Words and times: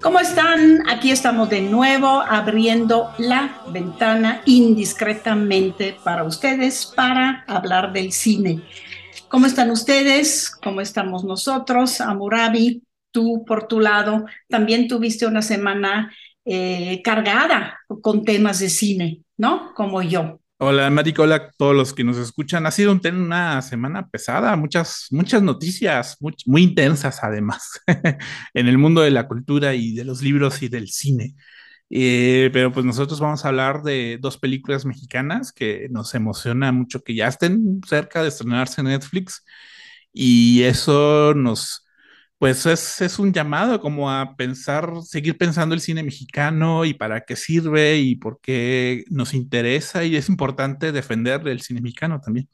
¿Cómo 0.00 0.20
están? 0.20 0.88
Aquí 0.88 1.10
estamos 1.10 1.50
de 1.50 1.60
nuevo 1.60 2.06
abriendo 2.06 3.12
la 3.18 3.62
ventana 3.72 4.42
indiscretamente 4.46 5.96
para 6.04 6.22
ustedes 6.22 6.86
para 6.86 7.44
hablar 7.48 7.92
del 7.92 8.12
cine. 8.12 8.62
¿Cómo 9.28 9.46
están 9.46 9.70
ustedes? 9.70 10.50
¿Cómo 10.62 10.80
estamos 10.80 11.24
nosotros? 11.24 12.00
Amurabi, 12.00 12.82
tú 13.10 13.44
por 13.44 13.66
tu 13.66 13.80
lado, 13.80 14.24
también 14.48 14.86
tuviste 14.86 15.26
una 15.26 15.42
semana 15.42 16.14
eh, 16.44 17.02
cargada 17.02 17.80
con 18.00 18.24
temas 18.24 18.60
de 18.60 18.68
cine, 18.68 19.22
¿no? 19.36 19.74
Como 19.74 20.00
yo. 20.02 20.38
Hola, 20.60 20.90
Marico, 20.90 21.22
hola 21.22 21.36
a 21.36 21.50
todos 21.52 21.74
los 21.76 21.94
que 21.94 22.02
nos 22.02 22.16
escuchan. 22.16 22.66
Ha 22.66 22.70
sido 22.72 22.90
un, 22.90 23.00
una 23.06 23.62
semana 23.62 24.08
pesada, 24.08 24.56
muchas, 24.56 25.06
muchas 25.10 25.40
noticias, 25.42 26.16
muy, 26.20 26.34
muy 26.46 26.64
intensas 26.64 27.22
además, 27.22 27.80
en 28.54 28.66
el 28.66 28.76
mundo 28.76 29.02
de 29.02 29.10
la 29.12 29.28
cultura 29.28 29.74
y 29.74 29.94
de 29.94 30.04
los 30.04 30.20
libros 30.20 30.60
y 30.62 30.68
del 30.68 30.88
cine. 30.88 31.34
Eh, 31.90 32.50
pero 32.52 32.72
pues 32.72 32.84
nosotros 32.84 33.20
vamos 33.20 33.44
a 33.44 33.48
hablar 33.48 33.82
de 33.82 34.18
dos 34.20 34.36
películas 34.38 34.84
mexicanas 34.84 35.52
que 35.52 35.88
nos 35.90 36.14
emociona 36.14 36.72
mucho 36.72 37.02
que 37.02 37.14
ya 37.14 37.28
estén 37.28 37.80
cerca 37.86 38.22
de 38.22 38.28
estrenarse 38.28 38.80
en 38.80 38.88
Netflix 38.88 39.44
y 40.12 40.62
eso 40.64 41.34
nos, 41.34 41.87
pues 42.38 42.66
es, 42.66 43.00
es, 43.00 43.18
un 43.18 43.32
llamado 43.32 43.80
como 43.80 44.10
a 44.10 44.36
pensar, 44.36 44.90
seguir 45.04 45.36
pensando 45.36 45.74
el 45.74 45.80
cine 45.80 46.02
mexicano 46.02 46.84
y 46.84 46.94
para 46.94 47.22
qué 47.24 47.36
sirve 47.36 47.98
y 47.98 48.14
por 48.16 48.40
qué 48.40 49.04
nos 49.10 49.34
interesa 49.34 50.04
y 50.04 50.16
es 50.16 50.28
importante 50.28 50.92
defender 50.92 51.46
el 51.48 51.60
cine 51.60 51.80
mexicano 51.80 52.20
también. 52.20 52.48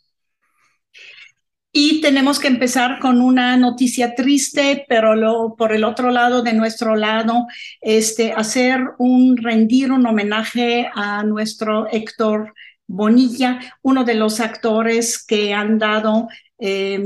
Y 1.76 2.00
tenemos 2.00 2.38
que 2.38 2.46
empezar 2.46 3.00
con 3.00 3.20
una 3.20 3.56
noticia 3.56 4.14
triste, 4.14 4.86
pero 4.88 5.16
lo, 5.16 5.56
por 5.56 5.72
el 5.72 5.82
otro 5.82 6.12
lado, 6.12 6.42
de 6.42 6.52
nuestro 6.52 6.94
lado, 6.94 7.48
este, 7.80 8.32
hacer 8.32 8.80
un, 8.98 9.36
rendir 9.36 9.90
un 9.90 10.06
homenaje 10.06 10.88
a 10.94 11.24
nuestro 11.24 11.88
Héctor 11.90 12.54
Bonilla, 12.86 13.60
uno 13.82 14.04
de 14.04 14.14
los 14.14 14.40
actores 14.40 15.24
que 15.24 15.54
han 15.54 15.78
dado 15.78 16.28
eh, 16.58 16.98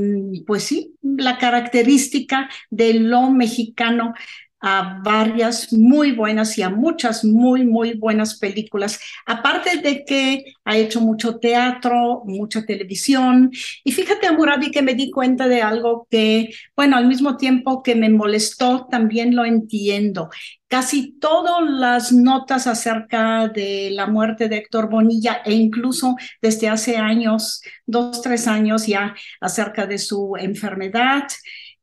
pues 0.47 0.65
sí, 0.65 0.94
la 1.03 1.39
característica 1.39 2.49
de 2.71 2.94
lo 2.94 3.31
mexicano 3.31 4.15
a 4.61 5.01
varias 5.05 5.73
muy 5.73 6.13
buenas 6.13 6.59
y 6.59 6.63
a 6.63 6.71
muchas 6.71 7.25
muy, 7.25 7.65
muy 7.65 7.95
buenas 7.95 8.39
películas. 8.39 8.99
Aparte 9.27 9.79
de 9.79 10.05
que 10.05 10.45
ha 10.65 10.77
hecho 10.77 11.01
mucho 11.01 11.39
teatro, 11.39 12.23
mucha 12.25 12.65
televisión. 12.65 13.51
Y 13.85 13.93
fíjate, 13.93 14.27
Amurabi, 14.27 14.71
que 14.71 14.83
me 14.83 14.95
di 14.95 15.11
cuenta 15.11 15.49
de 15.49 15.63
algo 15.63 16.07
que, 16.11 16.51
bueno, 16.77 16.97
al 16.97 17.07
mismo 17.07 17.37
tiempo 17.37 17.83
que 17.83 17.95
me 17.95 18.11
molestó, 18.11 18.87
también 18.91 19.37
lo 19.37 19.45
entiendo. 19.45 20.29
Casi 20.67 21.13
todas 21.19 21.63
las 21.67 22.13
notas 22.13 22.67
acerca 22.67 23.49
de 23.49 23.91
la 23.93 24.07
muerte 24.07 24.49
de 24.49 24.59
Héctor 24.59 24.91
Bonilla 24.91 25.41
e 25.45 25.55
incluso 25.55 26.17
desde 26.43 26.69
hace 26.69 26.99
años, 26.99 27.63
dos, 27.87 28.21
tres 28.21 28.47
años 28.47 28.87
ya, 28.87 29.15
acerca 29.41 29.87
de 29.87 29.97
su 29.97 30.35
enfermedad, 30.39 31.25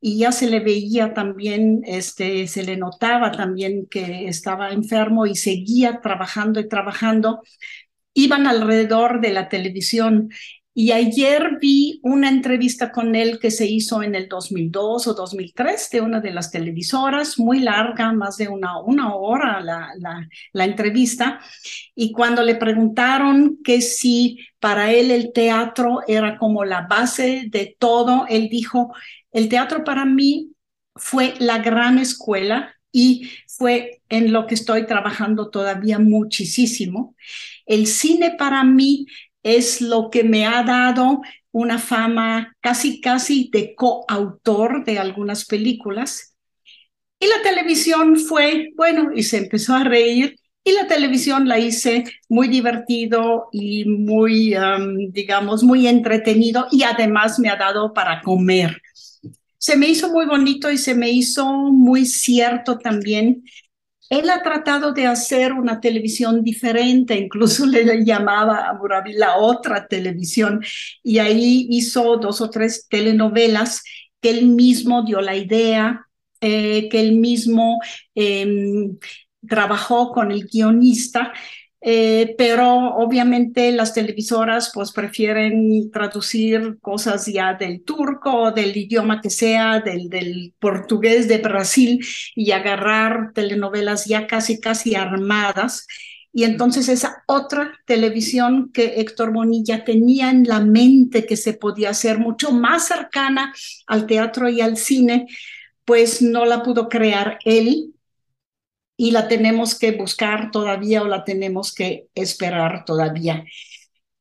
y 0.00 0.18
ya 0.18 0.32
se 0.32 0.48
le 0.48 0.60
veía 0.60 1.14
también, 1.14 1.82
este, 1.84 2.46
se 2.46 2.64
le 2.64 2.76
notaba 2.76 3.32
también 3.32 3.86
que 3.90 4.28
estaba 4.28 4.70
enfermo 4.70 5.26
y 5.26 5.34
seguía 5.34 6.00
trabajando 6.00 6.60
y 6.60 6.68
trabajando. 6.68 7.42
Iban 8.14 8.46
alrededor 8.46 9.20
de 9.20 9.32
la 9.32 9.48
televisión 9.48 10.30
y 10.78 10.92
ayer 10.92 11.56
vi 11.58 12.00
una 12.02 12.28
entrevista 12.28 12.92
con 12.92 13.14
él 13.14 13.38
que 13.38 13.50
se 13.50 13.64
hizo 13.64 14.02
en 14.02 14.14
el 14.14 14.28
2002 14.28 15.06
o 15.06 15.14
2003 15.14 15.88
de 15.90 16.02
una 16.02 16.20
de 16.20 16.32
las 16.32 16.50
televisoras, 16.50 17.38
muy 17.38 17.60
larga, 17.60 18.12
más 18.12 18.36
de 18.36 18.48
una, 18.48 18.78
una 18.82 19.14
hora 19.14 19.62
la, 19.62 19.88
la, 19.98 20.28
la 20.52 20.64
entrevista. 20.66 21.40
Y 21.94 22.12
cuando 22.12 22.42
le 22.42 22.56
preguntaron 22.56 23.58
que 23.64 23.80
si 23.80 24.38
para 24.60 24.92
él 24.92 25.10
el 25.10 25.32
teatro 25.32 26.00
era 26.06 26.36
como 26.36 26.62
la 26.66 26.82
base 26.82 27.44
de 27.48 27.74
todo, 27.78 28.26
él 28.28 28.50
dijo, 28.50 28.92
el 29.36 29.50
teatro 29.50 29.84
para 29.84 30.06
mí 30.06 30.52
fue 30.94 31.34
la 31.40 31.58
gran 31.58 31.98
escuela 31.98 32.74
y 32.90 33.30
fue 33.46 34.00
en 34.08 34.32
lo 34.32 34.46
que 34.46 34.54
estoy 34.54 34.86
trabajando 34.86 35.50
todavía 35.50 35.98
muchísimo. 35.98 37.14
El 37.66 37.86
cine 37.86 38.36
para 38.38 38.64
mí 38.64 39.04
es 39.42 39.82
lo 39.82 40.08
que 40.08 40.24
me 40.24 40.46
ha 40.46 40.62
dado 40.62 41.20
una 41.52 41.78
fama 41.78 42.56
casi, 42.62 43.02
casi 43.02 43.50
de 43.52 43.74
coautor 43.74 44.86
de 44.86 44.98
algunas 44.98 45.44
películas. 45.44 46.34
Y 47.20 47.26
la 47.26 47.42
televisión 47.42 48.16
fue, 48.16 48.70
bueno, 48.74 49.10
y 49.14 49.22
se 49.22 49.36
empezó 49.36 49.74
a 49.74 49.84
reír. 49.84 50.34
Y 50.64 50.72
la 50.72 50.86
televisión 50.86 51.46
la 51.46 51.58
hice 51.58 52.04
muy 52.30 52.48
divertido 52.48 53.48
y 53.52 53.84
muy, 53.84 54.56
digamos, 55.10 55.62
muy 55.62 55.86
entretenido 55.86 56.68
y 56.70 56.84
además 56.84 57.38
me 57.38 57.50
ha 57.50 57.56
dado 57.56 57.92
para 57.92 58.22
comer 58.22 58.80
se 59.66 59.76
me 59.76 59.88
hizo 59.88 60.12
muy 60.12 60.26
bonito 60.26 60.70
y 60.70 60.78
se 60.78 60.94
me 60.94 61.10
hizo 61.10 61.44
muy 61.44 62.06
cierto 62.06 62.78
también. 62.78 63.42
Él 64.08 64.30
ha 64.30 64.40
tratado 64.40 64.92
de 64.92 65.08
hacer 65.08 65.52
una 65.54 65.80
televisión 65.80 66.44
diferente, 66.44 67.16
incluso 67.16 67.66
le 67.66 68.04
llamaba 68.04 68.68
a 68.68 68.74
Murabi 68.74 69.14
la 69.14 69.38
otra 69.38 69.88
televisión, 69.88 70.62
y 71.02 71.18
ahí 71.18 71.66
hizo 71.68 72.16
dos 72.18 72.40
o 72.40 72.48
tres 72.48 72.86
telenovelas 72.88 73.82
que 74.20 74.30
él 74.30 74.46
mismo 74.46 75.02
dio 75.02 75.20
la 75.20 75.34
idea, 75.34 76.06
eh, 76.40 76.88
que 76.88 77.00
él 77.00 77.16
mismo 77.16 77.80
eh, 78.14 78.46
trabajó 79.48 80.12
con 80.12 80.30
el 80.30 80.46
guionista 80.46 81.32
eh, 81.88 82.34
pero 82.36 82.96
obviamente 82.96 83.70
las 83.70 83.94
televisoras 83.94 84.72
pues 84.74 84.90
prefieren 84.90 85.88
traducir 85.92 86.78
cosas 86.80 87.26
ya 87.26 87.54
del 87.54 87.84
turco, 87.84 88.50
del 88.50 88.76
idioma 88.76 89.20
que 89.20 89.30
sea, 89.30 89.78
del, 89.78 90.08
del 90.08 90.52
portugués 90.58 91.28
de 91.28 91.38
Brasil 91.38 92.04
y 92.34 92.50
agarrar 92.50 93.30
telenovelas 93.34 94.04
ya 94.04 94.26
casi, 94.26 94.58
casi 94.58 94.96
armadas. 94.96 95.86
Y 96.32 96.42
entonces 96.42 96.88
esa 96.88 97.22
otra 97.28 97.78
televisión 97.86 98.72
que 98.72 98.94
Héctor 98.96 99.32
Bonilla 99.32 99.84
tenía 99.84 100.30
en 100.30 100.42
la 100.42 100.58
mente 100.58 101.24
que 101.24 101.36
se 101.36 101.52
podía 101.54 101.90
hacer 101.90 102.18
mucho 102.18 102.50
más 102.50 102.88
cercana 102.88 103.54
al 103.86 104.06
teatro 104.08 104.48
y 104.48 104.60
al 104.60 104.76
cine, 104.76 105.28
pues 105.84 106.20
no 106.20 106.46
la 106.46 106.64
pudo 106.64 106.88
crear 106.88 107.38
él, 107.44 107.94
y 108.96 109.10
la 109.10 109.28
tenemos 109.28 109.78
que 109.78 109.92
buscar 109.92 110.50
todavía 110.50 111.02
o 111.02 111.06
la 111.06 111.24
tenemos 111.24 111.74
que 111.74 112.06
esperar 112.14 112.84
todavía. 112.84 113.44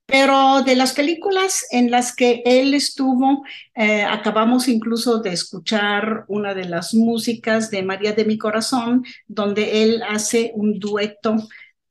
Pero 0.07 0.61
de 0.61 0.75
las 0.75 0.93
películas 0.93 1.65
en 1.71 1.89
las 1.89 2.15
que 2.15 2.43
él 2.45 2.75
estuvo, 2.75 3.43
eh, 3.75 4.03
acabamos 4.03 4.67
incluso 4.67 5.19
de 5.19 5.31
escuchar 5.31 6.25
una 6.27 6.53
de 6.53 6.65
las 6.65 6.93
músicas 6.93 7.71
de 7.71 7.81
María 7.81 8.13
de 8.13 8.25
mi 8.25 8.37
Corazón, 8.37 9.03
donde 9.27 9.83
él 9.83 10.03
hace 10.07 10.51
un 10.55 10.77
dueto 10.79 11.35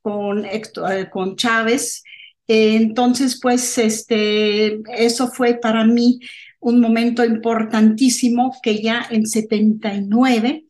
con, 0.00 0.44
eh, 0.44 0.62
con 1.10 1.36
Chávez. 1.36 2.04
entonces, 2.46 3.40
pues, 3.40 3.78
este, 3.78 4.80
eso 4.96 5.28
fue 5.28 5.54
para 5.54 5.84
mí 5.84 6.20
un 6.60 6.80
momento 6.80 7.24
importantísimo 7.24 8.54
que 8.62 8.82
ya 8.82 9.06
en 9.10 9.26
79 9.26 10.63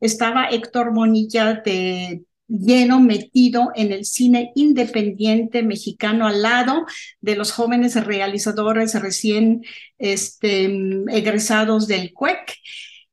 estaba 0.00 0.48
Héctor 0.48 0.92
Bonilla 0.92 1.62
de 1.64 2.24
lleno, 2.50 3.00
metido 3.00 3.70
en 3.74 3.92
el 3.92 4.04
cine 4.04 4.52
independiente 4.56 5.62
mexicano 5.62 6.26
al 6.26 6.42
lado 6.42 6.84
de 7.20 7.36
los 7.36 7.52
jóvenes 7.52 7.94
realizadores 8.04 9.00
recién 9.00 9.62
este, 9.98 10.64
egresados 11.12 11.86
del 11.86 12.12
CUEC, 12.12 12.56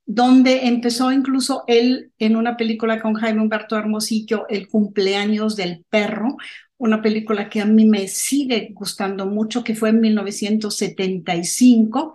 donde 0.05 0.67
empezó 0.67 1.11
incluso 1.11 1.63
él 1.67 2.11
en 2.17 2.35
una 2.35 2.57
película 2.57 2.99
con 2.99 3.13
Jaime 3.13 3.41
Humberto 3.41 3.77
Hermosillo, 3.77 4.47
El 4.49 4.67
cumpleaños 4.67 5.55
del 5.55 5.85
perro, 5.89 6.37
una 6.77 7.01
película 7.01 7.49
que 7.49 7.61
a 7.61 7.65
mí 7.65 7.85
me 7.85 8.07
sigue 8.07 8.69
gustando 8.73 9.25
mucho, 9.25 9.63
que 9.63 9.75
fue 9.75 9.89
en 9.89 9.99
1975. 9.99 12.13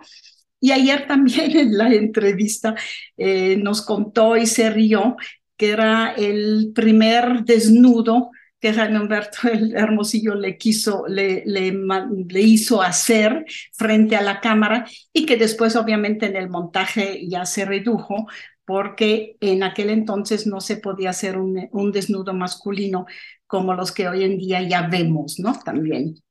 Y 0.63 0.71
ayer 0.71 1.07
también 1.07 1.57
en 1.57 1.77
la 1.77 1.93
entrevista 1.93 2.73
eh, 3.17 3.57
nos 3.57 3.81
contó 3.81 4.37
y 4.37 4.47
se 4.47 4.69
rió 4.69 5.17
que 5.57 5.71
era 5.71 6.13
el 6.13 6.71
primer 6.73 7.43
desnudo 7.43 8.31
que 8.61 8.73
Jaime 8.73 9.01
Humberto 9.01 9.39
el 9.51 9.75
Hermosillo 9.75 10.35
le 10.35 10.57
quiso, 10.57 11.03
le, 11.05 11.43
le, 11.45 12.41
hizo 12.41 12.81
hacer 12.81 13.45
frente 13.73 14.15
a 14.15 14.21
la 14.21 14.39
cámara 14.39 14.85
y 15.11 15.25
que 15.25 15.35
después 15.35 15.75
obviamente 15.75 16.27
en 16.27 16.37
el 16.37 16.49
montaje 16.49 17.27
ya 17.27 17.45
se 17.45 17.65
redujo 17.65 18.27
porque 18.63 19.35
en 19.41 19.63
aquel 19.63 19.89
entonces 19.89 20.47
no 20.47 20.61
se 20.61 20.77
podía 20.77 21.09
hacer 21.09 21.37
un, 21.37 21.67
un 21.73 21.91
desnudo 21.91 22.33
masculino 22.33 23.05
como 23.47 23.73
los 23.73 23.91
que 23.91 24.07
hoy 24.07 24.23
en 24.23 24.37
día 24.37 24.61
ya 24.61 24.87
vemos, 24.87 25.39
¿no? 25.39 25.59
También. 25.59 26.23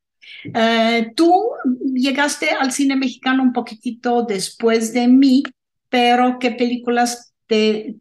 Uh, 0.47 1.13
tú 1.15 1.51
llegaste 1.95 2.51
al 2.51 2.73
cine 2.73 2.97
mexicano 2.97 3.43
un 3.43 3.53
poquitito 3.53 4.25
después 4.25 4.93
de 4.93 5.09
mí, 5.09 5.43
pero 5.89 6.39
¿qué 6.39 6.53
películas 6.53 7.33
de, 7.49 7.97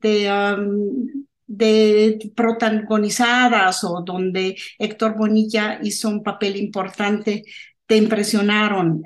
protagonizadas 2.36 3.84
o 3.84 4.02
donde 4.02 4.58
Héctor 4.80 5.18
Bonilla 5.18 5.80
hizo 5.84 6.10
un 6.10 6.24
papel 6.24 6.56
importante, 6.56 7.44
te 7.86 7.98
impresionaron? 7.98 9.04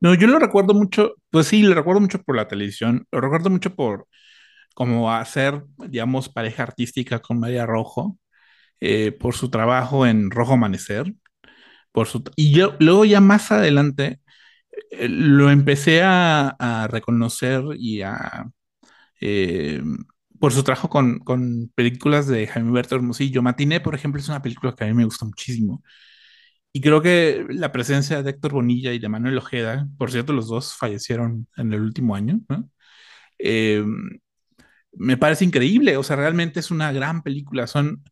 No, 0.00 0.14
yo 0.14 0.26
lo 0.26 0.38
recuerdo 0.38 0.74
mucho, 0.74 1.14
pues 1.30 1.46
sí, 1.46 1.62
lo 1.62 1.74
recuerdo 1.74 2.00
mucho 2.00 2.22
por 2.22 2.36
la 2.36 2.48
televisión, 2.48 3.06
lo 3.12 3.20
recuerdo 3.20 3.50
mucho 3.50 3.74
por 3.74 4.08
como 4.74 5.12
hacer, 5.12 5.62
digamos, 5.88 6.28
pareja 6.28 6.62
artística 6.62 7.20
con 7.20 7.38
María 7.38 7.66
Rojo, 7.66 8.18
eh, 8.80 9.12
por 9.12 9.34
su 9.34 9.50
trabajo 9.50 10.06
en 10.06 10.30
Rojo 10.30 10.54
Amanecer, 10.54 11.14
por 11.92 12.08
su, 12.08 12.24
y 12.36 12.52
yo 12.52 12.76
luego 12.80 13.04
ya 13.04 13.20
más 13.20 13.52
adelante 13.52 14.20
eh, 14.90 15.08
lo 15.08 15.50
empecé 15.50 16.02
a 16.02 16.88
reconocer 16.90 17.62
y 17.78 18.02
a, 18.02 18.46
eh, 19.22 19.82
por 20.40 20.52
su 20.52 20.64
trabajo 20.64 20.88
con, 20.90 21.20
con, 21.20 21.70
películas 21.74 22.26
de 22.26 22.46
Jaime 22.48 22.68
Humberto 22.70 22.96
Hermosillo. 22.96 23.42
Matiné, 23.42 23.80
por 23.80 23.94
ejemplo, 23.94 24.20
es 24.20 24.28
una 24.28 24.42
película 24.42 24.74
que 24.76 24.84
a 24.84 24.88
mí 24.88 24.94
me 24.94 25.04
gusta 25.04 25.24
muchísimo. 25.26 25.82
Y 26.72 26.80
creo 26.80 27.02
que 27.02 27.46
la 27.50 27.72
presencia 27.72 28.22
de 28.22 28.30
Héctor 28.30 28.52
Bonilla 28.52 28.92
y 28.92 28.98
de 28.98 29.08
Manuel 29.08 29.38
Ojeda, 29.38 29.88
por 29.98 30.10
cierto, 30.10 30.32
los 30.32 30.48
dos 30.48 30.74
fallecieron 30.76 31.48
en 31.56 31.72
el 31.72 31.82
último 31.82 32.14
año, 32.16 32.40
eh, 33.38 33.84
me 34.92 35.16
parece 35.16 35.44
increíble. 35.44 35.96
O 35.96 36.02
sea, 36.02 36.16
realmente 36.16 36.60
es 36.60 36.70
una 36.70 36.92
gran 36.92 37.22
película. 37.22 37.66
Son, 37.66 38.02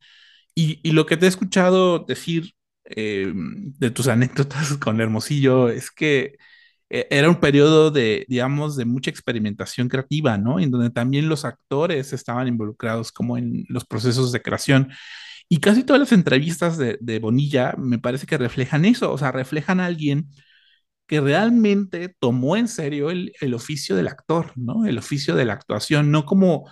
y, 0.54 0.80
y 0.82 0.92
lo 0.92 1.06
que 1.06 1.16
te 1.16 1.26
he 1.26 1.28
escuchado 1.28 2.00
decir 2.00 2.54
eh, 2.96 3.32
de 3.34 3.90
tus 3.90 4.08
anécdotas 4.08 4.76
con 4.78 5.00
Hermosillo 5.00 5.68
es 5.68 5.90
que 5.90 6.36
e-, 6.90 7.06
era 7.10 7.28
un 7.28 7.40
periodo 7.40 7.90
de, 7.90 8.26
digamos, 8.28 8.76
de 8.76 8.84
mucha 8.84 9.10
experimentación 9.10 9.88
creativa, 9.88 10.38
¿no? 10.38 10.60
En 10.60 10.70
donde 10.70 10.90
también 10.90 11.28
los 11.28 11.44
actores 11.44 12.12
estaban 12.12 12.48
involucrados 12.48 13.12
como 13.12 13.38
en 13.38 13.64
los 13.68 13.84
procesos 13.86 14.32
de 14.32 14.42
creación. 14.42 14.90
Y 15.48 15.58
casi 15.60 15.84
todas 15.84 16.00
las 16.00 16.12
entrevistas 16.12 16.78
de, 16.78 17.18
Bonilla 17.20 17.74
me 17.78 17.98
parece 17.98 18.26
que 18.26 18.38
reflejan 18.38 18.84
eso, 18.84 19.12
o 19.12 19.18
sea, 19.18 19.32
reflejan 19.32 19.80
a 19.80 19.86
alguien 19.86 20.28
que 21.06 21.20
realmente 21.20 22.14
tomó 22.20 22.56
en 22.56 22.68
serio 22.68 23.10
el, 23.10 23.32
el 23.40 23.54
oficio 23.54 23.96
del 23.96 24.08
actor, 24.08 24.52
¿no? 24.56 24.86
El 24.86 24.98
oficio 24.98 25.34
de 25.36 25.44
la 25.44 25.54
actuación, 25.54 26.10
no 26.12 26.24
como 26.26 26.70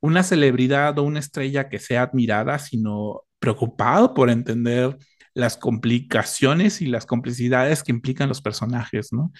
una 0.00 0.22
celebridad 0.22 0.98
o 0.98 1.04
una 1.04 1.20
estrella 1.20 1.68
que 1.68 1.78
sea 1.78 2.02
admirada, 2.04 2.58
sino 2.58 3.22
preocupado 3.38 4.14
por 4.14 4.30
entender 4.30 4.98
las 5.36 5.58
complicaciones 5.58 6.80
y 6.80 6.86
las 6.86 7.04
complicidades 7.04 7.82
que 7.82 7.92
implican 7.92 8.28
los 8.28 8.40
personajes, 8.40 9.12
¿no? 9.12 9.32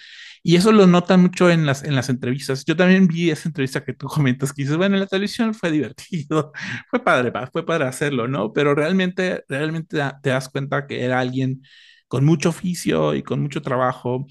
Y 0.43 0.55
eso 0.55 0.71
lo 0.71 0.85
notan 0.85 1.21
mucho 1.21 1.49
en 1.49 1.65
las, 1.65 1.83
en 1.83 1.95
las 1.95 2.09
entrevistas. 2.09 2.63
Yo 2.65 2.75
también 2.75 3.07
vi 3.07 3.31
esa 3.31 3.49
entrevista 3.49 3.83
que 3.83 3.93
tú 3.93 4.05
comentas, 4.07 4.53
que 4.53 4.61
dices, 4.61 4.77
bueno, 4.77 4.95
en 4.95 5.01
la 5.01 5.07
televisión 5.07 5.55
fue 5.55 5.71
divertido, 5.71 6.51
fue 6.91 7.03
padre, 7.03 7.31
fue 7.51 7.65
padre 7.65 7.85
hacerlo, 7.85 8.27
¿no? 8.27 8.53
Pero 8.53 8.75
realmente, 8.75 9.43
realmente 9.49 9.97
te 10.21 10.29
das 10.29 10.49
cuenta 10.49 10.85
que 10.85 11.03
era 11.03 11.19
alguien 11.19 11.63
con 12.07 12.23
mucho 12.25 12.49
oficio 12.49 13.15
y 13.15 13.23
con 13.23 13.41
mucho 13.41 13.63
trabajo 13.63 14.27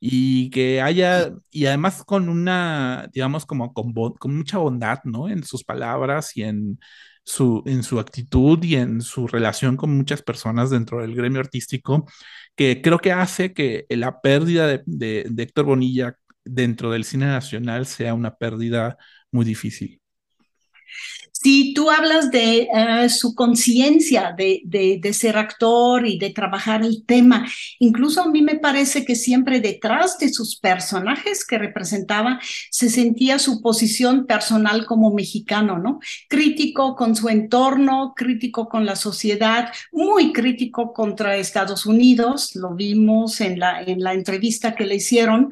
y 0.00 0.50
que 0.50 0.80
haya, 0.80 1.32
y 1.50 1.66
además 1.66 2.04
con 2.04 2.28
una, 2.28 3.08
digamos, 3.12 3.44
como 3.44 3.74
con, 3.74 3.92
con 3.92 4.36
mucha 4.36 4.58
bondad, 4.58 5.00
¿no? 5.02 5.28
En 5.28 5.42
sus 5.42 5.64
palabras 5.64 6.36
y 6.36 6.44
en 6.44 6.78
su, 7.28 7.62
en 7.66 7.82
su 7.82 8.00
actitud 8.00 8.62
y 8.64 8.76
en 8.76 9.02
su 9.02 9.26
relación 9.26 9.76
con 9.76 9.94
muchas 9.96 10.22
personas 10.22 10.70
dentro 10.70 11.02
del 11.02 11.14
gremio 11.14 11.40
artístico, 11.40 12.06
que 12.56 12.80
creo 12.82 12.98
que 13.00 13.12
hace 13.12 13.52
que 13.52 13.84
la 13.90 14.20
pérdida 14.22 14.66
de, 14.66 14.82
de 14.86 15.42
Héctor 15.42 15.66
Bonilla 15.66 16.16
dentro 16.44 16.90
del 16.90 17.04
cine 17.04 17.26
nacional 17.26 17.86
sea 17.86 18.14
una 18.14 18.36
pérdida 18.36 18.96
muy 19.30 19.44
difícil. 19.44 20.00
Si 21.48 21.72
tú 21.72 21.90
hablas 21.90 22.30
de 22.30 22.68
eh, 22.70 23.08
su 23.08 23.34
conciencia 23.34 24.34
de, 24.36 24.60
de, 24.66 25.12
ser 25.14 25.38
actor 25.38 26.06
y 26.06 26.18
de 26.18 26.28
trabajar 26.28 26.82
el 26.82 27.06
tema, 27.06 27.48
incluso 27.78 28.20
a 28.20 28.28
mí 28.28 28.42
me 28.42 28.56
parece 28.56 29.06
que 29.06 29.16
siempre 29.16 29.58
detrás 29.62 30.18
de 30.18 30.28
sus 30.28 30.56
personajes 30.56 31.46
que 31.46 31.56
representaba 31.56 32.38
se 32.70 32.90
sentía 32.90 33.38
su 33.38 33.62
posición 33.62 34.26
personal 34.26 34.84
como 34.84 35.14
mexicano, 35.14 35.78
¿no? 35.78 36.00
Crítico 36.28 36.94
con 36.94 37.16
su 37.16 37.30
entorno, 37.30 38.12
crítico 38.14 38.68
con 38.68 38.84
la 38.84 38.94
sociedad, 38.94 39.72
muy 39.90 40.34
crítico 40.34 40.92
contra 40.92 41.38
Estados 41.38 41.86
Unidos, 41.86 42.56
lo 42.56 42.74
vimos 42.74 43.40
en 43.40 43.58
la, 43.58 43.80
en 43.80 44.02
la 44.02 44.12
entrevista 44.12 44.74
que 44.74 44.84
le 44.84 44.96
hicieron 44.96 45.48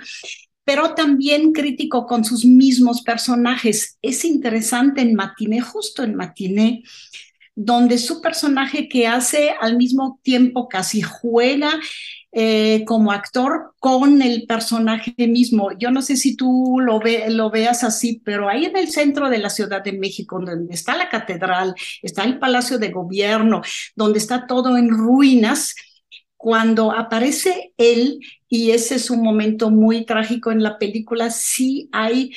pero 0.66 0.94
también 0.94 1.52
crítico 1.52 2.06
con 2.06 2.24
sus 2.24 2.44
mismos 2.44 3.02
personajes. 3.02 3.98
Es 4.02 4.24
interesante 4.24 5.00
en 5.00 5.14
Matiné, 5.14 5.60
justo 5.60 6.02
en 6.02 6.16
Matiné, 6.16 6.82
donde 7.54 7.98
su 7.98 8.20
personaje 8.20 8.88
que 8.88 9.06
hace 9.06 9.50
al 9.60 9.76
mismo 9.76 10.18
tiempo 10.24 10.68
casi 10.68 11.02
juega 11.02 11.70
eh, 12.32 12.84
como 12.84 13.12
actor 13.12 13.74
con 13.78 14.20
el 14.22 14.44
personaje 14.48 15.14
mismo. 15.28 15.70
Yo 15.78 15.92
no 15.92 16.02
sé 16.02 16.16
si 16.16 16.36
tú 16.36 16.80
lo, 16.80 16.98
ve, 16.98 17.30
lo 17.30 17.48
veas 17.48 17.84
así, 17.84 18.20
pero 18.24 18.48
ahí 18.48 18.64
en 18.64 18.76
el 18.76 18.88
centro 18.88 19.30
de 19.30 19.38
la 19.38 19.50
Ciudad 19.50 19.84
de 19.84 19.92
México, 19.92 20.40
donde 20.44 20.74
está 20.74 20.96
la 20.96 21.08
catedral, 21.08 21.76
está 22.02 22.24
el 22.24 22.40
Palacio 22.40 22.80
de 22.80 22.90
Gobierno, 22.90 23.62
donde 23.94 24.18
está 24.18 24.48
todo 24.48 24.76
en 24.76 24.90
ruinas, 24.90 25.76
cuando 26.46 26.92
aparece 26.92 27.72
él, 27.76 28.20
y 28.48 28.70
ese 28.70 28.94
es 28.94 29.10
un 29.10 29.20
momento 29.20 29.68
muy 29.68 30.04
trágico 30.04 30.52
en 30.52 30.62
la 30.62 30.78
película, 30.78 31.28
sí 31.30 31.88
hay 31.90 32.30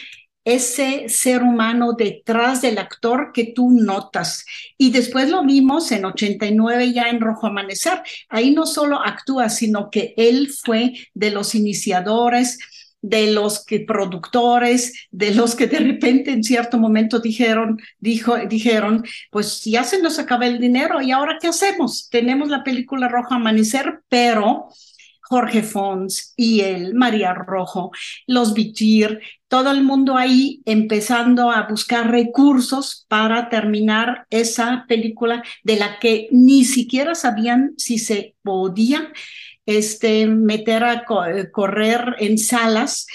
ese 0.43 1.09
ser 1.09 1.43
humano 1.43 1.93
detrás 1.93 2.63
del 2.63 2.79
actor 2.79 3.29
que 3.35 3.53
tú 3.53 3.69
notas. 3.69 4.47
Y 4.79 4.89
después 4.89 5.29
lo 5.29 5.45
vimos 5.45 5.91
en 5.91 6.05
89 6.05 6.91
ya 6.91 7.03
en 7.03 7.21
Rojo 7.21 7.45
Amanecer. 7.45 8.01
Ahí 8.29 8.49
no 8.49 8.65
solo 8.65 8.99
actúa, 8.99 9.47
sino 9.47 9.91
que 9.91 10.15
él 10.17 10.49
fue 10.49 10.93
de 11.13 11.29
los 11.29 11.53
iniciadores, 11.53 12.57
de 13.01 13.31
los 13.31 13.65
que 13.65 13.79
productores, 13.81 15.07
de 15.11 15.33
los 15.33 15.55
que 15.55 15.67
de 15.67 15.79
repente 15.79 16.31
en 16.31 16.43
cierto 16.43 16.77
momento 16.77 17.19
dijeron, 17.19 17.79
dijo, 17.99 18.37
dijeron, 18.37 19.05
pues 19.31 19.63
ya 19.63 19.83
se 19.83 20.01
nos 20.01 20.19
acaba 20.19 20.47
el 20.47 20.59
dinero 20.59 21.01
y 21.01 21.11
ahora 21.11 21.37
qué 21.41 21.47
hacemos? 21.47 22.09
Tenemos 22.09 22.49
la 22.49 22.63
película 22.63 23.07
Rojo 23.07 23.33
Amanecer, 23.33 24.01
pero 24.09 24.69
Jorge 25.29 25.61
Fons 25.61 26.33
y 26.35 26.61
el 26.61 26.95
María 26.95 27.35
Rojo, 27.35 27.91
los 28.25 28.55
Vitir, 28.55 29.21
todo 29.47 29.69
el 29.69 29.83
mundo 29.83 30.17
ahí 30.17 30.63
empezando 30.65 31.51
a 31.51 31.67
buscar 31.67 32.09
recursos 32.09 33.05
para 33.07 33.47
terminar 33.47 34.25
esa 34.31 34.85
película 34.87 35.43
de 35.63 35.75
la 35.75 35.99
que 35.99 36.29
ni 36.31 36.65
siquiera 36.65 37.13
sabían 37.13 37.73
si 37.77 37.99
se 37.99 38.35
podía 38.41 39.13
este, 39.77 40.25
meter 40.25 40.83
a 40.83 41.05
correr 41.05 42.15
en 42.19 42.37
salas 42.37 43.05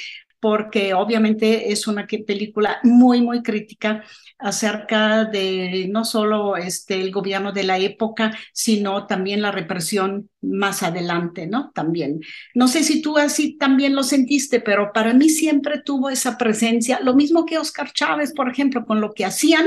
porque 0.45 0.93
obviamente 0.93 1.73
es 1.73 1.87
una 1.87 2.07
película 2.07 2.79
muy, 2.83 3.23
muy 3.23 3.43
crítica 3.43 4.05
acerca 4.39 5.25
de 5.25 5.89
no 5.91 6.05
solo 6.05 6.59
este, 6.59 7.01
el 7.01 7.11
gobierno 7.13 7.51
de 7.51 7.63
la 7.63 7.79
época, 7.79 8.37
sino 8.53 9.07
también 9.07 9.41
la 9.41 9.53
represión 9.53 10.29
más 10.43 10.83
adelante, 10.83 11.47
¿no? 11.47 11.71
También. 11.75 12.21
No 12.55 12.69
sé 12.69 12.83
si 12.83 13.01
tú 13.01 13.17
así 13.17 13.57
también 13.57 13.95
lo 13.95 14.03
sentiste, 14.03 14.61
pero 14.61 14.93
para 14.93 15.15
mí 15.15 15.31
siempre 15.31 15.81
tuvo 15.83 16.11
esa 16.11 16.37
presencia, 16.37 17.01
lo 17.01 17.15
mismo 17.15 17.47
que 17.47 17.57
Oscar 17.57 17.91
Chávez, 17.95 18.35
por 18.35 18.51
ejemplo, 18.51 18.85
con 18.85 19.01
lo 19.01 19.15
que 19.15 19.25
hacían, 19.25 19.67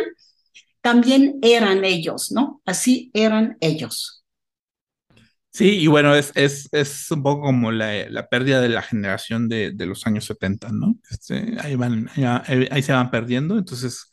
también 0.82 1.40
eran 1.42 1.86
ellos, 1.86 2.32
¿no? 2.32 2.62
Así 2.66 3.10
eran 3.16 3.58
ellos. 3.62 4.17
Sí, 5.58 5.80
y 5.80 5.88
bueno, 5.88 6.14
es, 6.14 6.32
es, 6.36 6.70
es 6.72 7.10
un 7.10 7.24
poco 7.24 7.42
como 7.42 7.72
la, 7.72 8.08
la, 8.12 8.30
pérdida 8.30 8.62
de 8.62 8.70
la 8.70 8.84
generación 8.84 9.50
de, 9.50 9.72
de 9.72 9.88
los 9.88 10.06
años 10.06 10.26
70, 10.26 10.70
¿no? 10.72 10.96
Este, 11.10 11.58
ahí, 11.60 11.76
van, 11.76 12.08
ahí 12.70 12.84
se 12.84 12.94
van 12.94 13.10
perdiendo, 13.10 13.58
entonces 13.58 14.08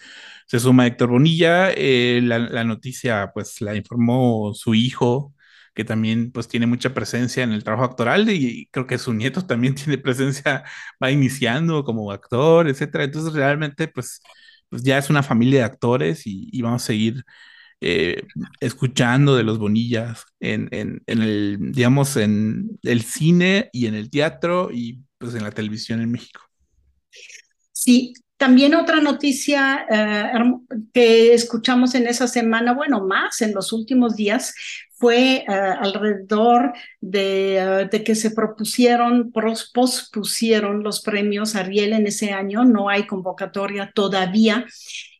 se 0.46 0.58
suma 0.58 0.86
Héctor 0.86 1.10
Bonilla, 1.10 1.70
eh, 1.72 2.20
la, 2.22 2.38
la, 2.38 2.64
noticia 2.64 3.30
pues 3.34 3.60
la 3.60 3.74
informó 3.76 4.54
su 4.54 4.74
hijo, 4.74 5.34
que 5.74 5.84
también 5.84 6.32
pues 6.32 6.48
tiene 6.48 6.66
mucha 6.66 6.94
presencia 6.94 7.42
en 7.42 7.52
el 7.52 7.62
trabajo 7.62 7.84
actoral 7.84 8.30
y 8.30 8.66
creo 8.72 8.86
que 8.86 8.96
su 8.96 9.12
nieto 9.12 9.46
también 9.46 9.74
tiene 9.74 9.98
presencia, 9.98 10.64
va 11.02 11.10
iniciando 11.10 11.84
como 11.84 12.10
actor, 12.10 12.68
etcétera, 12.68 13.04
entonces 13.04 13.34
realmente 13.34 13.86
pues, 13.88 14.22
pues 14.70 14.82
ya 14.82 14.96
es 14.96 15.10
una 15.10 15.22
familia 15.22 15.58
de 15.60 15.64
actores 15.66 16.26
y, 16.26 16.48
y 16.50 16.62
vamos 16.62 16.82
a 16.84 16.86
seguir 16.86 17.22
eh, 17.86 18.22
escuchando 18.60 19.36
de 19.36 19.42
los 19.42 19.58
Bonillas 19.58 20.24
en, 20.40 20.70
el, 21.06 21.58
digamos, 21.70 22.16
en 22.16 22.78
el 22.82 23.02
cine 23.02 23.68
y 23.74 23.84
en 23.84 23.94
el 23.94 24.08
teatro 24.08 24.70
y 24.72 25.00
pues 25.18 25.34
en 25.34 25.42
la 25.42 25.50
televisión 25.50 26.00
en 26.00 26.10
México. 26.10 26.40
Sí, 27.72 28.14
también 28.38 28.74
otra 28.74 29.02
noticia 29.02 29.86
eh, 29.90 30.32
que 30.94 31.34
escuchamos 31.34 31.94
en 31.94 32.06
esa 32.06 32.26
semana, 32.26 32.72
bueno, 32.72 33.06
más 33.06 33.42
en 33.42 33.52
los 33.52 33.70
últimos 33.70 34.16
días, 34.16 34.54
fue 34.94 35.44
uh, 35.46 35.52
alrededor 35.52 36.72
de, 37.02 37.86
de, 37.90 38.02
que 38.02 38.14
se 38.14 38.30
propusieron, 38.30 39.30
pospusieron 39.74 40.82
los 40.82 41.02
premios 41.02 41.54
Ariel 41.54 41.92
en 41.92 42.06
ese 42.06 42.32
año, 42.32 42.64
no 42.64 42.88
hay 42.88 43.06
convocatoria 43.06 43.92
todavía 43.94 44.64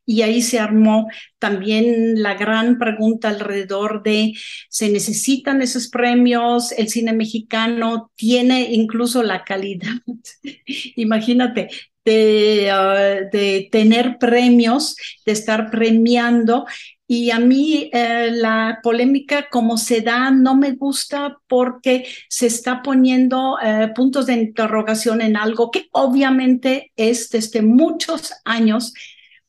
y 0.06 0.22
ahí 0.22 0.42
se 0.42 0.58
armó 0.58 1.08
también 1.38 2.22
la 2.22 2.34
gran 2.34 2.78
pregunta 2.78 3.28
alrededor 3.28 4.02
de, 4.02 4.32
¿se 4.68 4.90
necesitan 4.90 5.62
esos 5.62 5.88
premios? 5.88 6.72
¿El 6.72 6.88
cine 6.88 7.12
mexicano 7.12 8.10
tiene 8.16 8.72
incluso 8.72 9.22
la 9.22 9.44
calidad? 9.44 9.94
Imagínate, 10.96 11.68
de, 12.04 12.70
uh, 12.70 13.30
de, 13.34 13.68
tener 13.72 14.18
premios, 14.18 14.96
de 15.24 15.32
estar 15.32 15.70
premiando. 15.70 16.66
Y 17.06 17.30
a 17.30 17.38
mí 17.38 17.90
eh, 17.92 18.30
la 18.32 18.80
polémica 18.82 19.48
como 19.50 19.76
se 19.76 20.00
da 20.00 20.30
no 20.30 20.56
me 20.56 20.72
gusta 20.72 21.36
porque 21.46 22.06
se 22.30 22.46
está 22.46 22.82
poniendo 22.82 23.58
eh, 23.62 23.92
puntos 23.94 24.26
de 24.26 24.34
interrogación 24.34 25.20
en 25.20 25.36
algo 25.36 25.70
que 25.70 25.86
obviamente 25.92 26.92
es 26.96 27.28
desde 27.28 27.60
muchos 27.60 28.32
años 28.46 28.94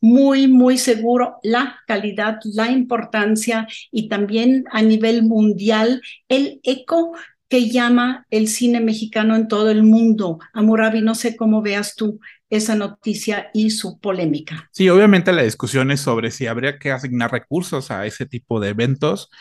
muy, 0.06 0.48
muy 0.48 0.78
seguro 0.78 1.38
la 1.42 1.80
calidad, 1.88 2.38
la 2.54 2.70
importancia 2.70 3.68
y 3.92 4.08
también 4.08 4.66
a 4.72 4.84
nivel 4.84 5.24
mundial 5.24 6.02
el 6.30 6.60
eco 6.62 7.14
que 7.50 7.70
llama 7.70 8.28
el 8.30 8.48
cine 8.48 8.82
mexicano 8.82 9.36
en 9.36 9.48
todo 9.48 9.72
el 9.72 9.82
mundo. 9.82 10.38
Amurabi, 10.54 11.02
no 11.02 11.16
sé 11.16 11.36
cómo 11.36 11.64
veas 11.64 11.96
tú 11.96 12.20
esa 12.52 12.76
noticia 12.76 13.50
y 13.52 13.72
su 13.72 14.00
polémica. 14.00 14.70
Sí, 14.72 14.88
obviamente 14.90 15.34
la 15.34 15.42
discusión 15.42 15.90
es 15.90 16.02
sobre 16.02 16.30
si 16.30 16.46
habría 16.46 16.78
que 16.78 16.92
asignar 16.92 17.32
recursos 17.32 17.90
a 17.90 18.06
ese 18.06 18.28
tipo 18.28 18.60
de 18.60 18.70
eventos. 18.70 19.32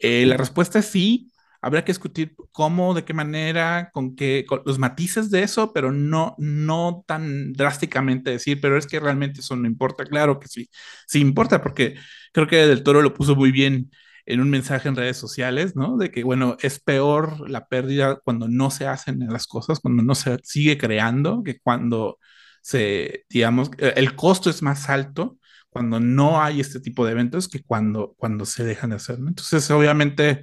Eh, 0.00 0.24
la 0.24 0.38
respuesta 0.38 0.78
es 0.78 0.86
sí, 0.86 1.30
Habría 1.64 1.84
que 1.84 1.92
discutir 1.92 2.34
cómo, 2.52 2.94
de 2.94 3.04
qué 3.04 3.14
manera, 3.14 3.90
con 3.92 4.16
qué, 4.16 4.44
los 4.64 4.78
matices 4.78 5.30
de 5.30 5.42
eso, 5.42 5.72
pero 5.72 5.92
no, 5.92 6.34
no 6.38 7.04
tan 7.06 7.52
drásticamente 7.52 8.30
decir, 8.30 8.60
pero 8.60 8.76
es 8.76 8.86
que 8.86 9.00
realmente 9.00 9.40
eso 9.40 9.56
no 9.56 9.66
importa. 9.66 10.04
Claro 10.04 10.38
que 10.40 10.48
sí, 10.48 10.68
sí 11.06 11.20
importa, 11.20 11.62
porque 11.62 11.96
creo 12.32 12.46
que 12.46 12.66
Del 12.66 12.82
Toro 12.82 13.02
lo 13.02 13.14
puso 13.14 13.34
muy 13.36 13.52
bien 13.52 13.90
en 14.26 14.40
un 14.40 14.50
mensaje 14.50 14.88
en 14.88 14.96
redes 14.96 15.16
sociales, 15.16 15.76
¿no? 15.76 15.96
De 15.96 16.10
que, 16.10 16.24
bueno, 16.24 16.56
es 16.60 16.80
peor 16.80 17.48
la 17.50 17.66
pérdida 17.68 18.20
cuando 18.24 18.48
no 18.48 18.70
se 18.70 18.86
hacen 18.86 19.20
las 19.28 19.46
cosas, 19.46 19.80
cuando 19.80 20.02
no 20.02 20.14
se 20.14 20.38
sigue 20.42 20.78
creando, 20.78 21.42
que 21.42 21.58
cuando 21.60 22.18
se, 22.62 23.24
digamos, 23.28 23.70
el 23.78 24.14
costo 24.16 24.50
es 24.50 24.62
más 24.62 24.88
alto 24.88 25.38
cuando 25.74 25.98
no 25.98 26.40
hay 26.40 26.60
este 26.60 26.78
tipo 26.78 27.04
de 27.04 27.12
eventos 27.12 27.48
que 27.48 27.60
cuando, 27.64 28.14
cuando 28.16 28.46
se 28.46 28.62
dejan 28.64 28.90
de 28.90 28.96
hacer, 28.96 29.18
¿no? 29.18 29.28
Entonces, 29.28 29.68
obviamente 29.72 30.42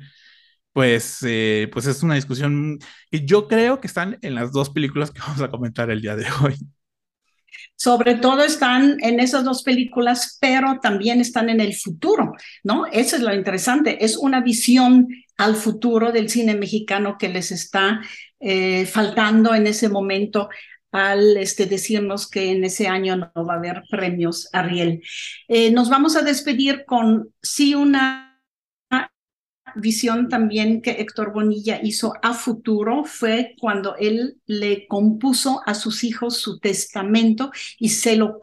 pues, 0.73 1.19
eh, 1.23 1.69
pues 1.71 1.85
es 1.85 2.03
una 2.03 2.15
discusión 2.15 2.79
que 3.09 3.25
yo 3.25 3.47
creo 3.47 3.79
que 3.79 3.87
están 3.87 4.17
en 4.21 4.35
las 4.35 4.51
dos 4.51 4.69
películas 4.69 5.11
que 5.11 5.19
vamos 5.25 5.41
a 5.41 5.49
comentar 5.49 5.89
el 5.89 6.01
día 6.01 6.15
de 6.15 6.25
hoy. 6.43 6.55
Sobre 7.75 8.15
todo 8.15 8.43
están 8.43 8.97
en 9.01 9.19
esas 9.19 9.43
dos 9.43 9.63
películas, 9.63 10.37
pero 10.39 10.79
también 10.81 11.19
están 11.19 11.49
en 11.49 11.59
el 11.59 11.75
futuro, 11.75 12.33
¿no? 12.63 12.85
Eso 12.85 13.15
es 13.15 13.23
lo 13.23 13.33
interesante, 13.33 14.05
es 14.05 14.17
una 14.17 14.41
visión 14.41 15.07
al 15.37 15.55
futuro 15.55 16.11
del 16.11 16.29
cine 16.29 16.53
mexicano 16.53 17.17
que 17.17 17.29
les 17.29 17.51
está 17.51 17.99
eh, 18.39 18.85
faltando 18.85 19.55
en 19.55 19.65
ese 19.65 19.89
momento 19.89 20.49
al 20.91 21.37
este, 21.37 21.65
decirnos 21.65 22.29
que 22.29 22.51
en 22.51 22.63
ese 22.63 22.87
año 22.87 23.15
no 23.15 23.45
va 23.45 23.55
a 23.55 23.57
haber 23.57 23.83
premios 23.89 24.49
Ariel. 24.53 25.01
Eh, 25.47 25.71
nos 25.71 25.89
vamos 25.89 26.15
a 26.15 26.21
despedir 26.21 26.85
con 26.85 27.33
sí 27.41 27.73
una 27.73 28.30
visión 29.75 30.29
también 30.29 30.81
que 30.81 30.91
Héctor 30.91 31.33
Bonilla 31.33 31.79
hizo 31.83 32.13
a 32.21 32.33
futuro 32.33 33.03
fue 33.03 33.55
cuando 33.59 33.95
él 33.97 34.37
le 34.45 34.87
compuso 34.87 35.61
a 35.65 35.73
sus 35.73 36.03
hijos 36.03 36.37
su 36.37 36.59
testamento 36.59 37.51
y 37.77 37.89
se 37.89 38.15
lo 38.15 38.39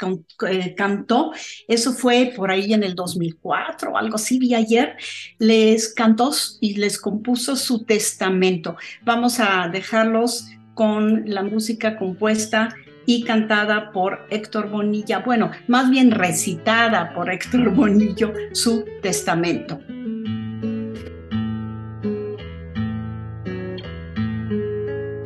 eh, 0.48 0.74
cantó. 0.74 1.32
Eso 1.66 1.92
fue 1.92 2.32
por 2.36 2.50
ahí 2.50 2.72
en 2.74 2.82
el 2.82 2.94
2004 2.94 3.92
o 3.92 3.96
algo 3.96 4.16
así, 4.16 4.38
vi 4.38 4.54
ayer. 4.54 4.96
Les 5.38 5.94
cantó 5.94 6.18
y 6.60 6.74
les 6.74 6.98
compuso 6.98 7.56
su 7.56 7.84
testamento. 7.84 8.76
Vamos 9.04 9.40
a 9.40 9.68
dejarlos 9.68 10.48
con 10.74 11.24
la 11.26 11.42
música 11.42 11.96
compuesta 11.96 12.74
y 13.06 13.24
cantada 13.24 13.90
por 13.92 14.26
Héctor 14.30 14.68
Bonilla, 14.68 15.20
bueno, 15.20 15.50
más 15.66 15.90
bien 15.90 16.10
recitada 16.10 17.14
por 17.14 17.30
Héctor 17.30 17.70
Bonillo, 17.74 18.32
su 18.52 18.84
testamento. 19.00 19.80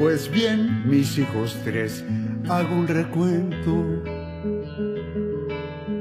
Pues 0.02 0.28
bien, 0.28 0.82
mis 0.84 1.16
hijos 1.16 1.56
tres, 1.62 2.04
hago 2.48 2.74
un 2.74 2.88
recuento 2.88 4.02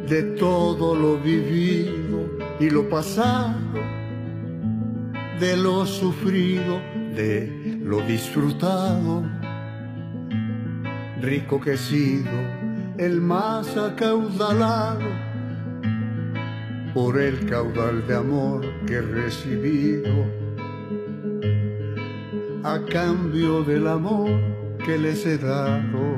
de 0.09 0.23
todo 0.39 0.95
lo 0.95 1.19
vivido 1.19 2.27
y 2.59 2.71
lo 2.71 2.89
pasado, 2.89 3.79
de 5.39 5.55
lo 5.55 5.85
sufrido, 5.85 6.81
de 7.15 7.77
lo 7.79 8.01
disfrutado. 8.01 9.23
Rico 11.21 11.61
que 11.61 11.73
he 11.73 11.77
sido, 11.77 12.31
el 12.97 13.21
más 13.21 13.77
acaudalado, 13.77 15.05
por 16.95 17.21
el 17.21 17.45
caudal 17.45 18.07
de 18.07 18.15
amor 18.15 18.65
que 18.87 18.95
he 18.95 19.01
recibido 19.01 20.40
a 22.63 22.79
cambio 22.85 23.63
del 23.63 23.87
amor 23.87 24.29
que 24.85 24.97
les 24.97 25.25
he 25.25 25.37
dado. 25.37 26.17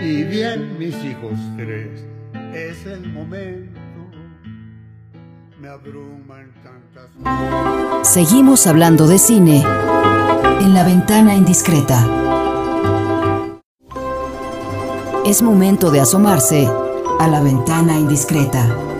Y 0.00 0.24
bien, 0.24 0.78
mis 0.78 0.94
hijos 1.04 1.38
tres, 1.56 2.04
es 2.54 2.86
el 2.86 3.12
momento. 3.12 3.80
Me 5.60 5.68
abruman 5.68 6.52
tantas. 6.62 8.06
Seguimos 8.06 8.66
hablando 8.66 9.06
de 9.06 9.18
cine 9.18 9.64
en 10.60 10.74
la 10.74 10.84
ventana 10.84 11.34
indiscreta. 11.34 12.06
Es 15.26 15.42
momento 15.42 15.90
de 15.90 16.00
asomarse 16.00 16.68
a 17.18 17.28
la 17.28 17.40
ventana 17.40 17.98
indiscreta. 17.98 18.93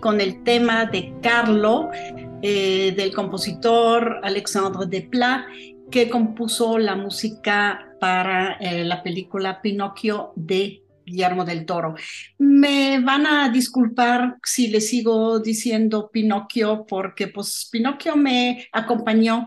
Con 0.00 0.20
el 0.20 0.42
tema 0.42 0.86
de 0.86 1.14
Carlo, 1.22 1.90
eh, 2.42 2.92
del 2.96 3.14
compositor 3.14 4.20
Alexandre 4.22 4.86
Desplat, 4.86 5.46
que 5.90 6.10
compuso 6.10 6.78
la 6.78 6.96
música 6.96 7.94
para 8.00 8.54
eh, 8.54 8.84
la 8.84 9.02
película 9.02 9.62
Pinocchio 9.62 10.32
de 10.34 10.82
Guillermo 11.04 11.44
del 11.44 11.64
Toro. 11.64 11.94
Me 12.38 13.00
van 13.00 13.26
a 13.26 13.48
disculpar 13.48 14.36
si 14.42 14.68
le 14.68 14.80
sigo 14.80 15.38
diciendo 15.38 16.10
Pinocchio, 16.12 16.84
porque 16.86 17.28
pues 17.28 17.68
Pinocchio 17.70 18.16
me 18.16 18.68
acompañó 18.72 19.46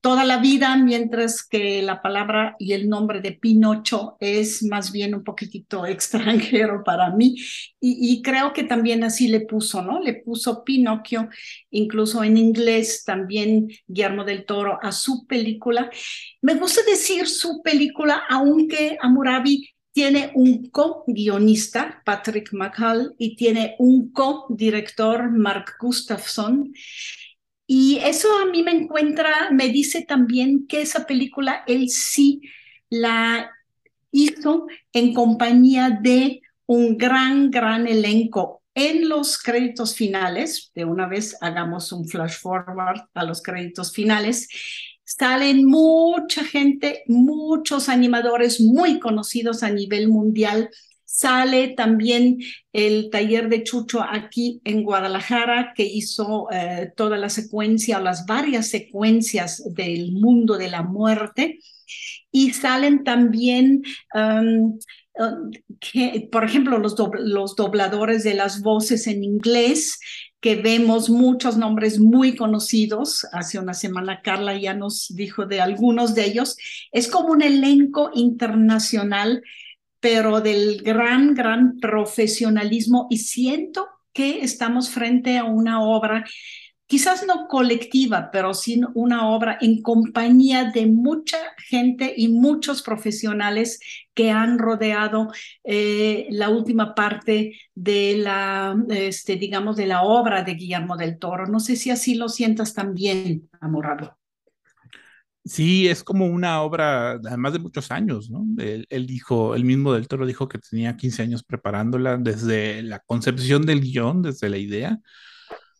toda 0.00 0.24
la 0.24 0.38
vida, 0.38 0.76
mientras 0.76 1.42
que 1.42 1.82
la 1.82 2.00
palabra 2.00 2.56
y 2.58 2.72
el 2.72 2.88
nombre 2.88 3.20
de 3.20 3.32
Pinocho 3.32 4.16
es 4.18 4.62
más 4.62 4.92
bien 4.92 5.14
un 5.14 5.24
poquitito 5.24 5.84
extranjero 5.86 6.82
para 6.84 7.10
mí. 7.10 7.36
Y, 7.80 8.20
creo 8.22 8.52
que 8.52 8.64
también 8.64 9.04
así 9.04 9.28
le 9.28 9.40
puso, 9.40 9.82
¿no? 9.82 10.00
Le 10.00 10.14
puso 10.14 10.64
Pinocchio, 10.64 11.28
incluso 11.70 12.22
en 12.22 12.36
inglés 12.36 13.04
también 13.04 13.68
Guillermo 13.86 14.24
del 14.24 14.44
Toro 14.44 14.78
a 14.82 14.92
su 14.92 15.26
película. 15.26 15.90
Me 16.42 16.54
gusta 16.54 16.82
decir 16.86 17.26
su 17.26 17.62
película, 17.62 18.22
aunque 18.28 18.98
Amurabi 19.00 19.70
tiene 19.92 20.30
un 20.34 20.70
co-guionista, 20.70 22.02
Patrick 22.04 22.52
McCall, 22.52 23.14
y 23.18 23.34
tiene 23.36 23.76
un 23.78 24.12
co-director, 24.12 25.30
Mark 25.30 25.74
Gustafson. 25.80 26.72
Y 27.72 27.98
eso 27.98 28.26
a 28.36 28.46
mí 28.46 28.64
me 28.64 28.72
encuentra, 28.72 29.52
me 29.52 29.68
dice 29.68 30.02
también 30.02 30.66
que 30.66 30.82
esa 30.82 31.06
película 31.06 31.62
él 31.68 31.88
sí 31.88 32.40
la 32.88 33.48
hizo 34.10 34.66
en 34.92 35.14
compañía 35.14 35.96
de 36.02 36.42
un 36.66 36.98
gran, 36.98 37.48
gran 37.48 37.86
elenco. 37.86 38.64
En 38.74 39.08
los 39.08 39.38
créditos 39.38 39.94
finales, 39.94 40.72
de 40.74 40.84
una 40.84 41.06
vez 41.06 41.36
hagamos 41.40 41.92
un 41.92 42.08
flash 42.08 42.40
forward 42.40 43.02
a 43.14 43.24
los 43.24 43.40
créditos 43.40 43.92
finales, 43.92 44.48
salen 45.04 45.64
mucha 45.64 46.42
gente, 46.42 47.04
muchos 47.06 47.88
animadores 47.88 48.60
muy 48.60 48.98
conocidos 48.98 49.62
a 49.62 49.70
nivel 49.70 50.08
mundial 50.08 50.70
Sale 51.12 51.74
también 51.76 52.38
el 52.72 53.10
taller 53.10 53.48
de 53.48 53.64
Chucho 53.64 54.00
aquí 54.00 54.60
en 54.64 54.84
Guadalajara, 54.84 55.72
que 55.74 55.82
hizo 55.84 56.46
eh, 56.52 56.92
toda 56.96 57.18
la 57.18 57.28
secuencia 57.28 57.98
o 57.98 58.00
las 58.00 58.26
varias 58.26 58.68
secuencias 58.70 59.62
del 59.74 60.12
mundo 60.12 60.56
de 60.56 60.70
la 60.70 60.84
muerte. 60.84 61.58
Y 62.30 62.52
salen 62.52 63.02
también, 63.02 63.82
um, 64.14 64.78
uh, 65.18 66.30
por 66.30 66.44
ejemplo, 66.44 66.78
los, 66.78 66.94
los 67.18 67.56
dobladores 67.56 68.22
de 68.22 68.34
las 68.34 68.62
voces 68.62 69.08
en 69.08 69.24
inglés, 69.24 69.98
que 70.40 70.54
vemos 70.54 71.10
muchos 71.10 71.56
nombres 71.56 71.98
muy 71.98 72.36
conocidos. 72.36 73.26
Hace 73.32 73.58
una 73.58 73.74
semana 73.74 74.22
Carla 74.22 74.56
ya 74.56 74.74
nos 74.74 75.08
dijo 75.14 75.44
de 75.44 75.60
algunos 75.60 76.14
de 76.14 76.26
ellos. 76.26 76.56
Es 76.92 77.08
como 77.08 77.32
un 77.32 77.42
elenco 77.42 78.12
internacional 78.14 79.42
pero 80.00 80.40
del 80.40 80.82
gran, 80.82 81.34
gran 81.34 81.78
profesionalismo 81.78 83.06
y 83.10 83.18
siento 83.18 83.86
que 84.12 84.40
estamos 84.40 84.90
frente 84.90 85.38
a 85.38 85.44
una 85.44 85.82
obra, 85.82 86.24
quizás 86.86 87.24
no 87.26 87.46
colectiva, 87.46 88.30
pero 88.32 88.52
sí 88.54 88.80
una 88.94 89.28
obra 89.28 89.58
en 89.60 89.80
compañía 89.82 90.72
de 90.72 90.86
mucha 90.86 91.38
gente 91.68 92.12
y 92.16 92.28
muchos 92.28 92.82
profesionales 92.82 93.78
que 94.14 94.30
han 94.30 94.58
rodeado 94.58 95.28
eh, 95.62 96.26
la 96.30 96.48
última 96.48 96.94
parte 96.94 97.56
de 97.74 98.16
la, 98.16 98.76
este, 98.88 99.36
digamos, 99.36 99.76
de 99.76 99.86
la 99.86 100.02
obra 100.02 100.42
de 100.42 100.54
Guillermo 100.54 100.96
del 100.96 101.18
Toro. 101.18 101.46
No 101.46 101.60
sé 101.60 101.76
si 101.76 101.90
así 101.90 102.16
lo 102.16 102.28
sientas 102.28 102.74
también, 102.74 103.48
Amorado. 103.60 104.19
Sí, 105.50 105.88
es 105.88 106.04
como 106.04 106.26
una 106.26 106.62
obra, 106.62 107.12
además 107.14 107.52
de 107.52 107.58
muchos 107.58 107.90
años, 107.90 108.30
¿no? 108.30 108.46
Él, 108.58 109.06
dijo, 109.08 109.56
el 109.56 109.64
mismo 109.64 109.92
del 109.92 110.06
Toro 110.06 110.24
dijo 110.24 110.48
que 110.48 110.58
tenía 110.58 110.96
15 110.96 111.22
años 111.22 111.42
preparándola 111.42 112.18
desde 112.18 112.82
la 112.84 113.00
concepción 113.00 113.66
del 113.66 113.80
guion, 113.80 114.22
desde 114.22 114.48
la 114.48 114.58
idea, 114.58 115.00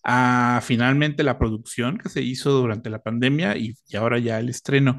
a 0.02 0.60
finalmente 0.64 1.22
la 1.22 1.38
producción 1.38 1.98
que 1.98 2.08
se 2.08 2.20
hizo 2.20 2.50
durante 2.50 2.90
la 2.90 3.00
pandemia 3.00 3.56
y 3.56 3.76
ahora 3.96 4.18
ya 4.18 4.40
el 4.40 4.48
estreno. 4.48 4.98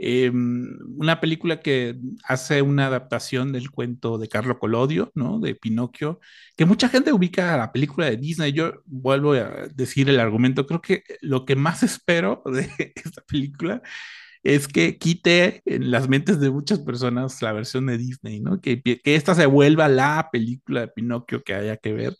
Em, 0.00 0.78
una 0.96 1.20
película 1.20 1.60
que 1.60 1.96
hace 2.22 2.62
una 2.62 2.86
adaptación 2.86 3.52
del 3.52 3.70
cuento 3.72 4.16
de 4.16 4.28
Carlo 4.28 4.60
Colodio, 4.60 5.10
¿no? 5.16 5.40
De 5.40 5.56
Pinocchio, 5.56 6.20
que 6.56 6.66
mucha 6.66 6.88
gente 6.88 7.12
ubica 7.12 7.52
a 7.54 7.58
la 7.58 7.72
película 7.72 8.06
de 8.06 8.16
Disney. 8.16 8.52
Yo 8.52 8.74
vuelvo 8.86 9.32
a 9.32 9.66
decir 9.74 10.08
el 10.08 10.20
argumento, 10.20 10.66
creo 10.66 10.80
que 10.80 11.02
lo 11.20 11.44
que 11.44 11.56
más 11.56 11.82
espero 11.82 12.42
de 12.46 12.70
esta 12.94 13.22
película 13.22 13.82
es 14.44 14.68
que 14.68 14.98
quite 14.98 15.62
en 15.66 15.90
las 15.90 16.08
mentes 16.08 16.40
de 16.40 16.50
muchas 16.50 16.78
personas 16.80 17.42
la 17.42 17.52
versión 17.52 17.86
de 17.86 17.98
Disney, 17.98 18.40
¿no? 18.40 18.60
Que, 18.60 18.80
que 18.82 19.00
esta 19.16 19.34
se 19.34 19.46
vuelva 19.46 19.88
la 19.88 20.28
película 20.32 20.82
de 20.82 20.88
Pinocchio 20.88 21.42
que 21.42 21.54
haya 21.54 21.76
que 21.76 21.92
ver, 21.92 22.16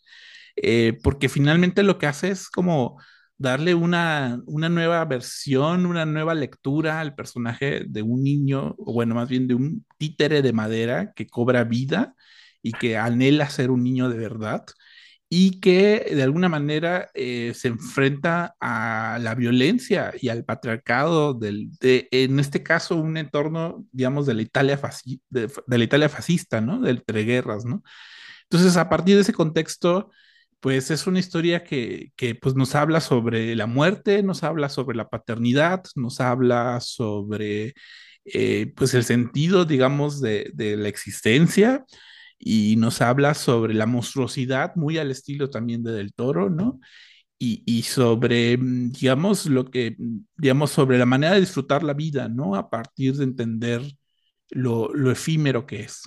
eh, 0.56 0.98
porque 1.02 1.28
finalmente 1.28 1.82
lo 1.84 1.98
que 1.98 2.06
hace 2.06 2.30
es 2.30 2.48
como 2.50 3.00
darle 3.38 3.74
una, 3.74 4.42
una 4.46 4.68
nueva 4.68 5.04
versión, 5.04 5.86
una 5.86 6.04
nueva 6.04 6.34
lectura 6.34 7.00
al 7.00 7.14
personaje 7.14 7.84
de 7.86 8.02
un 8.02 8.22
niño, 8.22 8.74
o 8.78 8.92
bueno, 8.92 9.14
más 9.14 9.28
bien 9.28 9.48
de 9.48 9.54
un 9.54 9.86
títere 9.96 10.42
de 10.42 10.52
madera 10.52 11.12
que 11.14 11.28
cobra 11.28 11.64
vida 11.64 12.14
y 12.62 12.72
que 12.72 12.96
anhela 12.98 13.48
ser 13.48 13.70
un 13.70 13.84
niño 13.84 14.08
de 14.10 14.18
verdad 14.18 14.64
y 15.30 15.60
que 15.60 16.06
de 16.14 16.22
alguna 16.22 16.48
manera 16.48 17.10
eh, 17.14 17.52
se 17.54 17.68
enfrenta 17.68 18.56
a 18.60 19.18
la 19.20 19.34
violencia 19.34 20.12
y 20.18 20.30
al 20.30 20.44
patriarcado 20.44 21.34
del, 21.34 21.70
de, 21.80 22.08
en 22.10 22.40
este 22.40 22.62
caso, 22.62 22.96
un 22.96 23.16
entorno, 23.18 23.84
digamos, 23.92 24.26
de 24.26 24.34
la 24.34 24.42
Italia, 24.42 24.80
de, 25.28 25.50
la 25.66 25.84
Italia 25.84 26.08
fascista, 26.08 26.60
¿no? 26.62 26.80
De 26.80 26.92
entreguerras, 26.92 27.66
¿no? 27.66 27.82
Entonces, 28.44 28.76
a 28.78 28.88
partir 28.88 29.16
de 29.16 29.22
ese 29.22 29.34
contexto, 29.34 30.10
pues 30.60 30.90
es 30.90 31.06
una 31.06 31.20
historia 31.20 31.64
que, 31.64 32.12
pues 32.40 32.54
nos 32.54 32.74
habla 32.74 33.00
sobre 33.00 33.54
la 33.56 33.66
muerte, 33.66 34.22
nos 34.22 34.42
habla 34.42 34.68
sobre 34.68 34.96
la 34.96 35.08
paternidad, 35.08 35.84
nos 35.94 36.20
habla 36.20 36.80
sobre 36.80 37.74
eh, 38.24 38.72
pues 38.76 38.94
el 38.94 39.04
sentido, 39.04 39.64
digamos, 39.64 40.20
de, 40.20 40.52
la 40.56 40.88
existencia 40.88 41.84
y 42.38 42.76
nos 42.76 43.00
habla 43.02 43.34
sobre 43.34 43.74
la 43.74 43.86
monstruosidad, 43.86 44.74
muy 44.76 44.98
al 44.98 45.10
estilo 45.10 45.50
también 45.50 45.82
de 45.82 45.92
Del 45.92 46.12
Toro, 46.14 46.50
¿no? 46.50 46.80
Y, 47.40 47.82
sobre, 47.84 48.56
mm, 48.58 48.92
digamos, 48.92 49.46
lo 49.46 49.70
que, 49.70 49.94
mm, 49.98 50.18
digamos, 50.36 50.70
sobre 50.72 50.98
la 50.98 51.06
manera 51.06 51.34
de 51.34 51.40
disfrutar 51.40 51.84
la 51.84 51.94
vida, 51.94 52.28
¿no? 52.28 52.56
A 52.56 52.70
partir 52.70 53.14
de 53.16 53.24
entender 53.24 53.82
lo, 54.50 54.92
lo 54.94 55.10
efímero 55.12 55.66
que 55.66 55.82
es. 55.82 56.02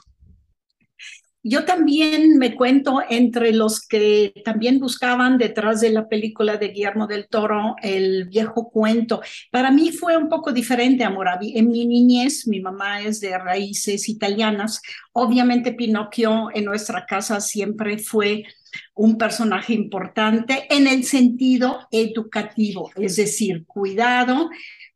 Yo 1.43 1.65
también 1.65 2.37
me 2.37 2.55
cuento 2.55 3.01
entre 3.09 3.51
los 3.51 3.87
que 3.87 4.33
también 4.45 4.79
buscaban 4.79 5.37
detrás 5.37 5.81
de 5.81 5.89
la 5.89 6.07
película 6.07 6.57
de 6.57 6.67
Guillermo 6.69 7.07
del 7.07 7.27
Toro 7.27 7.75
el 7.81 8.25
viejo 8.25 8.69
cuento. 8.69 9.21
Para 9.51 9.71
mí 9.71 9.91
fue 9.91 10.17
un 10.17 10.29
poco 10.29 10.51
diferente, 10.51 11.03
Amoravi. 11.03 11.57
En 11.57 11.69
mi 11.69 11.85
niñez, 11.85 12.47
mi 12.47 12.59
mamá 12.59 13.01
es 13.01 13.19
de 13.21 13.37
raíces 13.37 14.07
italianas. 14.07 14.81
Obviamente 15.13 15.73
Pinocchio 15.73 16.49
en 16.53 16.65
nuestra 16.65 17.05
casa 17.05 17.41
siempre 17.41 17.97
fue 17.97 18.43
un 18.93 19.17
personaje 19.17 19.73
importante 19.73 20.67
en 20.69 20.87
el 20.87 21.03
sentido 21.03 21.87
educativo, 21.91 22.91
es 22.95 23.15
decir, 23.15 23.65
cuidado, 23.65 24.49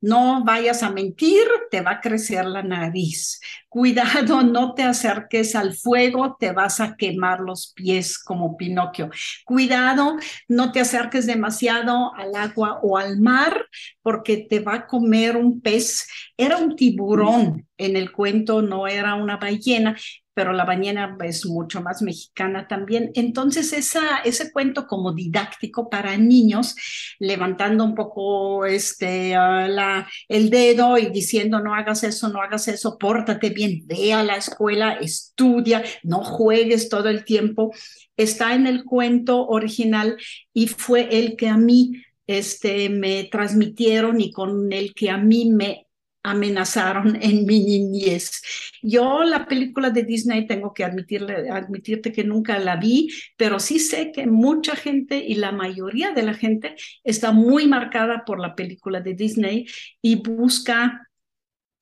no 0.06 0.44
vayas 0.44 0.84
a 0.84 0.91
mentir, 0.91 1.48
te 1.72 1.82
va 1.82 1.94
a 1.94 2.00
crecer 2.00 2.46
la 2.46 2.62
nariz. 2.62 3.39
Cuidado, 3.68 4.44
no 4.44 4.76
te 4.76 4.84
acerques 4.84 5.56
al 5.56 5.74
fuego, 5.74 6.38
te 6.39 6.52
vas 6.52 6.80
a 6.80 6.96
quemar 6.96 7.39
los 7.39 7.74
pies 7.76 8.20
como 8.20 8.56
Pinocchio. 8.56 9.10
Cuidado, 9.46 10.18
no 10.48 10.72
te 10.72 10.80
acerques 10.80 11.26
demasiado 11.26 12.13
al 12.13 12.36
agua 12.36 12.80
o 12.84 13.00
al 13.00 13.20
mar 13.20 13.65
porque 14.04 14.46
te 14.48 14.60
va 14.60 14.76
a 14.76 14.88
comer 14.88 15.38
un 15.38 15.60
pez. 15.60 16.08
Era 16.38 16.58
un 16.58 16.76
tiburón 16.76 17.68
en 17.76 17.98
el 17.98 18.12
cuento, 18.12 18.62
no 18.62 18.88
era 18.88 19.15
una 19.15 19.38
ballena 19.38 19.96
pero 20.36 20.54
la 20.54 20.65
ballena 20.65 21.17
es 21.24 21.45
mucho 21.45 21.82
más 21.82 22.02
mexicana 22.02 22.67
también. 22.67 23.10
Entonces, 23.15 23.74
esa, 23.74 24.19
ese 24.19 24.52
cuento 24.52 24.86
como 24.86 25.13
didáctico 25.13 25.89
para 25.89 26.17
niños, 26.17 26.76
levantando 27.17 27.86
un 27.86 27.95
poco 27.95 28.65
este, 28.65 29.32
la, 29.32 30.08
el 30.28 30.50
dedo 30.50 30.98
y 30.98 31.08
diciendo, 31.08 31.62
no 31.62 31.74
hagas 31.74 32.04
eso, 32.04 32.28
no 32.30 32.41
hagas 32.41 32.67
eso, 32.67 32.98
pórtate 33.00 33.50
bien, 33.50 33.84
ve 33.86 34.13
a 34.13 34.24
la 34.24 34.36
escuela, 34.36 34.93
estudia, 34.93 35.82
no 36.04 36.24
juegues 36.24 36.89
todo 36.89 37.10
el 37.10 37.24
tiempo, 37.24 37.74
está 38.17 38.54
en 38.56 38.67
el 38.67 38.84
cuento 38.84 39.48
original 39.48 40.17
y 40.54 40.67
fue 40.67 41.17
el 41.17 41.38
que 41.38 41.48
a 41.48 41.58
mí 41.58 41.93
este, 42.28 42.89
me 42.89 43.24
transmitieron 43.26 44.19
y 44.19 44.32
con 44.32 44.74
el 44.74 44.93
que 44.93 45.10
a 45.10 45.17
mí 45.17 45.50
me 45.50 45.85
amenazaron 46.25 47.17
en 47.21 47.45
mi 47.45 47.59
niñez. 47.63 48.41
Yo 48.81 49.23
la 49.23 49.47
película 49.47 49.91
de 49.91 50.03
Disney 50.03 50.47
tengo 50.47 50.73
que 50.73 50.83
admitirte 50.83 52.11
que 52.11 52.23
nunca 52.23 52.57
la 52.59 52.75
vi, 52.77 53.09
pero 53.38 53.59
sí 53.59 53.79
sé 53.79 54.11
que 54.11 54.25
mucha 54.25 54.75
gente 54.75 55.23
y 55.25 55.35
la 55.35 55.51
mayoría 55.51 56.11
de 56.11 56.23
la 56.23 56.33
gente 56.33 56.75
está 57.03 57.31
muy 57.31 57.67
marcada 57.67 58.25
por 58.25 58.39
la 58.39 58.55
película 58.55 59.01
de 59.01 59.13
Disney 59.13 59.67
y 60.01 60.15
busca 60.15 61.05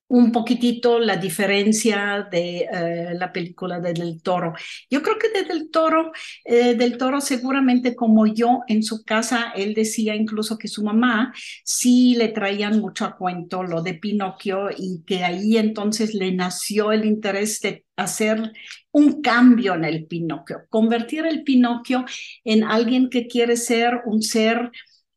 un 0.08 0.32
poquitito 0.32 1.00
la 1.00 1.18
diferencia 1.18 2.28
de 2.32 2.68
eh, 2.72 3.14
la 3.16 3.32
película 3.32 3.80
de 3.80 3.94
Del 3.94 4.22
Toro. 4.22 4.54
Yo 4.90 5.02
creo 5.02 5.18
que 5.18 5.30
de 5.30 5.44
Del 5.44 5.72
Toro, 5.72 6.12
eh, 6.46 6.76
Del 6.76 6.98
Toro 6.98 7.20
seguramente 7.22 7.96
como 7.96 8.28
yo 8.28 8.62
en 8.68 8.84
su 8.84 9.04
casa, 9.04 9.52
él 9.56 9.74
decía 9.74 10.16
incluso 10.16 10.58
que 10.58 10.68
su 10.68 10.84
mamá 10.84 11.34
sí 11.64 12.16
le 12.16 12.30
traían 12.30 12.80
mucho 12.80 13.06
a 13.06 13.18
cuento 13.18 13.64
lo 13.64 13.82
de 13.82 13.96
Pinocchio 13.96 14.70
y 14.78 15.04
que 15.06 15.24
ahí 15.24 15.58
entonces 15.58 16.14
le 16.14 16.32
nació 16.32 16.92
el 16.92 17.06
interés 17.06 17.60
de 17.62 17.86
hacer 17.96 18.52
un 18.92 19.22
cambio 19.22 19.74
en 19.76 19.86
el 19.86 20.06
Pinocchio, 20.06 20.62
convertir 20.70 21.26
el 21.26 21.44
Pinocchio 21.44 22.06
en 22.44 22.64
alguien 22.64 23.10
que 23.10 23.28
quiere 23.28 23.56
ser 23.56 24.02
un 24.06 24.22
ser 24.22 24.72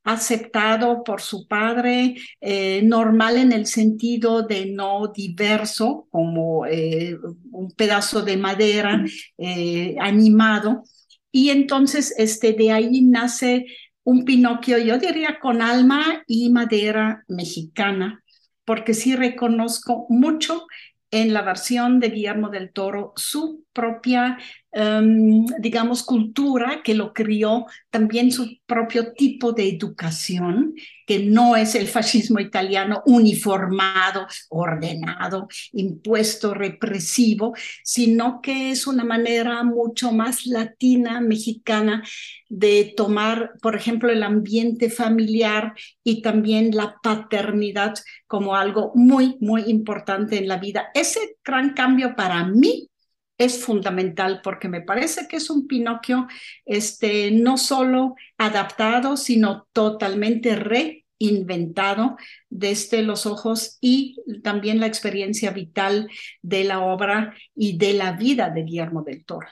aceptado 0.07 1.03
por 1.03 1.21
su 1.21 1.49
padre, 1.49 2.15
eh, 2.41 2.81
normal 2.83 3.37
en 3.37 3.51
el 3.51 3.67
sentido 3.67 4.43
de 4.43 4.67
no 4.67 5.09
diverso, 5.09 6.07
como 6.11 6.65
eh, 6.65 7.19
un 7.51 7.73
pedazo 7.73 8.23
de 8.23 8.37
madera 8.37 9.05
eh, 9.37 9.97
animado. 10.01 10.85
Y 11.33 11.51
entonces 11.51 12.15
este, 12.17 12.53
de 12.53 12.71
ahí 12.71 13.03
nace 13.03 13.67
un 14.05 14.25
Pinocchio, 14.25 14.79
yo 14.79 14.99
diría, 14.99 15.41
con 15.41 15.61
alma 15.61 16.23
y 16.29 16.51
madera 16.51 17.25
mexicana, 17.27 18.23
porque 18.65 18.95
sí 18.95 19.17
reconozco 19.17 20.07
mucho 20.09 20.67
en 21.11 21.35
la 21.35 21.43
versión 21.43 21.99
de 21.99 22.11
Guillermo 22.11 22.49
del 22.49 22.73
Toro 22.73 23.13
su 23.17 23.66
propia 23.77 24.39
Em, 24.79 25.47
digamos, 25.59 26.03
cultura 26.03 26.83
que 26.85 26.95
lo 26.95 27.15
crió, 27.15 27.65
también 27.89 28.31
su 28.31 28.59
propio 28.67 29.15
tipo 29.15 29.53
de 29.53 29.71
educación, 29.71 30.75
que 31.07 31.21
no 31.21 31.57
es 31.57 31.75
el 31.75 31.87
fascismo 31.89 32.41
italiano 32.41 33.03
uniformado, 33.07 34.27
ordenado, 34.51 35.49
impuesto, 35.73 36.53
represivo, 36.53 37.55
sino 37.85 38.43
que 38.43 38.71
es 38.71 38.87
una 38.87 39.03
manera 39.03 39.63
mucho 39.63 40.13
más 40.13 40.45
latina, 40.45 41.23
mexicana, 41.23 42.03
de 42.51 42.93
tomar, 42.95 43.55
por 43.63 43.77
ejemplo, 43.77 44.13
el 44.13 44.23
ambiente 44.23 44.91
familiar 44.91 45.73
y 46.05 46.21
también 46.21 46.77
la 46.77 46.97
paternidad 47.03 47.95
como 48.27 48.55
algo 48.55 48.93
muy, 48.95 49.39
muy 49.41 49.63
importante 49.69 50.37
en 50.37 50.49
la 50.49 50.59
vida. 50.59 50.89
Ese 50.93 51.39
gran 51.43 51.73
cambio 51.73 52.15
para 52.15 52.45
mí 52.45 52.91
es 53.39 53.65
fundamental 53.65 54.41
porque 54.43 54.69
me 54.69 54.81
parece 54.81 55.29
que 55.29 55.37
es 55.37 55.51
un 55.51 55.67
Pinocchio 55.67 56.27
este, 56.65 57.31
no 57.31 57.59
solo 57.59 58.15
adaptado, 58.39 59.17
sino 59.17 59.69
totalmente 59.73 60.57
reinventado 60.57 62.17
desde 62.49 63.03
los 63.03 63.27
ojos 63.27 63.79
y 63.81 64.17
también 64.43 64.81
la 64.81 64.87
experiencia 64.87 65.51
vital 65.51 66.09
de 66.43 66.65
la 66.65 66.81
obra 66.81 67.35
y 67.55 67.77
de 67.77 67.93
la 67.95 68.13
vida 68.13 68.51
de 68.51 68.63
Guillermo 68.63 69.03
del 69.03 69.25
Toro. 69.25 69.49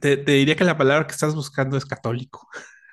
te, 0.00 0.16
diría 0.16 0.56
que 0.56 0.64
la 0.64 0.78
palabra 0.78 1.06
que 1.06 1.12
estás 1.12 1.34
buscando 1.34 1.76
es 1.76 1.84
católico. 1.84 2.48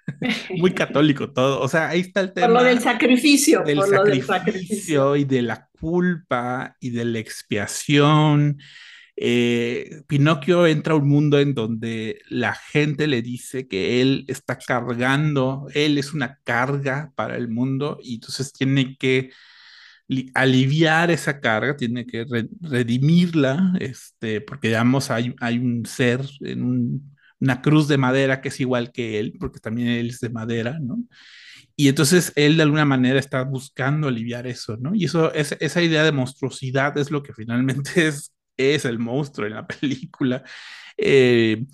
Muy 0.57 0.73
católico 0.73 1.31
todo. 1.31 1.61
O 1.61 1.67
sea, 1.67 1.89
ahí 1.89 2.01
está 2.01 2.19
el 2.19 2.33
tema. 2.33 2.47
Por 2.47 2.55
lo 2.57 2.63
del 2.63 2.79
sacrificio. 2.79 3.63
Del, 3.63 3.77
por 3.77 3.89
sacrificio, 3.89 4.03
lo 4.03 4.11
del 4.11 4.23
sacrificio 4.23 5.15
y 5.15 5.23
de 5.23 5.41
la 5.41 5.67
culpa 5.79 6.75
y 6.79 6.91
de 6.91 7.05
la 7.05 7.19
expiación 7.19 8.59
eh, 9.17 10.01
Pinocchio 10.07 10.67
entra 10.67 10.93
a 10.93 10.97
un 10.97 11.07
mundo 11.07 11.39
en 11.39 11.53
donde 11.53 12.19
la 12.29 12.53
gente 12.53 13.07
le 13.07 13.21
dice 13.21 13.67
que 13.67 14.01
él 14.01 14.25
está 14.27 14.57
cargando, 14.57 15.67
él 15.73 15.97
es 15.97 16.13
una 16.13 16.39
carga 16.43 17.13
para 17.15 17.37
el 17.37 17.47
mundo 17.47 17.97
y 18.01 18.15
entonces 18.15 18.51
tiene 18.51 18.97
que 18.97 19.31
aliviar 20.33 21.11
esa 21.11 21.39
carga, 21.39 21.75
tiene 21.75 22.05
que 22.05 22.25
redimirla, 22.61 23.73
este, 23.79 24.41
porque 24.41 24.67
digamos 24.67 25.09
hay, 25.09 25.33
hay 25.39 25.57
un 25.57 25.85
ser 25.85 26.21
en 26.41 27.01
una 27.39 27.61
cruz 27.61 27.87
de 27.87 27.97
madera 27.97 28.41
que 28.41 28.49
es 28.49 28.59
igual 28.59 28.91
que 28.91 29.19
él, 29.19 29.33
porque 29.39 29.59
también 29.59 29.87
él 29.87 30.09
es 30.09 30.19
de 30.19 30.29
madera, 30.29 30.77
¿no? 30.79 31.03
Y 31.77 31.89
entonces 31.89 32.31
él 32.35 32.57
de 32.57 32.63
alguna 32.63 32.85
manera 32.85 33.19
está 33.19 33.43
buscando 33.43 34.07
aliviar 34.07 34.47
eso, 34.47 34.77
¿no? 34.77 34.95
Y 34.95 35.05
eso, 35.05 35.33
es, 35.33 35.57
esa 35.59 35.81
idea 35.81 36.03
de 36.03 36.11
monstruosidad 36.11 36.97
es 36.97 37.11
lo 37.11 37.21
que 37.23 37.33
finalmente 37.33 38.07
es 38.07 38.34
es 38.57 38.85
el 38.85 38.99
monstruo 38.99 39.47
en 39.47 39.53
la 39.53 39.67
película. 39.67 40.43
Eh, 40.97 41.65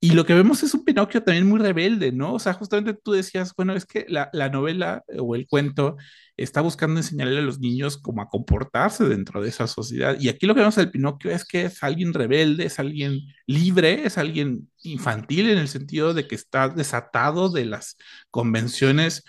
y 0.00 0.12
lo 0.12 0.24
que 0.24 0.34
vemos 0.34 0.62
es 0.62 0.74
un 0.74 0.84
Pinocchio 0.84 1.24
también 1.24 1.48
muy 1.48 1.58
rebelde, 1.58 2.12
¿no? 2.12 2.34
O 2.34 2.38
sea, 2.38 2.54
justamente 2.54 2.94
tú 2.94 3.12
decías, 3.12 3.52
bueno, 3.56 3.74
es 3.74 3.84
que 3.84 4.06
la, 4.08 4.30
la 4.32 4.48
novela 4.48 5.02
o 5.18 5.34
el 5.34 5.48
cuento 5.48 5.96
está 6.36 6.60
buscando 6.60 7.00
enseñarle 7.00 7.38
a 7.40 7.42
los 7.42 7.58
niños 7.58 7.98
cómo 7.98 8.22
a 8.22 8.28
comportarse 8.28 9.04
dentro 9.04 9.42
de 9.42 9.48
esa 9.48 9.66
sociedad. 9.66 10.16
Y 10.20 10.28
aquí 10.28 10.46
lo 10.46 10.54
que 10.54 10.60
vemos 10.60 10.76
del 10.76 10.92
Pinocchio 10.92 11.32
es 11.32 11.44
que 11.44 11.64
es 11.64 11.82
alguien 11.82 12.14
rebelde, 12.14 12.66
es 12.66 12.78
alguien 12.78 13.22
libre, 13.46 14.06
es 14.06 14.18
alguien 14.18 14.70
infantil 14.82 15.50
en 15.50 15.58
el 15.58 15.68
sentido 15.68 16.14
de 16.14 16.28
que 16.28 16.36
está 16.36 16.68
desatado 16.68 17.50
de 17.50 17.64
las 17.64 17.96
convenciones 18.30 19.24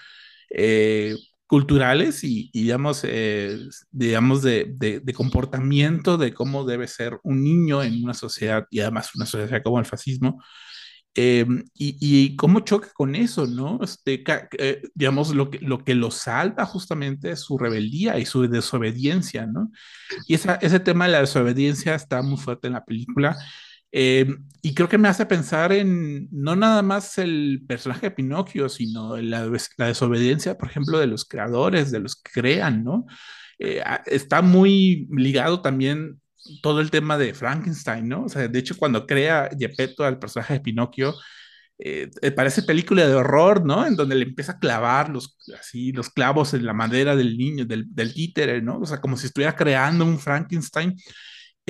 eh, 0.51 1.15
culturales 1.49 2.23
y, 2.23 2.51
digamos, 2.53 3.01
eh, 3.03 3.57
digamos 3.89 4.43
de, 4.43 4.67
de, 4.77 5.13
comportamiento 5.15 6.15
de 6.19 6.31
cómo 6.31 6.63
debe 6.63 6.87
ser 6.87 7.19
un 7.23 7.43
niño 7.43 7.81
en 7.81 8.03
una 8.03 8.13
sociedad 8.13 8.67
y 8.69 8.81
además 8.81 9.15
una 9.15 9.25
sociedad 9.25 9.63
como 9.63 9.79
el 9.79 9.85
fascismo. 9.85 10.43
Eh, 11.15 11.47
y, 11.73 11.97
y, 11.99 12.35
cómo 12.35 12.59
choca 12.59 12.89
con 12.93 13.15
eso, 13.15 13.47
¿no? 13.47 13.79
Este, 13.81 14.23
eh, 14.59 14.83
digamos, 14.93 15.33
lo 15.33 15.49
que, 15.49 15.57
lo 15.57 15.83
que 15.83 15.95
lo 15.95 16.11
salva 16.11 16.67
justamente 16.67 17.31
es 17.31 17.39
su 17.39 17.57
rebeldía 17.57 18.19
y 18.19 18.27
su 18.27 18.47
desobediencia, 18.47 19.47
¿no? 19.47 19.71
Y 20.27 20.35
esa, 20.35 20.53
ese 20.61 20.79
tema 20.79 21.05
de 21.07 21.13
la 21.13 21.21
desobediencia 21.21 21.95
está 21.95 22.21
muy 22.21 22.37
fuerte 22.37 22.67
en 22.67 22.73
la 22.73 22.85
película. 22.85 23.35
Eh, 23.91 24.27
y 24.61 24.73
creo 24.73 24.89
que 24.89 24.97
me 24.97 25.07
hace 25.07 25.25
pensar 25.25 25.71
en 25.71 26.27
no 26.31 26.55
nada 26.55 26.81
más 26.81 27.17
el 27.17 27.63
personaje 27.67 28.07
de 28.07 28.15
Pinocchio, 28.15 28.69
sino 28.69 29.17
la, 29.17 29.49
la 29.77 29.87
desobediencia, 29.87 30.57
por 30.57 30.69
ejemplo, 30.69 30.99
de 30.99 31.07
los 31.07 31.25
creadores, 31.25 31.91
de 31.91 31.99
los 31.99 32.15
que 32.15 32.31
crean, 32.41 32.83
¿no? 32.83 33.05
Eh, 33.57 33.81
está 34.05 34.41
muy 34.41 35.07
ligado 35.11 35.61
también 35.61 36.21
todo 36.61 36.81
el 36.81 36.91
tema 36.91 37.17
de 37.17 37.33
Frankenstein, 37.33 38.07
¿no? 38.07 38.25
O 38.25 38.29
sea, 38.29 38.47
de 38.47 38.59
hecho, 38.59 38.77
cuando 38.77 39.05
crea 39.05 39.49
Gepetto 39.57 40.03
al 40.03 40.19
personaje 40.19 40.55
de 40.55 40.61
Pinocchio, 40.61 41.13
eh, 41.77 42.09
parece 42.35 42.63
película 42.63 43.07
de 43.07 43.13
horror, 43.13 43.65
¿no? 43.65 43.85
En 43.85 43.95
donde 43.95 44.15
le 44.15 44.25
empieza 44.25 44.53
a 44.53 44.59
clavar 44.59 45.09
los, 45.09 45.37
así, 45.57 45.91
los 45.93 46.09
clavos 46.09 46.53
en 46.53 46.65
la 46.65 46.73
madera 46.73 47.15
del 47.15 47.37
niño, 47.37 47.65
del, 47.65 47.85
del 47.93 48.13
títere, 48.13 48.61
¿no? 48.61 48.79
O 48.79 48.85
sea, 48.85 48.99
como 48.99 49.15
si 49.15 49.27
estuviera 49.27 49.55
creando 49.55 50.05
un 50.05 50.19
Frankenstein 50.19 50.95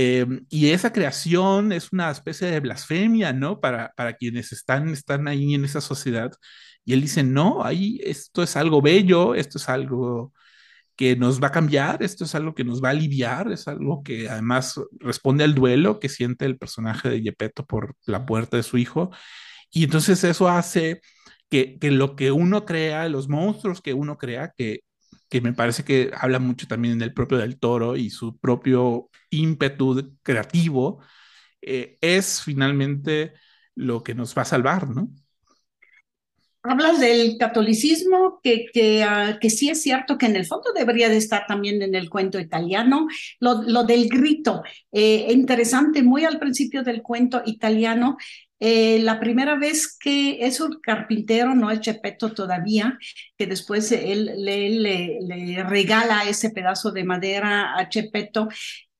Em, 0.01 0.45
y 0.49 0.69
esa 0.69 0.93
creación 0.93 1.73
es 1.73 1.91
una 1.91 2.09
especie 2.09 2.49
de 2.49 2.61
blasfemia, 2.61 3.33
¿no? 3.33 3.59
Para, 3.59 3.91
para 3.97 4.13
quienes 4.13 4.53
están, 4.53 4.87
están 4.89 5.27
ahí 5.27 5.55
en 5.55 5.65
esa 5.65 5.81
sociedad. 5.81 6.31
Y 6.85 6.93
él 6.93 7.01
dice, 7.01 7.21
no, 7.23 7.65
ahí 7.65 7.99
esto 8.03 8.41
es 8.41 8.55
algo 8.55 8.81
bello, 8.81 9.35
esto 9.35 9.57
es 9.57 9.67
algo 9.67 10.33
que 10.95 11.17
nos 11.17 11.41
va 11.43 11.47
a 11.49 11.51
cambiar, 11.51 12.03
esto 12.03 12.25
es 12.25 12.35
algo 12.35 12.55
que 12.55 12.63
nos 12.63 12.81
va 12.83 12.89
a 12.89 12.91
aliviar, 12.91 13.51
es 13.51 13.67
algo 13.67 14.01
que 14.03 14.29
además 14.29 14.79
responde 14.99 15.43
al 15.43 15.55
duelo 15.55 15.99
que 15.99 16.09
siente 16.09 16.45
el 16.45 16.57
personaje 16.57 17.09
de 17.09 17.21
Yepeto 17.21 17.65
por 17.65 17.95
la 18.05 18.19
muerte 18.19 18.57
de 18.57 18.63
su 18.63 18.77
hijo. 18.77 19.11
Y 19.71 19.83
entonces 19.85 20.23
eso 20.23 20.49
hace 20.49 21.01
que, 21.49 21.77
que 21.79 21.91
lo 21.91 22.15
que 22.15 22.31
uno 22.31 22.65
crea, 22.65 23.09
los 23.09 23.29
monstruos 23.29 23.81
que 23.81 23.93
uno 23.93 24.17
crea, 24.17 24.53
que, 24.57 24.81
que 25.29 25.41
me 25.41 25.53
parece 25.53 25.83
que 25.83 26.11
habla 26.13 26.39
mucho 26.39 26.67
también 26.67 26.99
del 26.99 27.13
propio 27.13 27.37
del 27.37 27.59
toro 27.59 27.95
y 27.95 28.09
su 28.09 28.37
propio 28.39 29.09
ímpetu 29.29 30.17
creativo, 30.23 31.01
eh, 31.61 31.97
es 32.01 32.41
finalmente 32.43 33.33
lo 33.75 34.03
que 34.03 34.15
nos 34.15 34.37
va 34.37 34.41
a 34.41 34.45
salvar, 34.45 34.89
¿no? 34.89 35.09
Hablas 36.61 36.99
del 36.99 37.37
catolicismo, 37.37 38.41
que, 38.43 38.65
que, 38.73 39.01
ah, 39.03 39.37
que, 39.39 39.49
sí 39.49 39.69
es 39.69 39.81
cierto 39.81 40.17
que 40.17 40.25
en 40.25 40.35
el 40.35 40.45
fondo 40.45 40.73
debería 40.73 41.07
de 41.07 41.15
estar 41.15 41.47
también 41.47 41.81
en 41.81 41.95
el 41.95 42.09
cuento 42.09 42.37
italiano. 42.37 43.07
Lo, 43.39 43.61
lo 43.63 43.85
del 43.85 44.09
grito, 44.09 44.61
eh, 44.91 45.27
interesante, 45.31 46.03
muy 46.03 46.25
al 46.25 46.37
principio 46.37 46.83
del 46.83 47.01
cuento 47.01 47.41
italiano, 47.45 48.17
eh, 48.59 48.99
la 48.99 49.19
primera 49.19 49.55
vez 49.55 49.97
que 49.97 50.45
es 50.45 50.59
un 50.59 50.79
carpintero, 50.81 51.55
no 51.55 51.71
es 51.71 51.79
Chepeto 51.79 52.33
todavía, 52.33 52.97
que 53.37 53.47
después 53.47 53.91
él 53.91 54.31
le, 54.37 55.63
regala 55.67 56.23
ese 56.23 56.49
pedazo 56.49 56.91
de 56.91 57.03
madera 57.03 57.77
a 57.77 57.87
Chepeto, 57.87 58.49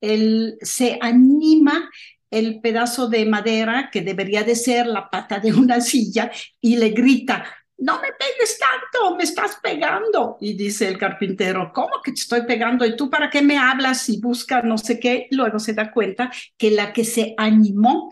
él 0.00 0.56
se 0.62 0.98
anima 1.00 1.90
el 2.30 2.60
pedazo 2.60 3.08
de 3.08 3.26
madera 3.26 3.90
que 3.92 4.02
debería 4.02 4.44
de 4.44 4.54
ser 4.54 4.86
la 4.86 5.10
pata 5.10 5.40
de 5.40 5.52
una 5.52 5.80
silla 5.80 6.30
y 6.60 6.76
le 6.76 6.90
grita, 6.90 7.44
no 7.80 7.94
me 8.00 8.08
pegues 8.12 8.58
tanto, 8.58 9.16
me 9.16 9.24
estás 9.24 9.58
pegando. 9.62 10.36
Y 10.40 10.52
dice 10.52 10.86
el 10.86 10.98
carpintero, 10.98 11.72
¿cómo 11.74 12.02
que 12.04 12.12
te 12.12 12.20
estoy 12.20 12.42
pegando? 12.42 12.84
¿Y 12.84 12.94
tú 12.94 13.08
para 13.08 13.30
qué 13.30 13.42
me 13.42 13.56
hablas 13.58 14.08
y 14.10 14.20
buscas 14.20 14.64
no 14.64 14.76
sé 14.76 15.00
qué? 15.00 15.28
Luego 15.30 15.58
se 15.58 15.72
da 15.72 15.90
cuenta 15.90 16.30
que 16.58 16.70
la 16.70 16.92
que 16.92 17.04
se 17.04 17.34
animó 17.38 18.10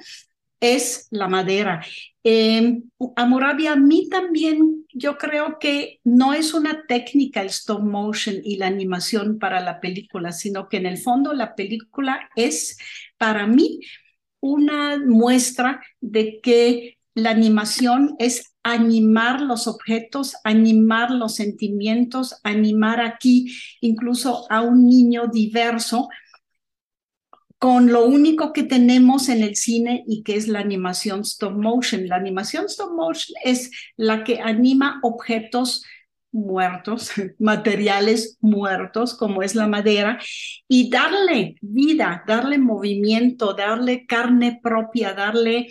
es 0.60 1.08
la 1.10 1.28
madera. 1.28 1.84
Eh, 2.24 2.82
a 3.16 3.76
mí 3.76 4.08
también 4.10 4.86
yo 4.92 5.16
creo 5.16 5.58
que 5.58 6.00
no 6.04 6.34
es 6.34 6.54
una 6.54 6.84
técnica 6.86 7.40
el 7.40 7.48
stop 7.48 7.82
motion 7.82 8.36
y 8.42 8.56
la 8.56 8.66
animación 8.66 9.38
para 9.38 9.60
la 9.60 9.80
película, 9.80 10.32
sino 10.32 10.68
que 10.68 10.78
en 10.78 10.86
el 10.86 10.98
fondo 10.98 11.32
la 11.32 11.54
película 11.54 12.28
es 12.36 12.76
para 13.16 13.46
mí 13.46 13.80
una 14.40 14.98
muestra 14.98 15.80
de 16.00 16.40
que 16.40 16.98
la 17.14 17.30
animación 17.30 18.14
es 18.18 18.52
animar 18.62 19.40
los 19.40 19.66
objetos, 19.66 20.36
animar 20.44 21.10
los 21.10 21.36
sentimientos, 21.36 22.38
animar 22.44 23.00
aquí 23.00 23.52
incluso 23.80 24.46
a 24.50 24.60
un 24.60 24.86
niño 24.86 25.26
diverso 25.26 26.08
con 27.58 27.92
lo 27.92 28.06
único 28.06 28.52
que 28.52 28.62
tenemos 28.62 29.28
en 29.28 29.42
el 29.42 29.56
cine 29.56 30.04
y 30.06 30.22
que 30.22 30.36
es 30.36 30.46
la 30.46 30.60
animación 30.60 31.20
stop 31.20 31.56
motion. 31.56 32.06
La 32.06 32.16
animación 32.16 32.66
stop 32.66 32.92
motion 32.92 33.36
es 33.44 33.70
la 33.96 34.22
que 34.22 34.40
anima 34.40 35.00
objetos 35.02 35.84
muertos, 36.30 37.10
materiales 37.38 38.38
muertos, 38.40 39.14
como 39.14 39.42
es 39.42 39.54
la 39.54 39.66
madera, 39.66 40.20
y 40.68 40.90
darle 40.90 41.56
vida, 41.60 42.22
darle 42.26 42.58
movimiento, 42.58 43.54
darle 43.54 44.06
carne 44.06 44.60
propia, 44.62 45.14
darle 45.14 45.68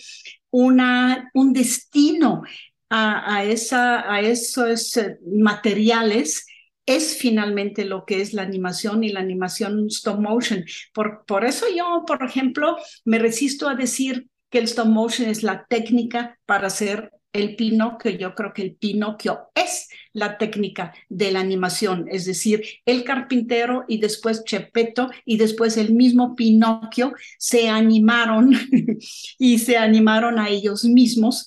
una, 0.52 1.30
un 1.34 1.54
destino 1.54 2.43
a, 2.89 3.43
esa, 3.43 4.12
a 4.12 4.21
esos 4.21 4.95
eh, 4.97 5.17
materiales 5.26 6.45
es 6.88 7.17
finalmente 7.17 7.86
lo 7.86 8.06
que 8.06 8.21
es 8.21 8.34
la 8.34 8.41
animación 8.41 9.04
y 9.04 9.10
la 9.10 9.19
animación 9.19 9.86
stop 9.88 10.19
motion. 10.19 10.65
Por, 10.93 11.26
por 11.28 11.45
eso 11.45 11.65
yo, 11.76 12.04
por 12.08 12.23
ejemplo, 12.23 12.78
me 13.06 13.19
resisto 13.19 13.69
a 13.69 13.76
decir 13.76 14.28
que 14.50 14.58
el 14.58 14.63
stop 14.63 14.88
motion 14.88 15.30
es 15.30 15.43
la 15.43 15.67
técnica 15.69 16.39
para 16.45 16.67
hacer 16.67 17.12
el 17.34 17.56
Pinocchio, 17.56 18.12
yo 18.12 18.34
creo 18.34 18.54
que 18.54 18.63
el 18.63 18.76
Pinocchio 18.76 19.50
es 19.54 19.89
la 20.13 20.38
técnica 20.38 20.93
de 21.10 21.32
la 21.32 21.39
animación, 21.39 22.08
es 22.10 22.26
decir, 22.26 22.63
el 22.86 23.04
carpintero 23.04 23.86
y 23.88 24.00
después 24.00 24.43
Chepeto 24.43 25.10
y 25.26 25.38
después 25.38 25.78
el 25.78 25.93
mismo 25.93 26.36
Pinocchio 26.36 27.13
se 27.38 27.69
animaron 27.69 28.54
y 29.38 29.60
se 29.60 29.78
animaron 29.78 30.39
a 30.39 30.50
ellos 30.50 30.84
mismos 30.86 31.45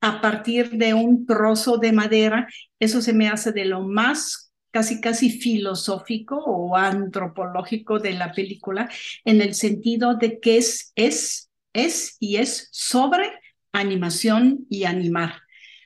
a 0.00 0.20
partir 0.20 0.70
de 0.70 0.94
un 0.94 1.26
trozo 1.26 1.78
de 1.78 1.92
madera. 1.92 2.46
Eso 2.78 3.00
se 3.00 3.12
me 3.12 3.28
hace 3.28 3.52
de 3.52 3.64
lo 3.64 3.82
más 3.82 4.51
casi 4.72 5.00
casi 5.00 5.30
filosófico 5.30 6.36
o 6.36 6.76
antropológico 6.76 8.00
de 8.00 8.14
la 8.14 8.32
película 8.32 8.90
en 9.24 9.40
el 9.40 9.54
sentido 9.54 10.16
de 10.16 10.40
que 10.40 10.56
es 10.56 10.92
es 10.96 11.50
es 11.72 12.16
y 12.18 12.36
es 12.36 12.68
sobre 12.72 13.30
animación 13.72 14.66
y 14.68 14.84
animar. 14.84 15.34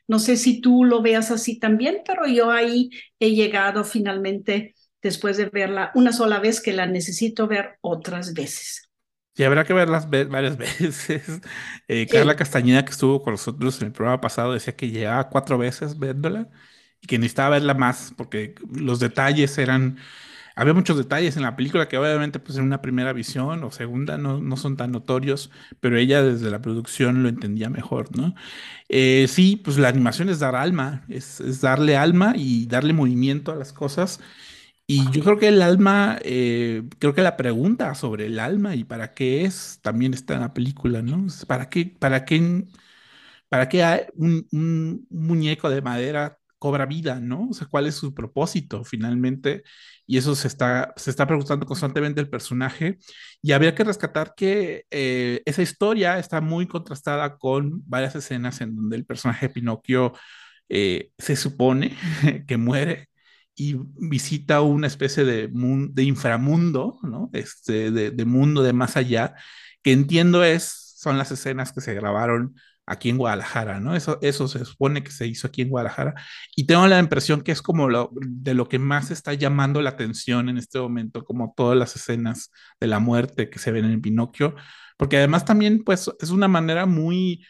No 0.09 0.18
sé 0.18 0.37
si 0.37 0.61
tú 0.61 0.85
lo 0.85 1.03
veas 1.03 1.31
así 1.31 1.59
también, 1.59 1.99
pero 2.07 2.27
yo 2.27 2.51
ahí 2.51 2.90
he 3.18 3.33
llegado 3.33 3.85
finalmente 3.85 4.75
después 5.03 5.37
de 5.37 5.46
verla 5.46 5.90
una 5.94 6.12
sola 6.12 6.38
vez 6.38 6.61
que 6.61 6.72
la 6.72 6.87
necesito 6.87 7.46
ver 7.46 7.79
otras 7.81 8.33
veces. 8.35 8.88
Y 9.37 9.42
habrá 9.42 9.64
que 9.64 9.75
verlas 9.75 10.09
varias 10.09 10.57
veces. 10.79 11.40
Eh, 11.88 12.07
Carla 12.07 12.37
Castañeda, 12.37 12.85
que 12.85 12.92
estuvo 12.92 13.22
con 13.22 13.35
nosotros 13.35 13.81
en 13.81 13.88
el 13.88 13.92
programa 13.92 14.20
pasado, 14.20 14.53
decía 14.53 14.77
que 14.77 14.90
llegaba 14.90 15.29
cuatro 15.29 15.59
veces 15.59 15.99
viéndola 15.99 16.49
y 17.00 17.06
que 17.06 17.18
necesitaba 17.18 17.50
verla 17.50 17.74
más 17.74 18.12
porque 18.16 18.54
los 18.70 19.00
detalles 19.00 19.59
eran 19.59 19.98
había 20.56 20.74
muchos 20.74 20.96
detalles 20.96 21.37
en 21.37 21.42
la 21.42 21.54
película 21.56 21.88
que 21.88 21.98
obviamente 21.98 22.38
pues 22.38 22.56
en 22.59 22.64
una 22.64 22.80
primera 22.82 23.12
visión 23.12 23.62
o 23.64 23.70
segunda 23.70 24.16
no, 24.18 24.40
no 24.40 24.56
son 24.56 24.76
tan 24.76 24.90
notorios, 24.92 25.50
pero 25.80 25.98
ella 25.98 26.22
desde 26.22 26.50
la 26.50 26.62
producción 26.62 27.22
lo 27.22 27.28
entendía 27.28 27.68
mejor, 27.70 28.16
¿no? 28.16 28.35
Eh, 28.88 29.26
sí, 29.28 29.56
pues 29.56 29.78
la 29.78 29.88
animación 29.88 30.28
es 30.30 30.38
dar 30.40 30.56
alma, 30.56 31.04
es, 31.09 31.61
darle 31.61 31.96
alma 31.96 32.35
y 32.37 32.66
darle 32.66 32.92
movimiento 32.94 33.52
a 33.52 33.56
las 33.56 33.72
cosas. 33.72 34.20
Y 34.88 35.11
yo 35.11 35.22
creo 35.24 35.38
que 35.38 35.48
el 35.48 35.62
alma, 35.62 36.18
eh, 36.22 36.85
creo 37.00 37.14
que 37.14 37.22
la 37.22 37.37
pregunta 37.37 37.94
sobre 37.96 38.26
el 38.26 38.38
alma 38.38 38.76
y 38.76 38.85
para 38.85 39.14
qué 39.14 39.44
es, 39.44 39.80
también 39.82 40.14
está 40.14 40.35
en 40.35 40.40
la 40.42 40.54
película, 40.54 41.02
¿no? 41.02 41.26
¿Para 41.48 41.68
qué, 41.70 41.87
para 41.87 42.24
qué, 42.24 42.66
para 43.48 43.68
qué 43.68 44.09
un, 44.16 44.46
un 44.52 45.06
muñeco 45.11 45.70
de 45.70 45.82
madera 45.82 46.38
cobra 46.59 46.87
vida, 46.87 47.21
¿no? 47.21 47.49
O 47.51 47.55
sea, 47.55 47.66
¿cuál 47.69 47.87
es 47.87 47.95
su 47.97 48.14
propósito 48.14 48.85
finalmente? 48.85 49.62
Y 50.07 50.19
eso 50.19 50.35
se 50.35 50.49
está, 50.49 50.92
se 50.97 51.11
está 51.11 51.27
preguntando 51.27 51.66
constantemente 51.66 52.21
el 52.21 52.31
personaje. 52.31 52.99
Y 53.42 53.53
habría 53.53 53.75
que 53.75 53.85
rescatar 53.85 54.35
que 54.37 54.85
eh, 54.90 55.42
esa 55.47 55.62
historia 55.62 56.19
está 56.19 56.40
muy 56.40 56.66
contrastada 56.66 57.38
con 57.38 57.83
varias 57.87 58.14
escenas 58.16 58.61
en 58.61 58.77
donde 58.77 58.97
el 58.97 59.05
personaje 59.07 59.49
de 59.49 59.55
Pinocchio 59.55 60.12
eh, 60.69 61.11
se 61.19 61.37
supone 61.37 61.97
que 62.47 62.57
muere 62.57 63.09
y 63.55 63.77
visita 63.97 64.61
una 64.61 64.87
especie 64.87 65.25
de, 65.25 65.49
de 65.51 66.03
inframundo, 66.03 66.99
¿no? 67.03 67.31
Este, 67.33 67.90
de, 67.90 68.11
de 68.11 68.25
mundo 68.27 68.62
de 68.62 68.73
más 68.75 68.97
allá, 68.97 69.35
que 69.83 69.92
entiendo 69.92 70.45
es, 70.45 70.95
son 70.99 71.19
las 71.19 71.31
escenas 71.33 71.73
que 71.73 71.81
se 71.81 71.95
grabaron 71.95 72.57
aquí 72.87 73.11
en 73.11 73.18
Guadalajara, 73.18 73.81
¿no? 73.81 73.96
Eso, 73.96 74.18
eso 74.22 74.49
se 74.49 74.64
supone 74.64 75.03
que 75.03 75.11
se 75.11 75.27
hizo 75.27 75.49
aquí 75.49 75.62
en 75.62 75.70
Guadalajara. 75.70 76.14
Y 76.55 76.66
tengo 76.66 76.87
la 76.87 76.99
impresión 76.99 77.42
que 77.42 77.53
es 77.53 77.62
como 77.62 77.88
lo, 77.88 78.11
de 78.14 78.55
lo 78.55 78.68
que 78.68 78.79
más 78.79 79.11
está 79.11 79.35
llamando 79.35 79.83
la 79.83 79.90
atención 79.90 80.49
en 80.49 80.59
este 80.59 80.79
momento, 80.79 81.25
como 81.25 81.53
todas 81.57 81.77
las 81.77 81.96
escenas 81.96 82.51
de 82.81 82.87
la 82.87 83.01
muerte 83.01 83.51
que 83.51 83.59
se 83.59 83.72
ven 83.72 83.85
en 83.87 84.01
Pinocchio, 84.01 84.55
porque 84.96 85.18
además 85.18 85.44
también, 85.44 85.83
pues, 85.85 86.11
es 86.20 86.31
una 86.31 86.49
manera 86.49 86.87
muy, 86.87 87.44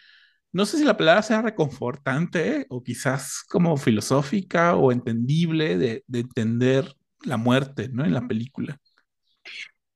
no 0.53 0.67
sé 0.67 0.79
si 0.79 0.85
la 0.85 0.97
palabra 0.97 1.23
sea 1.23 1.43
reconfortante 1.43 2.67
o 2.71 2.83
quizás 2.83 3.45
como 3.49 3.77
filosófica 3.77 4.75
o 4.77 4.91
entendible 4.91 5.77
de, 5.79 6.05
de 6.07 6.21
entender 6.21 6.97
la 7.25 7.37
muerte, 7.37 7.89
¿no? 7.93 8.05
En 8.05 8.15
la 8.15 8.27
película. 8.27 8.81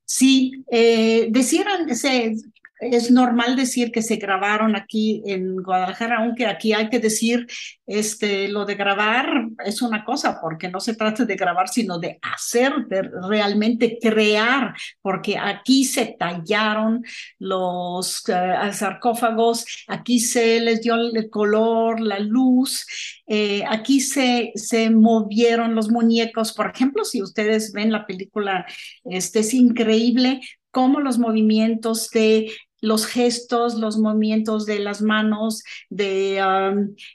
Sí, 0.04 0.64
eh, 0.70 1.28
decían, 1.30 1.94
se, 1.94 2.34
es 2.80 3.10
normal 3.10 3.56
decir 3.56 3.92
que 3.92 4.02
se 4.02 4.16
grabaron 4.16 4.74
aquí 4.74 5.22
en 5.26 5.56
Guadalajara, 5.56 6.18
aunque 6.18 6.46
aquí 6.46 6.72
hay 6.72 6.88
que 6.88 6.98
decir, 6.98 7.46
este, 7.86 8.48
lo 8.48 8.64
de 8.64 8.74
grabar 8.74 9.48
es 9.64 9.82
una 9.82 10.04
cosa, 10.04 10.40
porque 10.40 10.68
no 10.68 10.80
se 10.80 10.94
trata 10.94 11.24
de 11.24 11.36
grabar, 11.36 11.68
sino 11.68 11.98
de 11.98 12.18
hacer, 12.22 12.86
de 12.86 13.02
realmente 13.02 13.98
crear, 14.00 14.74
porque 15.02 15.36
aquí 15.38 15.84
se 15.84 16.16
tallaron 16.18 17.04
los 17.38 18.22
uh, 18.28 18.72
sarcófagos, 18.72 19.84
aquí 19.88 20.20
se 20.20 20.60
les 20.60 20.80
dio 20.80 20.94
el 20.94 21.28
color, 21.28 22.00
la 22.00 22.18
luz, 22.18 22.86
eh, 23.26 23.62
aquí 23.68 24.00
se, 24.00 24.52
se 24.54 24.90
movieron 24.90 25.74
los 25.74 25.90
muñecos. 25.90 26.52
Por 26.52 26.70
ejemplo, 26.74 27.04
si 27.04 27.22
ustedes 27.22 27.72
ven 27.72 27.92
la 27.92 28.06
película, 28.06 28.66
este 29.04 29.40
es 29.40 29.54
increíble 29.54 30.40
cómo 30.70 31.00
los 31.00 31.18
movimientos 31.18 32.10
de 32.10 32.52
los 32.80 33.06
gestos, 33.06 33.74
los 33.74 33.98
movimientos 33.98 34.66
de 34.66 34.78
las 34.78 35.02
manos, 35.02 35.62
de, 35.88 36.42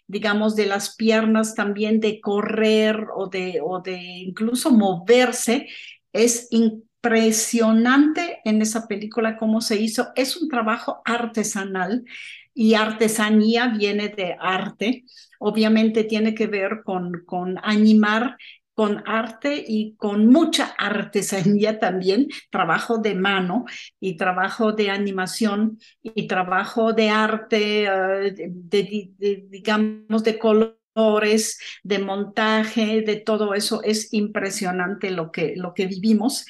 digamos, 0.07 0.55
de 0.55 0.65
las 0.67 0.95
piernas 0.95 1.55
también, 1.55 1.99
de 1.99 2.21
correr 2.21 3.07
o 3.15 3.27
de, 3.27 3.59
o 3.63 3.81
de 3.81 3.97
incluso 3.97 4.71
moverse, 4.71 5.67
es 6.13 6.47
impresionante 6.51 8.39
en 8.45 8.61
esa 8.61 8.87
película 8.87 9.37
cómo 9.37 9.61
se 9.61 9.75
hizo. 9.81 10.09
Es 10.15 10.37
un 10.37 10.49
trabajo 10.49 11.01
artesanal 11.05 12.05
y 12.53 12.73
artesanía 12.75 13.67
viene 13.67 14.09
de 14.09 14.35
arte. 14.39 15.03
Obviamente 15.39 16.05
tiene 16.05 16.33
que 16.33 16.47
ver 16.47 16.81
con, 16.83 17.23
con 17.25 17.57
animar 17.63 18.37
con 18.75 19.03
arte 19.07 19.63
y 19.65 19.95
con 19.95 20.27
mucha 20.27 20.65
artesanía 20.77 21.79
también, 21.79 22.27
trabajo 22.51 22.97
de 22.97 23.15
mano 23.15 23.65
y 24.01 24.17
trabajo 24.17 24.73
de 24.73 24.89
animación 24.89 25.79
y 26.03 26.27
trabajo 26.27 26.91
de 26.91 27.09
arte, 27.09 27.85
eh, 27.85 28.35
de, 28.35 29.45
digamos, 29.49 30.23
de 30.25 30.37
colores, 30.37 31.57
de 31.83 31.99
montaje, 31.99 33.01
de 33.01 33.15
todo 33.15 33.53
eso. 33.53 33.81
Es 33.81 34.13
impresionante 34.13 35.09
lo 35.09 35.31
que, 35.31 35.53
lo 35.55 35.73
que 35.73 35.87
vivimos. 35.87 36.45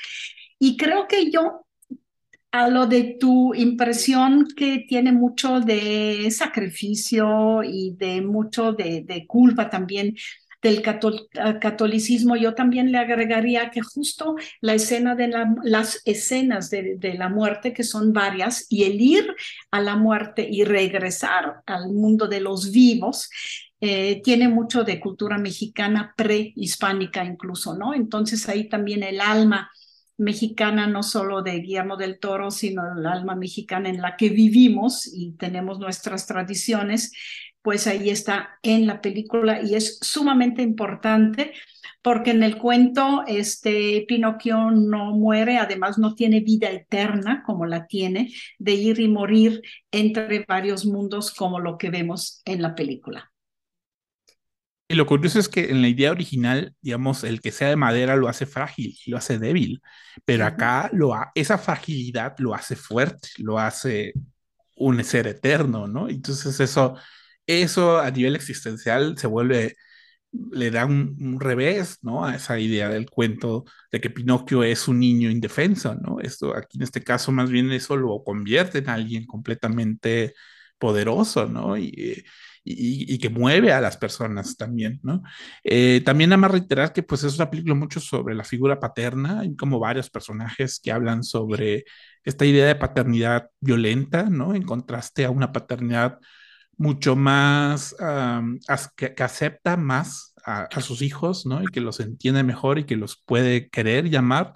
Y 0.58 0.78
creo 0.78 1.08
que 1.08 1.30
yo 1.30 1.62
a 2.52 2.70
lo 2.70 2.88
de 2.88 3.18
tu 3.20 3.54
impresión 3.54 4.48
que 4.56 4.86
tiene 4.88 5.12
mucho 5.12 5.60
de 5.60 6.32
sacrificio 6.32 7.62
y 7.64 7.94
de 7.98 8.22
mucho 8.22 8.72
de, 8.72 9.04
de 9.06 9.28
culpa 9.28 9.70
también 9.70 10.16
del 10.65 10.82
catolicismo, 10.82 12.36
yo 12.36 12.56
también 12.56 12.91
le 12.91 12.97
agregaría 12.97 13.69
que 13.69 13.82
justo 13.82 14.36
la 14.62 14.73
escena 14.73 15.13
de 15.13 15.32
las 15.63 16.01
escenas 16.06 16.71
de, 16.71 17.15
la 17.15 17.30
muerte, 17.30 17.71
que 17.71 17.84
son 17.84 18.13
varias, 18.13 18.65
y 18.67 18.86
el 18.86 18.99
ir 18.99 19.36
a 19.69 19.80
la 19.80 19.95
muerte 19.95 20.47
y 20.49 20.63
regresar 20.63 21.62
al 21.67 21.91
mundo 21.91 22.28
de 22.28 22.39
los 22.39 22.71
vivos, 22.71 23.30
eh, 23.80 24.21
tiene 24.23 24.47
mucho 24.47 24.84
de 24.84 24.99
cultura 24.99 25.38
mexicana 25.38 26.15
prehispánica 26.17 27.23
incluso, 27.23 27.78
¿no? 27.78 27.93
Entonces 27.93 28.49
ahí 28.49 28.67
también 28.67 29.04
el 29.04 29.21
alma 29.21 29.69
mexicana, 30.17 30.88
no 30.88 31.04
solo 31.04 31.43
de 31.43 31.60
Guillermo 31.60 31.97
del 31.97 32.19
Toro, 32.19 32.49
sino 32.49 32.82
el 32.97 33.06
alma 33.06 33.36
mexicana 33.36 33.89
en 33.89 34.01
la 34.01 34.15
que 34.15 34.30
vivimos 34.30 35.06
y 35.13 35.34
tenemos 35.34 35.78
nuestras 35.78 36.25
tradiciones, 36.25 37.12
pues 37.65 37.88
ahí 37.88 38.12
está 38.12 38.60
en 38.62 38.86
la 38.86 39.01
película 39.01 39.60
y 39.63 39.73
es 39.73 39.97
sumamente 39.99 40.62
importante 40.62 41.51
porque 42.04 42.30
en 42.30 42.43
el 42.43 42.60
cuento 42.60 43.23
este 43.25 44.06
Pinocchio 44.08 44.69
no 44.69 45.13
muere, 45.13 45.58
además 45.58 45.97
no 45.97 46.13
tiene 46.13 46.41
vida 46.41 46.69
eterna 46.69 47.41
como 47.43 47.65
la 47.65 47.88
tiene 47.88 48.32
de 48.60 48.73
ir 48.73 48.99
y 48.99 49.08
morir 49.08 49.63
entre 49.89 50.45
varios 50.47 50.86
mundos 50.86 51.34
como 51.34 51.60
lo 51.60 51.80
que 51.80 51.89
vemos 51.89 52.43
en 52.45 52.62
la 52.62 52.75
película. 52.75 53.32
Y 54.88 54.93
lo 54.93 55.08
curioso 55.08 55.39
es 55.39 55.49
que 55.49 55.71
en 55.71 55.82
la 55.82 55.88
idea 55.88 56.12
original, 56.12 56.75
digamos, 56.82 57.23
el 57.23 57.41
que 57.41 57.51
sea 57.51 57.69
de 57.69 57.75
madera 57.75 58.15
lo 58.15 58.28
hace 58.28 58.45
frágil 58.45 58.95
y 59.04 59.10
lo 59.10 59.17
hace 59.17 59.39
débil, 59.39 59.82
pero 60.23 60.45
acá 60.45 60.91
lo 60.93 61.15
esa 61.34 61.58
fragilidad 61.58 62.36
lo 62.38 62.54
hace 62.54 62.75
fuerte, 62.75 63.30
lo 63.39 63.58
hace 63.58 64.13
un 64.75 65.04
ser 65.04 65.25
eterno, 65.25 65.88
¿no? 65.88 66.08
Entonces 66.10 66.60
eso 66.60 66.95
eso 67.48 68.00
a 68.00 68.12
nivel 68.12 68.36
existencial 68.36 69.18
se 69.18 69.28
vuelve, 69.28 69.76
le 70.52 70.72
da 70.72 70.86
un, 70.86 71.40
revés, 71.40 72.00
¿no? 72.02 72.26
A 72.26 72.36
esa 72.36 72.60
idea 72.60 72.90
del 72.90 73.10
cuento 73.10 73.66
de 73.92 74.02
que 74.02 74.10
Pinocchio 74.10 74.64
es 74.64 74.88
un 74.88 75.00
niño 75.00 75.30
indefenso, 75.30 75.96
¿no? 75.96 76.20
Esto 76.22 76.56
aquí 76.56 76.78
en 76.78 76.84
este 76.84 77.04
caso 77.04 77.32
más 77.32 77.50
bien 77.50 77.72
eso 77.72 77.96
lo 77.98 78.24
convierte 78.24 78.80
en 78.80 78.90
alguien 78.90 79.26
completamente 79.26 80.34
poderoso, 80.78 81.48
¿no? 81.48 81.78
Y, 81.78 82.24
y, 82.68 83.18
que 83.20 83.30
mueve 83.30 83.72
a 83.72 83.80
las 83.80 83.96
personas 83.98 84.58
también, 84.58 85.00
¿no? 85.04 85.22
Eh, 85.64 86.02
también 86.04 86.32
nada 86.32 86.38
más 86.42 86.52
reiterar 86.52 86.94
que 86.94 87.04
pues 87.04 87.24
es 87.24 87.36
una 87.36 87.50
película 87.50 87.76
mucho 87.76 88.00
sobre 88.00 88.34
la 88.34 88.44
figura 88.44 88.80
paterna, 88.80 89.42
hay 89.42 89.56
como 89.56 89.80
varios 89.80 90.10
personajes 90.10 90.80
que 90.84 90.92
hablan 90.92 91.24
sobre 91.24 91.86
esta 92.24 92.46
idea 92.46 92.66
de 92.66 92.76
paternidad 92.76 93.50
violenta, 93.60 94.24
¿no? 94.24 94.56
En 94.56 94.64
contraste 94.64 95.26
a 95.26 95.30
una 95.30 95.52
paternidad 95.52 96.18
mucho 96.78 97.16
más, 97.16 97.96
que, 98.96 99.16
acepta 99.24 99.78
más 99.78 100.34
a, 100.46 100.68
sus 100.82 101.02
hijos, 101.02 101.46
¿no? 101.46 101.64
Y 101.64 101.68
que 101.68 101.82
los 101.82 102.00
entiende 102.00 102.44
mejor 102.44 102.80
y 102.80 102.86
que 102.86 102.96
los 102.96 103.22
puede 103.26 103.70
querer 103.70 104.10
llamar. 104.10 104.54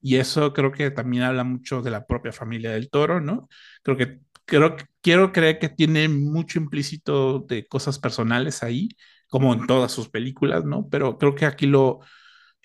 Y 0.00 0.16
eso 0.16 0.52
creo 0.52 0.72
que 0.72 0.90
también 0.90 1.24
habla 1.24 1.44
mucho 1.44 1.82
de 1.82 1.90
la 1.90 2.06
propia 2.06 2.32
familia 2.32 2.72
del 2.72 2.90
toro, 2.90 3.20
¿no? 3.20 3.48
Creo 3.82 3.96
que, 3.96 4.20
creo, 4.44 4.76
quiero 5.00 5.32
creer 5.32 5.58
que 5.58 5.68
tiene 5.68 6.08
mucho 6.08 6.58
implícito 6.58 7.40
de 7.40 7.66
cosas 7.66 7.98
personales 7.98 8.62
ahí, 8.62 8.88
como 9.28 9.52
en 9.52 9.66
todas 9.66 9.92
sus 9.92 10.08
películas, 10.08 10.64
¿no? 10.64 10.88
Pero 10.88 11.18
creo 11.18 11.34
que 11.34 11.46
aquí 11.46 11.66
lo, 11.66 12.00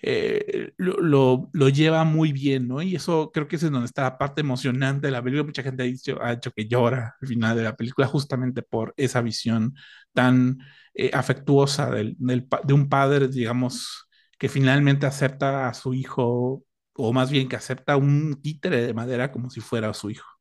eh, 0.04 0.72
lo, 0.78 1.48
lo, 1.52 1.68
lleva 1.68 2.04
muy 2.04 2.32
bien, 2.32 2.66
¿no? 2.68 2.82
Y 2.82 2.96
eso 2.96 3.30
creo 3.32 3.46
que 3.46 3.56
es 3.56 3.62
en 3.62 3.72
donde 3.72 3.86
está 3.86 4.02
la 4.02 4.18
parte 4.18 4.40
emocionante 4.40 5.06
de 5.06 5.12
la 5.12 5.22
película. 5.22 5.44
Mucha 5.44 5.62
gente 5.62 5.82
ha 5.84 5.86
dicho, 5.86 6.20
ha 6.22 6.32
hecho 6.32 6.50
que 6.50 6.66
llora 6.66 7.16
al 7.20 7.28
final 7.28 7.56
de 7.56 7.62
la 7.62 7.76
película 7.76 8.06
justamente 8.08 8.62
por 8.62 8.94
esa 8.96 9.22
visión 9.22 9.74
tan 10.12 10.58
eh, 10.94 11.10
afectuosa 11.14 11.90
del, 11.90 12.16
de 12.18 12.74
un 12.74 12.88
padre, 12.88 13.28
digamos, 13.28 14.08
que 14.38 14.48
finalmente 14.48 15.06
acepta 15.06 15.68
a 15.68 15.74
su 15.74 15.94
hijo, 15.94 16.64
o 16.94 17.12
más 17.12 17.30
bien 17.30 17.48
que 17.48 17.56
acepta 17.56 17.96
un 17.96 18.40
títere 18.42 18.82
de 18.86 18.94
madera 18.94 19.30
como 19.32 19.50
si 19.50 19.60
fuera 19.60 19.94
su 19.94 20.10
hijo. 20.10 20.31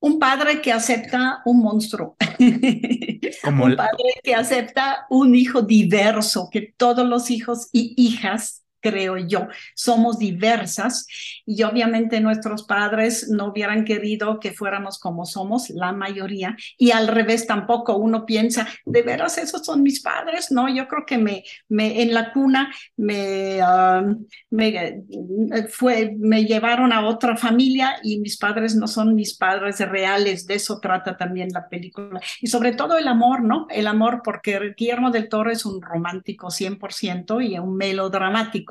Un 0.00 0.18
padre 0.18 0.60
que 0.60 0.72
acepta 0.72 1.42
un 1.44 1.60
monstruo. 1.60 2.16
Como 3.44 3.64
un 3.64 3.76
padre 3.76 4.20
que 4.22 4.34
acepta 4.34 5.06
un 5.10 5.34
hijo 5.34 5.62
diverso, 5.62 6.48
que 6.50 6.74
todos 6.76 7.06
los 7.06 7.30
hijos 7.30 7.68
y 7.72 7.94
hijas 7.96 8.64
creo 8.80 9.16
yo. 9.16 9.48
Somos 9.74 10.18
diversas 10.18 11.06
y 11.46 11.62
obviamente 11.62 12.20
nuestros 12.20 12.64
padres 12.64 13.28
no 13.28 13.48
hubieran 13.48 13.84
querido 13.84 14.40
que 14.40 14.52
fuéramos 14.52 14.98
como 14.98 15.24
somos, 15.26 15.70
la 15.70 15.92
mayoría, 15.92 16.56
y 16.78 16.90
al 16.90 17.08
revés 17.08 17.46
tampoco 17.46 17.96
uno 17.96 18.26
piensa, 18.26 18.66
de 18.84 19.02
veras, 19.02 19.38
esos 19.38 19.64
son 19.64 19.82
mis 19.82 20.00
padres, 20.00 20.50
no, 20.50 20.68
yo 20.68 20.88
creo 20.88 21.04
que 21.06 21.18
me, 21.18 21.44
me 21.68 22.02
en 22.02 22.14
la 22.14 22.32
cuna 22.32 22.70
me, 22.96 23.60
ah, 23.62 24.04
me, 24.50 25.02
fue, 25.68 26.14
me 26.18 26.44
llevaron 26.44 26.92
a 26.92 27.06
otra 27.06 27.36
familia 27.36 27.96
y 28.02 28.18
mis 28.20 28.36
padres 28.36 28.74
no 28.74 28.86
son 28.86 29.14
mis 29.14 29.36
padres 29.36 29.78
reales, 29.80 30.46
de 30.46 30.54
eso 30.54 30.80
trata 30.80 31.16
también 31.16 31.50
la 31.52 31.68
película. 31.68 32.20
Y 32.40 32.46
sobre 32.46 32.72
todo 32.72 32.98
el 32.98 33.08
amor, 33.08 33.42
¿no? 33.42 33.66
El 33.70 33.86
amor, 33.86 34.22
porque 34.24 34.74
Guillermo 34.76 35.10
del 35.10 35.28
Toro 35.28 35.50
es 35.50 35.64
un 35.64 35.80
romántico 35.82 36.48
100% 36.48 37.48
y 37.48 37.58
un 37.58 37.76
melodramático 37.76 38.69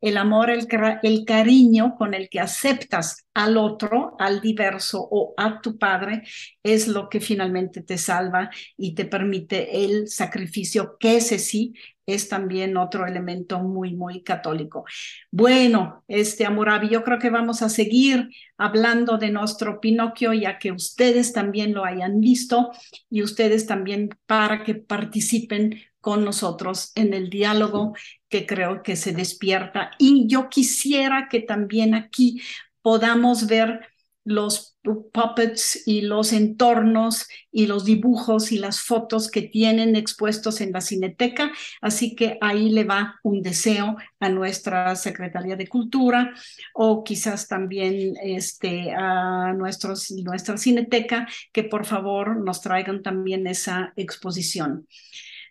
el 0.00 0.16
amor, 0.16 0.50
el, 0.50 1.24
cariño 1.24 1.94
con 1.96 2.14
el 2.14 2.28
que 2.28 2.40
aceptas 2.40 3.26
al 3.34 3.56
otro, 3.56 4.16
al 4.18 4.40
diverso 4.40 5.06
o 5.10 5.32
a 5.36 5.60
tu 5.60 5.78
padre, 5.78 6.22
es 6.62 6.88
lo 6.88 7.08
que 7.08 7.20
finalmente 7.20 7.82
te 7.82 7.98
salva 7.98 8.50
y 8.76 8.94
te 8.94 9.04
permite 9.04 9.84
el 9.84 10.08
sacrificio, 10.08 10.96
que 10.98 11.16
ese 11.16 11.38
sí 11.38 11.74
es 12.04 12.28
también 12.28 12.76
otro 12.76 13.06
elemento 13.06 13.60
muy, 13.60 13.94
muy 13.94 14.22
católico. 14.22 14.84
Bueno, 15.30 16.04
este 16.08 16.44
Amurabi, 16.44 16.88
yo 16.88 17.04
creo 17.04 17.18
que 17.18 17.30
vamos 17.30 17.62
a 17.62 17.68
seguir 17.68 18.28
hablando 18.58 19.18
de 19.18 19.30
nuestro 19.30 19.80
Pinocchio, 19.80 20.32
ya 20.32 20.58
que 20.58 20.72
ustedes 20.72 21.32
también 21.32 21.74
lo 21.74 21.84
hayan 21.84 22.20
visto 22.20 22.72
y 23.08 23.22
ustedes 23.22 23.66
también 23.66 24.10
para 24.26 24.64
que 24.64 24.74
participen 24.74 25.80
con 26.02 26.26
nosotros 26.26 26.92
en 26.94 27.14
el 27.14 27.30
diálogo 27.30 27.94
que 28.28 28.44
creo 28.44 28.82
que 28.82 28.96
se 28.96 29.12
despierta. 29.12 29.92
Y 29.98 30.26
yo 30.26 30.50
quisiera 30.50 31.28
que 31.30 31.40
también 31.40 31.94
aquí 31.94 32.42
podamos 32.82 33.46
ver 33.46 33.80
los 34.24 34.76
puppets 34.82 35.86
y 35.86 36.02
los 36.02 36.32
entornos 36.32 37.28
y 37.50 37.66
los 37.66 37.84
dibujos 37.84 38.52
y 38.52 38.58
las 38.58 38.80
fotos 38.80 39.30
que 39.30 39.42
tienen 39.42 39.96
expuestos 39.96 40.60
en 40.60 40.72
la 40.72 40.80
cineteca. 40.80 41.52
Así 41.80 42.14
que 42.14 42.38
ahí 42.40 42.70
le 42.70 42.84
va 42.84 43.16
un 43.22 43.42
deseo 43.42 43.96
a 44.20 44.28
nuestra 44.28 44.94
Secretaría 44.96 45.56
de 45.56 45.68
Cultura 45.68 46.32
o 46.74 47.02
quizás 47.02 47.48
también 47.48 48.14
este, 48.22 48.92
a 48.92 49.52
nuestros, 49.54 50.10
nuestra 50.10 50.56
cineteca 50.56 51.26
que 51.52 51.64
por 51.64 51.84
favor 51.84 52.36
nos 52.44 52.60
traigan 52.60 53.02
también 53.02 53.46
esa 53.46 53.92
exposición. 53.96 54.86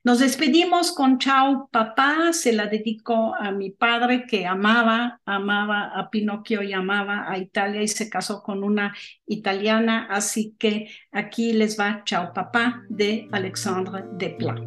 Nos 0.03 0.17
despedimos 0.17 0.93
con 0.93 1.19
Chao 1.19 1.69
Papá, 1.71 2.33
se 2.33 2.53
la 2.53 2.65
dedico 2.65 3.35
a 3.35 3.51
mi 3.51 3.69
padre 3.69 4.25
que 4.25 4.47
amaba, 4.47 5.19
amaba 5.27 5.91
a 5.95 6.09
Pinocchio 6.09 6.63
y 6.63 6.73
amaba 6.73 7.29
a 7.29 7.37
Italia 7.37 7.83
y 7.83 7.87
se 7.87 8.09
casó 8.09 8.41
con 8.41 8.63
una 8.63 8.95
italiana, 9.27 10.07
así 10.09 10.55
que 10.57 10.89
aquí 11.11 11.53
les 11.53 11.79
va 11.79 12.01
Chao 12.03 12.33
Papá 12.33 12.81
de 12.89 13.27
Alexandre 13.31 14.03
Desplat. 14.13 14.59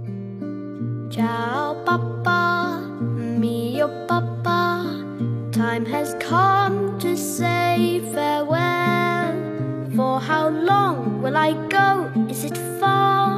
Ciao 1.11 1.85
papà, 1.85 2.80
mio 3.41 3.89
papà, 4.07 4.85
time 5.51 5.85
has 5.85 6.14
come 6.20 6.97
to 7.01 7.16
say 7.16 8.01
farewell. 8.12 9.35
For 9.97 10.20
how 10.20 10.49
long 10.49 11.22
will 11.22 11.37
I 11.37 11.55
go? 11.68 12.09
Is 12.28 12.45
it 12.45 12.57
far? 12.78 13.34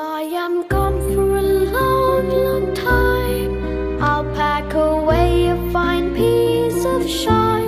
I 0.00 0.22
am 0.22 0.64
gone 0.68 1.00
for 1.12 1.38
a 1.38 1.42
long, 1.42 2.28
long 2.30 2.72
time, 2.72 4.00
I'll 4.00 4.24
pack 4.32 4.72
away 4.72 5.48
a 5.48 5.56
fine 5.72 6.14
piece 6.14 6.84
of 6.84 7.08
shine. 7.08 7.67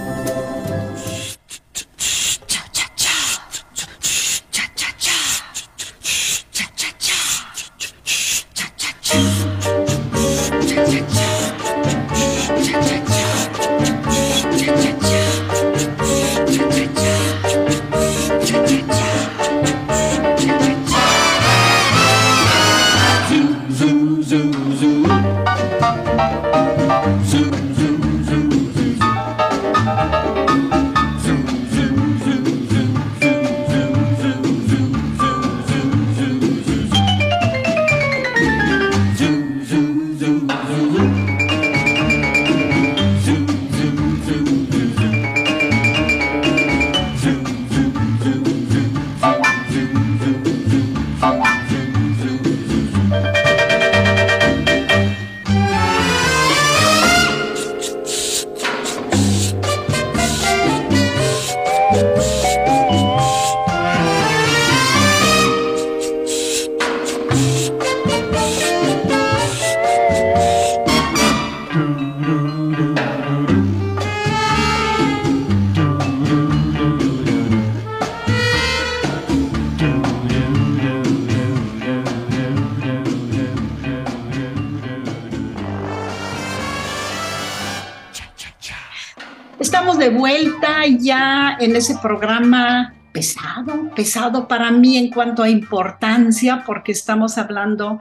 Estamos 89.59 89.97
de 89.97 90.09
vuelta 90.09 90.85
ya 90.99 91.57
en 91.59 91.75
ese 91.75 91.95
programa 92.01 92.93
pesado, 93.11 93.89
pesado 93.95 94.47
para 94.47 94.71
mí 94.71 94.97
en 94.97 95.09
cuanto 95.09 95.43
a 95.43 95.49
importancia, 95.49 96.63
porque 96.65 96.91
estamos 96.91 97.37
hablando 97.37 97.99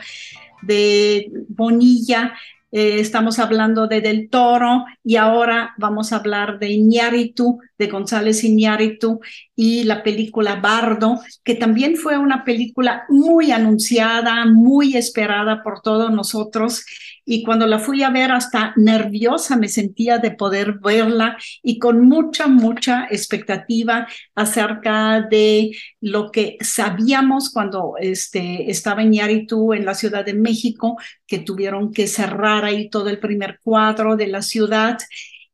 de 0.62 1.30
Bonilla, 1.48 2.34
eh, 2.72 3.00
estamos 3.00 3.38
hablando 3.38 3.88
de 3.88 4.00
Del 4.00 4.30
Toro 4.30 4.84
y 5.02 5.16
ahora 5.16 5.74
vamos 5.76 6.12
a 6.12 6.16
hablar 6.16 6.58
de 6.58 6.70
Iñárritu, 6.70 7.58
de 7.78 7.88
González 7.88 8.44
Iñárritu 8.44 9.20
y 9.56 9.84
la 9.84 10.02
película 10.02 10.56
Bardo, 10.56 11.20
que 11.42 11.54
también 11.54 11.96
fue 11.96 12.16
una 12.16 12.44
película 12.44 13.04
muy 13.08 13.50
anunciada, 13.50 14.44
muy 14.46 14.96
esperada 14.96 15.62
por 15.62 15.80
todos 15.80 16.12
nosotros 16.12 16.84
y 17.30 17.44
cuando 17.44 17.68
la 17.68 17.78
fui 17.78 18.02
a 18.02 18.10
ver 18.10 18.32
hasta 18.32 18.72
nerviosa 18.74 19.56
me 19.56 19.68
sentía 19.68 20.18
de 20.18 20.32
poder 20.32 20.80
verla 20.80 21.36
y 21.62 21.78
con 21.78 22.08
mucha, 22.08 22.48
mucha 22.48 23.06
expectativa 23.08 24.08
acerca 24.34 25.20
de 25.20 25.70
lo 26.00 26.32
que 26.32 26.58
sabíamos 26.60 27.50
cuando 27.52 27.94
este, 28.00 28.68
estaba 28.68 29.04
Iñárritu 29.04 29.74
en 29.74 29.84
la 29.84 29.94
Ciudad 29.94 30.24
de 30.24 30.34
México, 30.34 30.96
que 31.24 31.38
tuvieron 31.38 31.92
que 31.92 32.08
cerrar 32.08 32.64
ahí 32.64 32.90
todo 32.90 33.08
el 33.08 33.20
primer 33.20 33.60
cuadro 33.62 34.16
de 34.16 34.26
la 34.26 34.42
ciudad. 34.42 34.98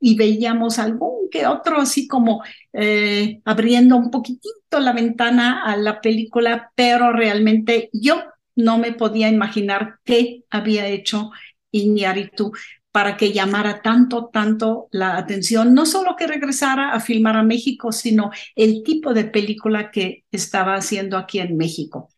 Y 0.01 0.17
veíamos 0.17 0.79
algún 0.79 1.29
que 1.31 1.47
otro 1.47 1.79
así 1.79 2.09
como 2.09 2.43
eh, 2.73 3.43
abriendo 3.45 3.99
un 3.99 4.11
poquitito 4.11 4.81
la 4.81 4.95
ventana 4.95 5.63
a 5.63 5.77
la 5.77 6.01
película, 6.01 6.73
pero 6.75 7.13
realmente 7.13 7.91
yo 7.93 8.23
no 8.55 8.79
me 8.79 8.93
podía 8.93 9.29
imaginar 9.29 9.99
qué 10.05 10.43
había 10.51 10.87
hecho 10.89 11.31
Iñárritu 11.71 12.53
para 12.93 13.17
que 13.19 13.33
llamara 13.33 13.83
tanto, 13.83 14.31
tanto 14.33 14.89
la 14.91 15.19
atención, 15.19 15.75
no 15.75 15.85
solo 15.85 16.17
que 16.17 16.27
regresara 16.27 16.93
a 16.93 17.01
filmar 17.01 17.37
a 17.37 17.43
México, 17.43 17.93
sino 17.93 18.31
el 18.55 18.83
tipo 18.83 19.13
de 19.13 19.25
película 19.25 19.91
que 19.91 20.25
estaba 20.31 20.77
haciendo 20.77 21.19
aquí 21.19 21.39
en 21.39 21.59
México. 21.59 22.09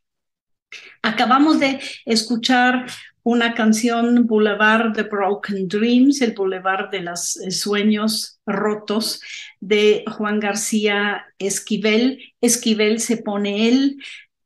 Acabamos 1.02 1.58
de 1.58 1.80
escuchar 2.04 2.86
una 3.22 3.54
canción 3.54 4.26
Boulevard 4.26 4.92
de 4.94 5.02
Broken 5.02 5.68
Dreams, 5.68 6.22
el 6.22 6.32
Boulevard 6.32 6.90
de 6.90 7.00
los 7.00 7.38
Sueños 7.50 8.40
Rotos 8.46 9.20
de 9.60 10.04
Juan 10.16 10.40
García 10.40 11.26
Esquivel. 11.38 12.22
Esquivel 12.40 13.00
se 13.00 13.18
pone 13.18 13.68
él, 13.68 13.96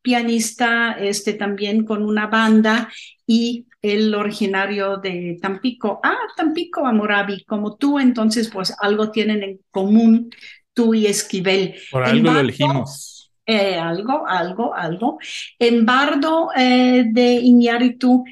pianista 0.03 0.93
este, 0.93 1.35
también 1.35 1.85
con 1.85 2.05
una 2.05 2.27
banda 2.27 2.91
y 3.27 3.67
el 3.81 4.15
originario 4.15 4.97
de 4.99 5.39
Tampico. 5.41 6.01
Ah, 6.03 6.17
Tampico, 6.37 6.87
Amorabi, 6.87 7.45
como 7.45 7.77
tú, 7.77 7.99
entonces 7.99 8.49
pues 8.49 8.75
algo 8.79 9.11
tienen 9.11 9.43
en 9.43 9.61
común 9.71 10.31
tú 10.75 10.95
y 10.95 11.07
Esquivel. 11.07 11.75
Por 11.91 12.05
algo 12.05 12.33
lo 12.33 12.41
elegimos. 12.41 13.33
Eh, 13.45 13.77
algo, 13.77 14.27
algo, 14.27 14.75
algo. 14.75 15.19
En 15.59 15.85
Bardo 15.85 16.51
eh, 16.57 17.05
de 17.09 17.35
Iñárritu, 17.35 18.25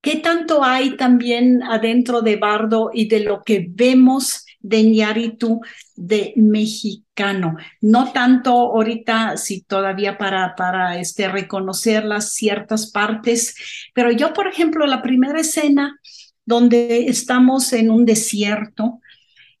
¿qué 0.00 0.16
tanto 0.16 0.64
hay 0.64 0.96
también 0.96 1.62
adentro 1.62 2.22
de 2.22 2.36
Bardo 2.36 2.90
y 2.92 3.06
de 3.06 3.20
lo 3.20 3.42
que 3.42 3.66
vemos 3.68 4.46
de 4.60 4.78
Iñárritu 4.78 5.60
de 6.00 6.32
mexicano? 6.36 7.56
No 7.80 8.12
tanto 8.12 8.52
ahorita, 8.52 9.36
si 9.36 9.62
todavía 9.62 10.18
para, 10.18 10.54
para 10.56 10.98
este, 10.98 11.28
reconocer 11.28 12.04
las 12.04 12.32
ciertas 12.32 12.90
partes, 12.90 13.54
pero 13.94 14.10
yo, 14.10 14.32
por 14.32 14.48
ejemplo, 14.48 14.86
la 14.86 15.02
primera 15.02 15.40
escena 15.40 15.98
donde 16.44 17.06
estamos 17.06 17.72
en 17.72 17.90
un 17.90 18.04
desierto 18.04 19.00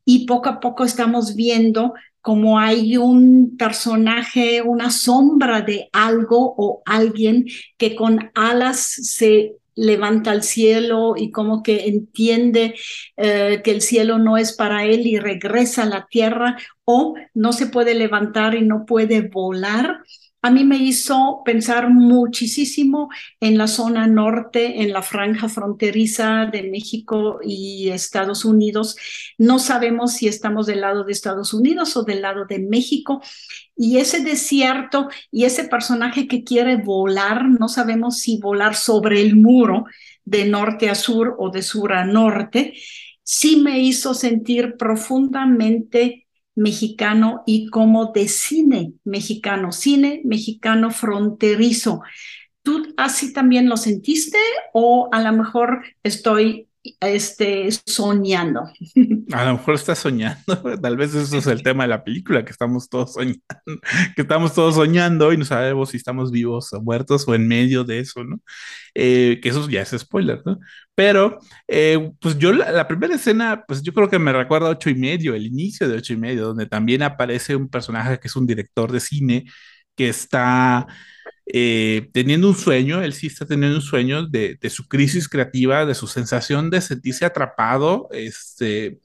y 0.04 0.26
poco 0.26 0.48
a 0.48 0.60
poco 0.60 0.84
estamos 0.84 1.36
viendo 1.36 1.94
como 2.22 2.58
hay 2.58 2.96
un 2.96 3.56
personaje, 3.56 4.60
una 4.62 4.90
sombra 4.90 5.62
de 5.62 5.88
algo 5.92 6.54
o 6.56 6.82
alguien 6.84 7.46
que 7.78 7.94
con 7.94 8.30
alas 8.34 8.78
se 8.78 9.56
levanta 9.80 10.30
al 10.30 10.42
cielo 10.42 11.14
y 11.16 11.30
como 11.30 11.62
que 11.62 11.86
entiende 11.88 12.74
eh, 13.16 13.62
que 13.64 13.70
el 13.70 13.80
cielo 13.80 14.18
no 14.18 14.36
es 14.36 14.52
para 14.52 14.84
él 14.84 15.06
y 15.06 15.18
regresa 15.18 15.84
a 15.84 15.86
la 15.86 16.06
tierra 16.06 16.58
o 16.84 17.14
no 17.32 17.52
se 17.54 17.66
puede 17.66 17.94
levantar 17.94 18.54
y 18.54 18.62
no 18.62 18.84
puede 18.84 19.22
volar. 19.22 20.02
A 20.42 20.50
mí 20.50 20.64
me 20.64 20.76
hizo 20.76 21.42
pensar 21.44 21.90
muchísimo 21.90 23.10
en 23.40 23.58
la 23.58 23.66
zona 23.66 24.06
norte, 24.06 24.82
en 24.82 24.92
la 24.92 25.02
franja 25.02 25.48
fronteriza 25.48 26.46
de 26.46 26.62
México 26.62 27.40
y 27.44 27.90
Estados 27.90 28.44
Unidos. 28.46 28.96
No 29.36 29.58
sabemos 29.58 30.14
si 30.14 30.28
estamos 30.28 30.66
del 30.66 30.80
lado 30.80 31.04
de 31.04 31.12
Estados 31.12 31.52
Unidos 31.52 31.96
o 31.96 32.04
del 32.04 32.22
lado 32.22 32.46
de 32.46 32.58
México. 32.58 33.20
Y 33.76 33.98
ese 33.98 34.20
desierto 34.20 35.08
y 35.30 35.44
ese 35.44 35.64
personaje 35.64 36.26
que 36.26 36.42
quiere 36.42 36.76
volar, 36.76 37.44
no 37.44 37.68
sabemos 37.68 38.18
si 38.18 38.38
volar 38.38 38.76
sobre 38.76 39.20
el 39.20 39.36
muro 39.36 39.84
de 40.24 40.46
norte 40.46 40.88
a 40.88 40.94
sur 40.94 41.36
o 41.38 41.50
de 41.50 41.62
sur 41.62 41.92
a 41.92 42.06
norte, 42.06 42.74
sí 43.22 43.56
me 43.56 43.80
hizo 43.80 44.14
sentir 44.14 44.76
profundamente 44.78 46.28
mexicano 46.60 47.42
y 47.46 47.68
como 47.68 48.12
de 48.12 48.28
cine 48.28 48.92
mexicano, 49.04 49.72
cine 49.72 50.20
mexicano 50.24 50.90
fronterizo. 50.90 52.02
¿Tú 52.62 52.92
así 52.98 53.32
también 53.32 53.68
lo 53.68 53.78
sentiste 53.78 54.38
o 54.74 55.08
a 55.10 55.22
lo 55.22 55.32
mejor 55.32 55.82
estoy 56.02 56.68
este, 57.00 57.68
soñando. 57.86 58.62
A 59.32 59.44
lo 59.44 59.52
mejor 59.52 59.74
está 59.74 59.94
soñando, 59.94 60.40
tal 60.82 60.96
vez 60.96 61.14
eso 61.14 61.38
es 61.38 61.46
el 61.46 61.62
tema 61.62 61.84
de 61.84 61.88
la 61.88 62.04
película, 62.04 62.44
que 62.44 62.52
estamos 62.52 62.88
todos 62.88 63.14
soñando, 63.14 63.42
que 64.16 64.22
estamos 64.22 64.54
todos 64.54 64.76
soñando 64.76 65.32
y 65.32 65.36
no 65.36 65.44
sabemos 65.44 65.90
si 65.90 65.98
estamos 65.98 66.30
vivos 66.30 66.72
o 66.72 66.80
muertos 66.80 67.26
o 67.28 67.34
en 67.34 67.46
medio 67.46 67.84
de 67.84 68.00
eso, 68.00 68.24
¿no? 68.24 68.40
Eh, 68.94 69.40
que 69.42 69.50
eso 69.50 69.68
ya 69.68 69.82
es 69.82 69.90
spoiler, 69.90 70.42
¿no? 70.44 70.58
Pero, 70.94 71.38
eh, 71.68 72.12
pues 72.20 72.38
yo 72.38 72.52
la, 72.52 72.88
primera 72.88 73.14
escena, 73.14 73.64
pues 73.66 73.82
yo 73.82 73.92
creo 73.92 74.10
que 74.10 74.18
me 74.18 74.32
recuerda 74.32 74.68
a 74.68 74.70
ocho 74.70 74.90
y 74.90 74.94
medio, 74.94 75.34
el 75.34 75.46
inicio 75.46 75.88
de 75.88 75.96
ocho 75.96 76.12
y 76.14 76.16
medio, 76.16 76.46
donde 76.46 76.66
también 76.66 77.02
aparece 77.02 77.56
un 77.56 77.68
personaje 77.68 78.18
que 78.18 78.28
es 78.28 78.36
un 78.36 78.46
director 78.46 78.92
de 78.92 79.00
cine 79.00 79.44
que 79.96 80.08
está 80.08 80.86
eh, 81.52 82.08
teniendo 82.12 82.48
un 82.48 82.56
sueño, 82.56 83.02
él 83.02 83.12
sí 83.12 83.26
está 83.26 83.46
teniendo 83.46 83.76
un 83.76 83.82
sueño 83.82 84.26
de, 84.26 84.58
su 84.70 84.86
crisis 84.88 85.28
creativa, 85.28 85.86
de 85.86 85.94
su 85.94 86.06
sensación 86.06 86.70
de 86.70 86.80
sentirse 86.80 87.24
atrapado, 87.24 88.08
este, 88.12 89.00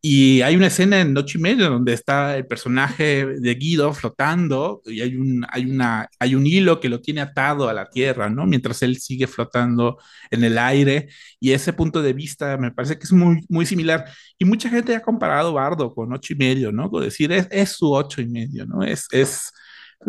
y 0.00 0.42
hay 0.42 0.54
una 0.54 0.68
escena 0.68 1.00
en 1.00 1.12
Noche 1.12 1.38
y 1.38 1.40
Media 1.40 1.68
donde 1.68 1.92
está 1.92 2.36
el 2.36 2.46
personaje 2.46 3.26
de 3.26 3.54
Guido 3.56 3.92
flotando 3.92 4.80
y 4.84 5.00
hay 5.00 5.16
un, 5.16 5.44
hay, 5.50 5.64
una, 5.64 6.08
hay 6.20 6.36
un 6.36 6.46
hilo 6.46 6.78
que 6.78 6.88
lo 6.88 7.00
tiene 7.00 7.22
atado 7.22 7.68
a 7.68 7.72
la 7.74 7.90
tierra, 7.90 8.30
¿no? 8.30 8.46
Mientras 8.46 8.82
él 8.82 8.98
sigue 8.98 9.26
flotando 9.26 9.98
en 10.30 10.44
el 10.44 10.58
aire 10.58 11.08
y 11.40 11.52
ese 11.52 11.72
punto 11.72 12.02
de 12.02 12.12
vista 12.12 12.56
me 12.58 12.70
parece 12.70 12.98
que 12.98 13.04
es 13.04 13.12
muy, 13.12 13.44
muy 13.48 13.66
similar 13.66 14.04
y 14.38 14.44
mucha 14.44 14.68
gente 14.70 14.94
ha 14.94 15.02
comparado 15.02 15.52
Bardo 15.54 15.92
con 15.92 16.12
Ocho 16.12 16.34
y 16.34 16.36
Medio, 16.36 16.70
¿no? 16.70 16.90
Con 16.90 17.02
decir, 17.02 17.32
es, 17.32 17.48
es 17.50 17.70
su 17.70 17.92
Ocho 17.92 18.20
y 18.20 18.26
Medio, 18.26 18.66
¿no? 18.66 18.84
Es, 18.84 19.08
es, 19.10 19.50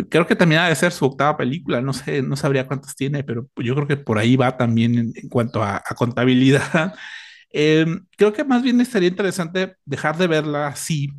Creo 0.09 0.27
que 0.27 0.35
también 0.35 0.61
ha 0.61 0.69
de 0.69 0.75
ser 0.75 0.91
su 0.91 1.05
octava 1.05 1.37
película, 1.37 1.81
no 1.81 1.93
sé, 1.93 2.21
no 2.21 2.35
sabría 2.35 2.67
cuántas 2.67 2.95
tiene, 2.95 3.23
pero 3.23 3.49
yo 3.57 3.73
creo 3.75 3.87
que 3.87 3.97
por 3.97 4.17
ahí 4.17 4.35
va 4.35 4.57
también 4.57 5.13
en, 5.15 5.29
cuanto 5.29 5.63
a, 5.63 5.83
contabilidad. 5.95 6.93
Em, 7.49 8.05
creo 8.17 8.33
que 8.33 8.43
más 8.43 8.61
bien 8.61 8.81
estaría 8.81 9.07
interesante 9.07 9.77
dejar 9.85 10.17
de 10.17 10.27
verla 10.27 10.67
así 10.67 11.13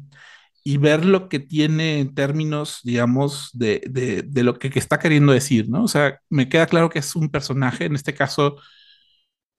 y 0.63 0.77
ver 0.77 1.05
lo 1.07 1.29
que 1.29 1.41
tiene 1.41 2.01
en 2.01 2.15
términos, 2.15 2.81
digamos, 2.85 3.51
de, 3.55 3.83
de, 3.89 4.43
lo 4.43 4.59
que, 4.59 4.71
que, 4.71 4.79
está 4.79 4.99
queriendo 4.99 5.33
decir, 5.33 5.69
¿no? 5.71 5.85
O 5.85 5.89
sea, 5.89 6.21
me 6.29 6.49
queda 6.51 6.67
claro 6.67 6.91
que 6.91 6.99
es 6.99 7.17
un 7.17 7.31
personaje, 7.31 7.87
en 7.87 7.95
este 7.95 8.15
caso, 8.15 8.57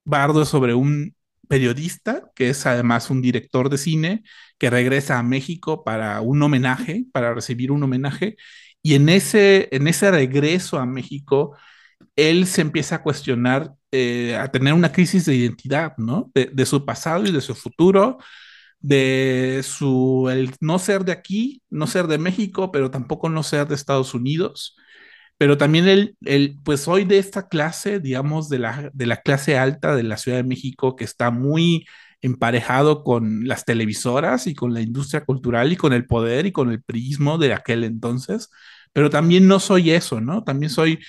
Bardo 0.06 0.46
sobre 0.46 0.74
un 0.74 1.16
periodista, 1.48 2.32
que 2.36 2.50
es 2.50 2.66
además 2.66 3.10
un 3.10 3.22
director 3.22 3.70
de 3.70 3.78
cine, 3.78 4.24
que 4.58 4.70
regresa 4.70 5.20
a 5.20 5.24
México 5.24 5.84
para 5.84 6.22
un 6.22 6.42
homenaje, 6.44 7.06
para 7.12 7.34
recibir 7.34 7.72
un 7.72 7.84
homenaje, 7.84 8.36
y 8.82 8.96
en 8.96 9.10
ese, 9.10 9.68
en 9.72 9.88
ese 9.88 10.12
regreso 10.12 10.78
a 10.78 10.86
México, 10.86 11.56
él 12.16 12.48
se 12.48 12.62
empieza 12.62 12.96
a 12.96 13.04
cuestionar, 13.04 13.74
eh, 13.92 14.36
a 14.36 14.50
tener 14.52 14.74
una 14.74 14.92
crisis 14.92 15.26
de 15.26 15.36
identidad, 15.36 15.94
¿no? 15.98 16.32
De, 16.34 16.66
su 16.66 16.86
pasado 16.86 17.26
y 17.26 17.32
de 17.32 17.42
su 17.42 17.56
futuro, 17.56 18.20
de 18.80 19.62
su, 19.64 20.30
el 20.32 20.54
no 20.62 20.80
ser 20.80 21.06
de 21.06 21.12
aquí, 21.12 21.62
no 21.70 21.88
ser 21.88 22.08
de 22.08 22.18
México, 22.18 22.72
pero 22.72 22.92
tampoco 22.92 23.30
no 23.30 23.44
ser 23.44 23.68
de 23.68 23.76
Estados 23.76 24.14
Unidos. 24.14 24.78
Pero 25.38 25.58
también 25.58 25.88
él, 25.88 26.18
él 26.26 26.58
pues 26.64 26.88
hoy 26.88 27.06
de 27.06 27.18
esta 27.20 27.48
clase, 27.48 28.00
digamos, 28.00 28.50
de 28.50 28.60
la, 28.60 28.92
de 28.94 29.06
la 29.06 29.18
clase 29.18 29.58
alta 29.58 29.96
de 29.96 30.04
la 30.04 30.18
Ciudad 30.18 30.38
de 30.38 30.44
México, 30.44 30.96
que 30.96 31.06
está 31.06 31.32
muy 31.32 31.86
emparejado 32.22 33.04
con 33.04 33.48
las 33.48 33.66
televisoras 33.66 34.48
y 34.48 34.56
con 34.56 34.74
la 34.74 34.82
industria 34.82 35.26
cultural 35.26 35.72
y 35.72 35.78
con 35.78 35.94
el 35.94 36.06
poder 36.06 36.46
y 36.46 36.52
con 36.52 36.72
el 36.72 36.82
prismo 36.84 37.38
de 37.38 37.54
aquel 37.54 37.84
entonces, 37.84 38.50
pero 38.94 39.10
también 39.10 39.48
no 39.48 39.60
soy 39.60 39.92
eso, 39.92 40.20
¿no? 40.22 40.44
También 40.44 40.70
soy 40.70 41.00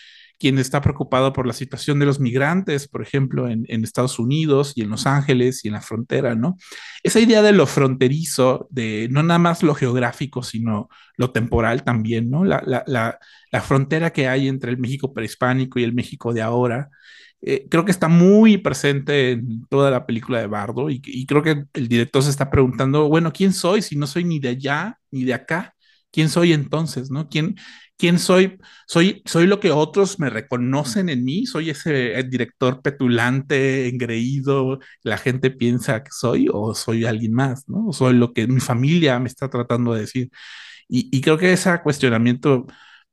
quien 0.40 0.58
está 0.58 0.80
preocupado 0.80 1.34
por 1.34 1.46
la 1.46 1.52
situación 1.52 1.98
de 1.98 2.06
los 2.06 2.18
migrantes, 2.18 2.88
por 2.88 3.02
ejemplo, 3.02 3.46
en, 3.46 3.66
Estados 3.84 4.18
Unidos 4.18 4.72
y 4.74 4.80
en 4.80 4.88
Los 4.88 5.06
Ángeles 5.06 5.64
y 5.64 5.68
en 5.68 5.74
la 5.74 5.82
frontera, 5.82 6.34
¿no? 6.34 6.56
Esa 7.02 7.20
idea 7.20 7.42
de 7.42 7.52
lo 7.52 7.66
fronterizo, 7.66 8.66
de 8.70 9.08
no 9.10 9.22
nada 9.22 9.38
más 9.38 9.62
lo 9.62 9.74
geográfico, 9.74 10.42
sino 10.42 10.88
lo 11.16 11.30
temporal 11.30 11.84
también, 11.84 12.30
¿no? 12.30 12.44
La, 12.46 12.62
la, 12.64 13.18
la 13.52 13.60
frontera 13.60 14.14
que 14.14 14.28
hay 14.28 14.48
entre 14.48 14.70
el 14.70 14.78
México 14.78 15.12
prehispánico 15.12 15.78
y 15.78 15.84
el 15.84 15.92
México 15.92 16.32
de 16.32 16.40
ahora, 16.40 16.88
eh, 17.42 17.66
creo 17.70 17.84
que 17.84 17.90
está 17.90 18.08
muy 18.08 18.58
presente 18.58 19.32
en 19.32 19.66
toda 19.66 19.90
la 19.90 20.06
película 20.06 20.40
de 20.40 20.46
Bardo 20.46 20.90
y, 20.90 21.00
creo 21.26 21.42
que 21.42 21.64
el 21.72 21.88
director 21.88 22.22
se 22.22 22.30
está 22.30 22.50
preguntando, 22.50 23.08
bueno, 23.08 23.32
¿quién 23.32 23.52
soy 23.54 23.82
si 23.82 23.96
no 23.96 24.06
soy 24.06 24.24
ni 24.24 24.38
de 24.38 24.50
allá 24.50 24.98
ni 25.10 25.24
de 25.24 25.34
acá? 25.34 25.74
¿Quién 26.12 26.28
soy 26.28 26.52
entonces? 26.52 27.10
¿No? 27.10 27.28
¿Quién, 27.28 27.56
quién 27.96 28.18
soy? 28.18 28.58
soy? 28.86 29.22
¿Soy 29.24 29.46
lo 29.46 29.60
que 29.60 29.70
otros 29.70 30.18
me 30.18 30.28
reconocen 30.28 31.08
en 31.08 31.24
mí? 31.24 31.46
¿Soy 31.46 31.70
ese 31.70 32.22
director 32.24 32.82
petulante, 32.82 33.88
engreído, 33.88 34.78
la 35.02 35.16
gente 35.18 35.50
piensa 35.50 36.02
que 36.02 36.10
soy 36.12 36.48
o 36.52 36.74
soy 36.74 37.04
alguien 37.06 37.32
más? 37.32 37.68
¿no? 37.68 37.86
¿O 37.88 37.92
soy 37.92 38.14
lo 38.14 38.32
que 38.32 38.46
mi 38.48 38.60
familia 38.60 39.18
me 39.18 39.28
está 39.28 39.48
tratando 39.48 39.94
de 39.94 40.02
decir? 40.02 40.30
Y, 40.88 41.08
y 41.16 41.20
creo 41.22 41.38
que 41.38 41.52
ese 41.52 41.70
cuestionamiento 41.82 42.66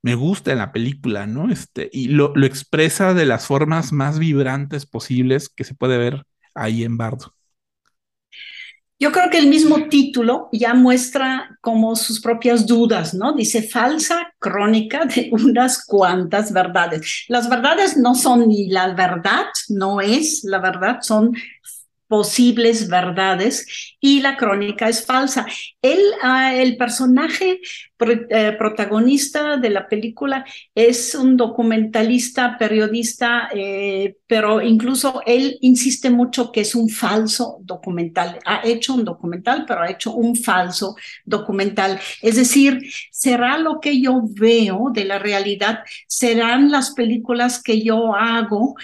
me 0.03 0.15
gusta 0.15 0.51
en 0.51 0.59
la 0.59 0.71
película, 0.71 1.27
¿no? 1.27 1.49
Este, 1.51 1.89
y 1.91 2.09
lo, 2.09 2.33
lo, 2.35 2.45
expresa 2.45 3.13
de 3.13 3.25
las 3.25 3.45
formas 3.45 3.91
más 3.91 4.19
vibrantes 4.19 4.85
posibles 4.85 5.49
que 5.49 5.63
se 5.63 5.75
puede 5.75 5.97
ver 5.97 6.23
ahí 6.53 6.83
en 6.83 6.97
Bardo. 6.97 7.33
Yo 8.99 9.11
creo 9.11 9.29
que 9.29 9.37
el 9.37 9.47
mismo 9.47 9.89
título 9.89 10.49
ya 10.51 10.73
muestra 10.73 11.55
como 11.61 11.95
sus 11.95 12.19
propias 12.19 12.65
dudas, 12.65 13.13
¿no? 13.13 13.33
Dice 13.33 13.61
falsa 13.61 14.33
crónica 14.39 15.05
de 15.05 15.29
unas 15.31 15.85
cuantas 15.85 16.51
verdades. 16.51 17.25
Las 17.27 17.47
verdades 17.47 17.95
no 17.95 18.15
son 18.15 18.47
ni 18.47 18.69
la 18.69 18.95
verdad, 18.95 19.45
no 19.69 20.01
es 20.01 20.43
la 20.43 20.57
verdad, 20.57 20.97
son 21.01 21.35
posibles 22.07 22.87
verdades 22.87 23.95
y 23.99 24.21
la 24.21 24.37
crónica 24.37 24.87
es 24.87 25.05
falsa. 25.05 25.45
Él, 25.81 25.99
ah, 26.21 26.55
el 26.55 26.77
personaje 26.77 27.59
eh, 27.99 28.55
protagonista 28.59 29.57
de 29.57 29.69
la 29.71 29.87
película 29.87 30.45
es 30.75 31.15
un 31.15 31.35
documentalista, 31.35 32.57
periodista, 32.57 33.49
eh, 33.53 34.17
pero 34.27 34.61
incluso 34.61 35.21
él 35.25 35.57
insiste 35.61 36.09
mucho 36.09 36.51
que 36.51 36.61
es 36.61 36.75
un 36.75 36.89
falso 36.89 37.57
documental. 37.61 38.39
Ha 38.45 38.61
hecho 38.65 38.93
un 38.93 39.03
documental, 39.03 39.65
pero 39.67 39.81
ha 39.81 39.89
hecho 39.89 40.13
un 40.13 40.35
falso 40.35 40.95
documental. 41.25 41.99
Es 42.21 42.35
decir, 42.35 42.81
será 43.11 43.57
lo 43.57 43.79
que 43.79 43.99
yo 43.99 44.21
veo 44.23 44.91
de 44.93 45.05
la 45.05 45.19
realidad, 45.19 45.79
serán 46.07 46.71
las 46.71 46.91
películas 46.91 47.61
que 47.61 47.81
yo 47.81 48.13
hago 48.15 48.75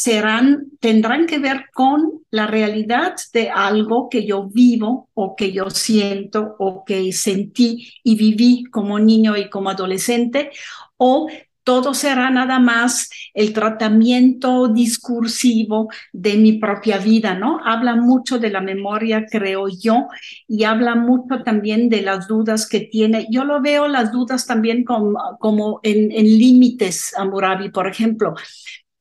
serán, 0.00 0.70
tendrán 0.78 1.26
que 1.26 1.38
ver 1.38 1.66
con 1.74 2.22
la 2.30 2.46
realidad 2.46 3.16
de 3.32 3.50
algo 3.50 4.08
que 4.08 4.24
yo 4.24 4.44
vivo 4.44 5.08
o 5.14 5.34
que 5.34 5.50
yo 5.50 5.70
siento 5.70 6.54
o 6.60 6.84
que 6.84 7.12
sentí 7.12 7.92
y 8.04 8.14
viví 8.14 8.64
como 8.70 9.00
niño 9.00 9.36
y 9.36 9.50
como 9.50 9.70
adolescente, 9.70 10.50
o 10.98 11.28
todo 11.64 11.94
será 11.94 12.30
nada 12.30 12.60
más 12.60 13.10
el 13.34 13.52
tratamiento 13.52 14.68
discursivo 14.68 15.88
de 16.12 16.36
mi 16.36 16.54
propia 16.54 16.98
vida, 16.98 17.34
¿no? 17.34 17.60
Habla 17.62 17.96
mucho 17.96 18.38
de 18.38 18.50
la 18.50 18.60
memoria, 18.60 19.26
creo 19.30 19.66
yo, 19.68 20.06
y 20.46 20.64
habla 20.64 20.94
mucho 20.94 21.42
también 21.44 21.88
de 21.88 22.02
las 22.02 22.26
dudas 22.28 22.66
que 22.68 22.80
tiene. 22.80 23.26
Yo 23.30 23.44
lo 23.44 23.60
veo 23.60 23.86
las 23.88 24.12
dudas 24.12 24.46
también 24.46 24.84
como, 24.84 25.18
como 25.40 25.80
en, 25.82 26.10
en 26.12 26.24
límites, 26.24 27.12
Amurabi, 27.18 27.70
por 27.70 27.88
ejemplo 27.88 28.34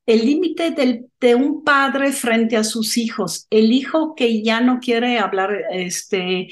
el 0.07 0.25
límite 0.25 0.73
de 1.19 1.35
un 1.35 1.63
padre 1.63 2.13
frente 2.13 2.55
a 2.55 2.63
sus 2.63 2.97
hijos, 2.97 3.45
el 3.49 3.71
hijo 3.73 4.15
que 4.15 4.41
ya 4.41 4.61
no 4.61 4.79
quiere 4.79 5.19
hablar 5.19 5.51
este, 5.71 6.47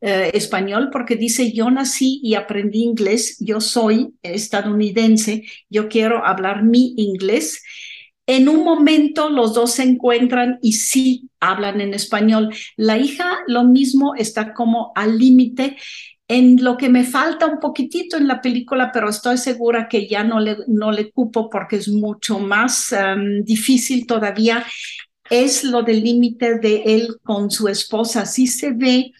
eh, 0.00 0.30
español 0.34 0.90
porque 0.92 1.16
dice, 1.16 1.50
yo 1.52 1.70
nací 1.70 2.20
y 2.22 2.34
aprendí 2.34 2.84
inglés, 2.84 3.36
yo 3.40 3.60
soy 3.60 4.14
estadounidense, 4.22 5.42
yo 5.68 5.88
quiero 5.88 6.24
hablar 6.24 6.62
mi 6.62 6.94
inglés. 6.98 7.62
En 8.26 8.48
un 8.48 8.62
momento 8.62 9.30
los 9.30 9.54
dos 9.54 9.72
se 9.72 9.84
encuentran 9.84 10.58
y 10.60 10.74
sí 10.74 11.30
hablan 11.40 11.80
en 11.80 11.94
español. 11.94 12.54
La 12.76 12.98
hija 12.98 13.38
lo 13.48 13.64
mismo 13.64 14.14
está 14.14 14.52
como 14.52 14.92
al 14.94 15.18
límite 15.18 15.78
En 16.28 16.62
lo 16.62 16.76
que 16.76 16.90
me 16.90 17.04
falta 17.04 17.46
un 17.46 17.58
poquitito 17.58 18.18
en 18.18 18.28
la 18.28 18.42
película, 18.42 18.90
pero 18.92 19.08
estoy 19.08 19.38
segura 19.38 19.88
que 19.88 20.06
ya 20.06 20.24
no 20.24 20.40
le, 20.40 20.58
no 20.66 20.92
le 20.92 21.10
cupo 21.10 21.48
porque 21.48 21.76
es 21.76 21.88
mucho 21.88 22.38
más 22.38 22.92
um, 22.92 23.42
difícil 23.44 24.06
todavía, 24.06 24.64
es 25.30 25.64
lo 25.64 25.82
del 25.82 26.04
límite 26.04 26.58
de 26.58 26.82
él 26.84 27.16
con 27.22 27.50
su 27.50 27.68
esposa. 27.68 28.26
Sí 28.26 28.46
se 28.46 28.72
ve 28.72 29.12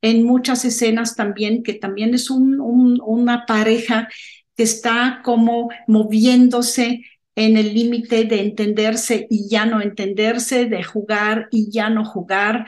en 0.00 0.24
muchas 0.24 0.64
escenas 0.64 1.16
también 1.16 1.62
que 1.62 1.74
también 1.74 2.14
es 2.14 2.30
un, 2.30 2.60
un, 2.60 2.98
una 3.04 3.44
pareja 3.46 4.08
que 4.56 4.62
está 4.62 5.20
como 5.22 5.68
moviéndose 5.86 7.02
en 7.36 7.56
el 7.56 7.74
límite 7.74 8.24
de 8.24 8.40
entenderse 8.40 9.26
y 9.28 9.48
ya 9.48 9.66
no 9.66 9.80
entenderse, 9.80 10.66
de 10.66 10.82
jugar 10.82 11.48
y 11.50 11.70
ya 11.70 11.90
no 11.90 12.04
jugar. 12.04 12.66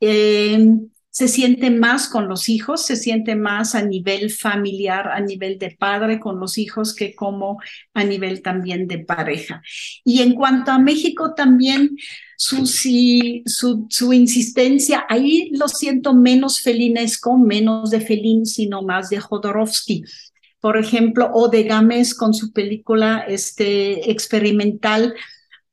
Eh, 0.00 0.66
se 1.18 1.26
siente 1.26 1.72
más 1.72 2.06
con 2.06 2.28
los 2.28 2.48
hijos, 2.48 2.86
se 2.86 2.94
siente 2.94 3.34
más 3.34 3.74
a 3.74 3.82
nivel 3.82 4.30
familiar, 4.30 5.08
a 5.08 5.18
nivel 5.18 5.58
de 5.58 5.72
padre 5.72 6.20
con 6.20 6.38
los 6.38 6.58
hijos 6.58 6.94
que 6.94 7.16
como 7.16 7.58
a 7.92 8.04
nivel 8.04 8.40
también 8.40 8.86
de 8.86 9.00
pareja. 9.00 9.60
Y 10.04 10.22
en 10.22 10.34
cuanto 10.34 10.70
a 10.70 10.78
México 10.78 11.34
también, 11.34 11.96
su, 12.36 12.66
su, 12.66 14.12
insistencia, 14.12 15.06
ahí 15.08 15.50
lo 15.54 15.66
siento 15.66 16.14
menos 16.14 16.60
felinesco, 16.60 17.36
menos 17.36 17.90
de 17.90 18.00
Felín, 18.00 18.46
sino 18.46 18.82
más 18.82 19.10
de 19.10 19.18
Jodorowsky 19.18 20.04
por 20.60 20.76
ejemplo, 20.76 21.30
o 21.32 21.48
de 21.48 21.64
Gámez 21.64 22.14
con 22.14 22.34
su 22.34 22.52
película 22.52 23.24
este, 23.28 24.10
experimental, 24.10 25.14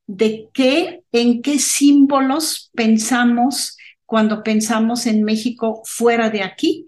de 0.06 0.48
qué, 0.54 1.04
en 1.12 1.42
qué 1.42 1.58
símbolos 1.58 2.72
pensamos 2.76 3.75
cuando 4.06 4.44
pensamos 4.44 5.06
en 5.06 5.24
México 5.24 5.82
fuera 5.86 6.30
de 6.30 6.44
aquí 6.44 6.86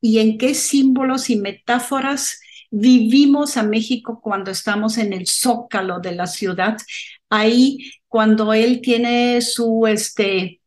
y 0.00 0.18
en 0.18 0.38
qué 0.38 0.54
símbolos 0.54 1.30
y 1.30 1.36
metáforas 1.36 2.40
vivimos 2.70 3.56
a 3.56 3.62
México 3.62 4.20
cuando 4.22 4.50
estamos 4.50 4.98
en 4.98 5.12
el 5.12 5.26
zócalo 5.26 6.00
de 6.00 6.12
la 6.12 6.26
ciudad. 6.26 6.76
Ahí, 7.28 7.90
cuando 8.08 8.52
él 8.54 8.80
tiene 8.80 9.40
su, 9.42 9.86
este, 9.86 10.60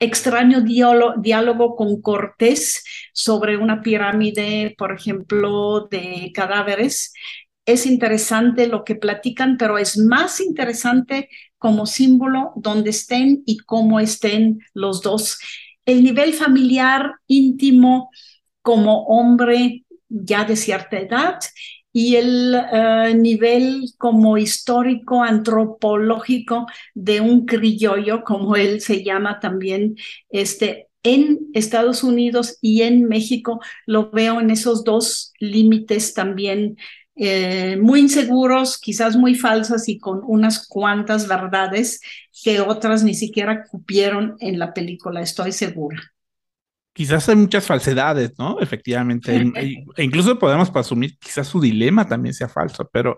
extraño 0.00 0.60
diálogo 0.62 1.76
con 1.76 2.00
Cortés 2.00 2.84
sobre 3.12 3.56
una 3.56 3.82
pirámide, 3.82 4.74
por 4.78 4.92
ejemplo, 4.92 5.88
de 5.90 6.30
cadáveres. 6.34 7.12
Es 7.66 7.84
interesante 7.84 8.66
lo 8.66 8.84
que 8.84 8.94
platican, 8.94 9.56
pero 9.58 9.78
es 9.78 9.98
más 9.98 10.40
interesante 10.40 11.28
como 11.58 11.86
símbolo 11.86 12.52
donde 12.56 12.90
estén 12.90 13.42
y 13.46 13.58
cómo 13.58 14.00
estén 14.00 14.60
los 14.74 15.02
dos. 15.02 15.38
El 15.84 16.04
nivel 16.04 16.34
familiar 16.34 17.12
íntimo 17.26 18.10
como 18.62 19.04
hombre 19.06 19.84
ya 20.08 20.44
de 20.44 20.56
cierta 20.56 20.98
edad 20.98 21.38
y 21.92 22.16
el 22.16 22.54
eh, 22.54 23.14
nivel 23.14 23.86
como 23.98 24.38
histórico, 24.38 25.22
antropológico 25.22 26.66
de 26.94 27.20
un 27.20 27.46
criollo, 27.46 28.24
como 28.24 28.56
él 28.56 28.80
se 28.80 29.02
llama 29.02 29.40
también, 29.40 29.96
este, 30.28 30.88
en 31.02 31.38
Estados 31.54 32.04
Unidos 32.04 32.58
y 32.60 32.82
en 32.82 33.04
México, 33.04 33.60
lo 33.86 34.10
veo 34.10 34.40
en 34.40 34.50
esos 34.50 34.84
dos 34.84 35.32
límites 35.40 36.12
también 36.14 36.76
eh, 37.18 37.76
muy 37.80 38.00
inseguros, 38.00 38.78
quizás 38.78 39.16
muy 39.16 39.34
falsas 39.34 39.88
y 39.88 39.98
con 39.98 40.20
unas 40.24 40.66
cuantas 40.66 41.28
verdades 41.28 42.00
que 42.44 42.60
otras 42.60 43.04
ni 43.04 43.14
siquiera 43.14 43.64
cupieron 43.64 44.36
en 44.40 44.58
la 44.58 44.72
película, 44.72 45.20
estoy 45.20 45.52
segura 45.52 46.00
quizás 46.98 47.28
hay 47.28 47.36
muchas 47.36 47.64
falsedades, 47.64 48.32
¿no? 48.38 48.58
Efectivamente. 48.60 49.32
e 49.96 50.02
incluso 50.02 50.36
podemos 50.36 50.68
asumir 50.74 51.16
quizás 51.16 51.46
su 51.46 51.60
dilema 51.60 52.08
también 52.08 52.34
sea 52.34 52.48
falso, 52.48 52.90
pero 52.92 53.16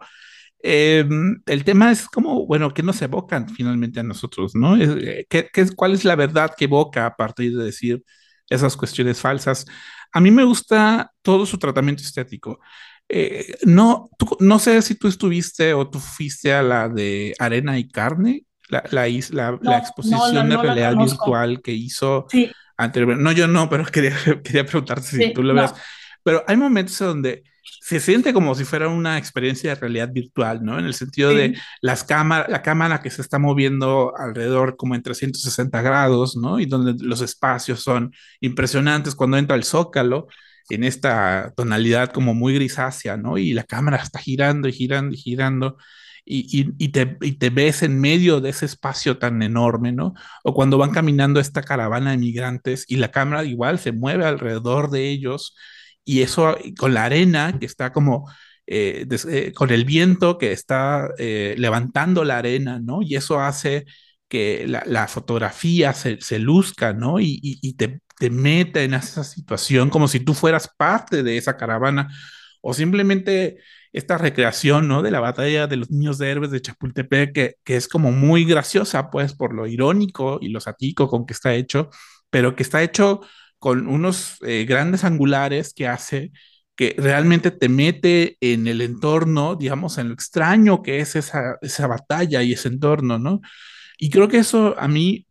em, 0.62 1.40
el 1.46 1.64
tema 1.64 1.90
es 1.90 2.06
como, 2.06 2.44
bueno, 2.44 2.74
¿qué 2.74 2.82
nos 2.82 3.00
evocan 3.00 3.48
finalmente 3.48 3.98
a 3.98 4.02
nosotros, 4.02 4.54
¿no? 4.54 4.76
Eh, 4.76 5.26
¿Qué, 5.30 5.48
qué, 5.50 5.66
cuál 5.74 5.94
es 5.94 6.04
la 6.04 6.14
verdad 6.14 6.50
que 6.54 6.66
evoca 6.66 7.06
a 7.06 7.16
partir 7.16 7.56
de 7.56 7.64
decir 7.64 8.04
esas 8.50 8.76
cuestiones 8.76 9.18
falsas? 9.18 9.64
A 10.12 10.20
mí 10.20 10.30
me 10.30 10.44
gusta 10.44 11.10
todo 11.22 11.46
su 11.46 11.56
tratamiento 11.56 12.02
estético. 12.02 12.60
Eh, 13.12 13.56
no, 13.64 14.08
no 14.38 14.58
sé 14.60 14.80
si 14.82 14.94
tú 14.94 15.08
estuviste 15.08 15.74
o 15.74 15.88
tú 15.88 15.98
fuiste 15.98 16.52
a 16.52 16.62
la 16.62 16.88
de 16.88 17.34
Arena 17.38 17.76
y 17.78 17.88
Carne, 17.88 18.44
la, 18.68 18.84
la, 18.90 19.58
la, 19.62 19.78
exposición 19.78 20.48
de 20.48 20.56
realidad 20.56 20.94
virtual 20.96 21.60
que 21.60 21.72
hizo 21.72 22.26
sí. 22.30 22.52
No, 23.18 23.32
yo 23.32 23.46
no, 23.46 23.68
pero 23.68 23.84
quería, 23.92 24.16
quería 24.42 24.64
preguntarte 24.64 25.06
si 25.06 25.32
tú 25.32 25.42
lo 25.42 25.54
ves. 25.54 25.72
Pero 26.22 26.44
hay 26.46 26.56
momentos 26.56 26.98
donde 26.98 27.42
se 27.62 28.00
siente 28.00 28.32
como 28.32 28.54
si 28.54 28.64
fuera 28.64 28.88
una 28.88 29.18
experiencia 29.18 29.74
de 29.74 29.80
realidad 29.80 30.10
virtual, 30.12 30.62
¿no? 30.62 30.78
En 30.78 30.84
el 30.84 30.94
sentido 30.94 31.30
de 31.30 31.56
las 31.80 32.04
cámaras, 32.04 32.48
la 32.48 32.62
cámara 32.62 33.00
que 33.00 33.10
se 33.10 33.22
está 33.22 33.38
moviendo 33.38 34.12
alrededor 34.16 34.76
como 34.76 34.94
en 34.94 35.02
360 35.02 35.80
grados, 35.82 36.36
¿no? 36.36 36.60
Y 36.60 36.66
donde 36.66 37.04
los 37.04 37.20
espacios 37.20 37.82
son 37.82 38.12
impresionantes 38.40 39.14
cuando 39.14 39.38
entra 39.38 39.56
el 39.56 39.64
zócalo 39.64 40.28
en 40.70 40.84
esta 40.84 41.52
tonalidad 41.56 42.12
como 42.12 42.34
muy 42.34 42.54
grisácea, 42.54 43.16
¿no? 43.16 43.38
Y 43.38 43.52
la 43.52 43.64
cámara 43.64 43.98
está 43.98 44.18
girando 44.18 44.68
y 44.68 44.72
girando 44.72 45.14
y 45.14 45.18
girando 45.18 45.76
y, 46.24 46.88
te, 46.90 47.16
y, 47.22 47.32
te, 47.32 47.50
ves 47.50 47.82
en 47.82 48.00
medio 48.00 48.40
de 48.40 48.50
ese 48.50 48.66
espacio 48.66 49.18
tan 49.18 49.42
enorme, 49.42 49.92
¿no? 49.92 50.14
O 50.44 50.54
cuando 50.54 50.78
van 50.78 50.92
caminando 50.92 51.40
esta 51.40 51.62
caravana 51.62 52.12
de 52.12 52.18
migrantes 52.18 52.84
y 52.88 52.96
la 52.96 53.10
cámara 53.10 53.44
igual 53.44 53.78
se 53.78 53.92
mueve 53.92 54.24
alrededor 54.24 54.90
de 54.90 55.08
ellos 55.08 55.56
y 56.04 56.22
eso 56.22 56.56
con 56.78 56.94
la 56.94 57.04
arena 57.04 57.58
que 57.58 57.66
está 57.66 57.92
como... 57.92 58.30
Eh, 58.72 59.06
eh, 59.28 59.52
con 59.52 59.70
el 59.70 59.84
viento 59.84 60.38
que 60.38 60.52
está 60.52 61.08
eh, 61.18 61.56
levantando 61.58 62.22
la 62.24 62.38
arena, 62.38 62.78
¿no? 62.78 63.02
Y 63.02 63.16
eso 63.16 63.40
hace 63.40 63.84
que 64.28 64.64
la, 64.68 65.08
fotografía 65.08 65.92
se, 65.92 66.20
se, 66.20 66.38
luzca, 66.38 66.92
¿no? 66.92 67.16
Y 67.18 67.74
te, 67.76 68.00
te 68.20 68.30
meta 68.30 68.82
en 68.82 68.94
esa 68.94 69.24
situación 69.24 69.90
como 69.90 70.06
si 70.08 70.20
tú 70.20 70.34
fueras 70.34 70.68
parte 70.76 71.22
de 71.22 71.38
esa 71.38 71.56
caravana 71.56 72.08
o 72.60 72.74
simplemente 72.74 73.58
esta 73.92 74.18
recreación, 74.18 74.88
¿no? 74.88 75.02
De 75.02 75.10
la 75.10 75.20
batalla 75.20 75.66
de 75.66 75.76
los 75.76 75.90
niños 75.90 76.18
de 76.18 76.30
héroes 76.30 76.50
de 76.50 76.60
Chapultepec, 76.60 77.32
que, 77.34 77.56
que 77.64 77.76
es 77.76 77.88
como 77.88 78.12
muy 78.12 78.44
graciosa, 78.44 79.10
pues, 79.10 79.34
por 79.34 79.54
lo 79.54 79.66
irónico 79.66 80.38
y 80.42 80.50
lo 80.50 80.60
satírico 80.60 81.08
con 81.08 81.24
que 81.26 81.32
está 81.32 81.54
hecho, 81.54 81.90
pero 82.30 82.54
que 82.56 82.62
está 82.62 82.82
hecho 82.82 83.22
con 83.58 83.88
unos 83.88 84.36
eh, 84.42 84.66
grandes 84.68 85.04
angulares 85.04 85.72
que 85.74 85.88
hace 85.88 86.32
que 86.76 86.94
realmente 86.98 87.50
te 87.50 87.68
mete 87.68 88.36
en 88.40 88.66
el 88.66 88.80
entorno, 88.82 89.56
digamos, 89.56 89.98
en 89.98 90.08
lo 90.08 90.14
extraño 90.14 90.82
que 90.82 91.00
es 91.00 91.16
esa, 91.16 91.58
esa 91.62 91.86
batalla 91.86 92.42
y 92.42 92.52
ese 92.54 92.68
entorno, 92.68 93.18
¿no? 93.18 93.40
Y 93.98 94.10
creo 94.10 94.28
que 94.28 94.38
eso 94.38 94.74
a 94.78 94.88
mí 94.88 95.26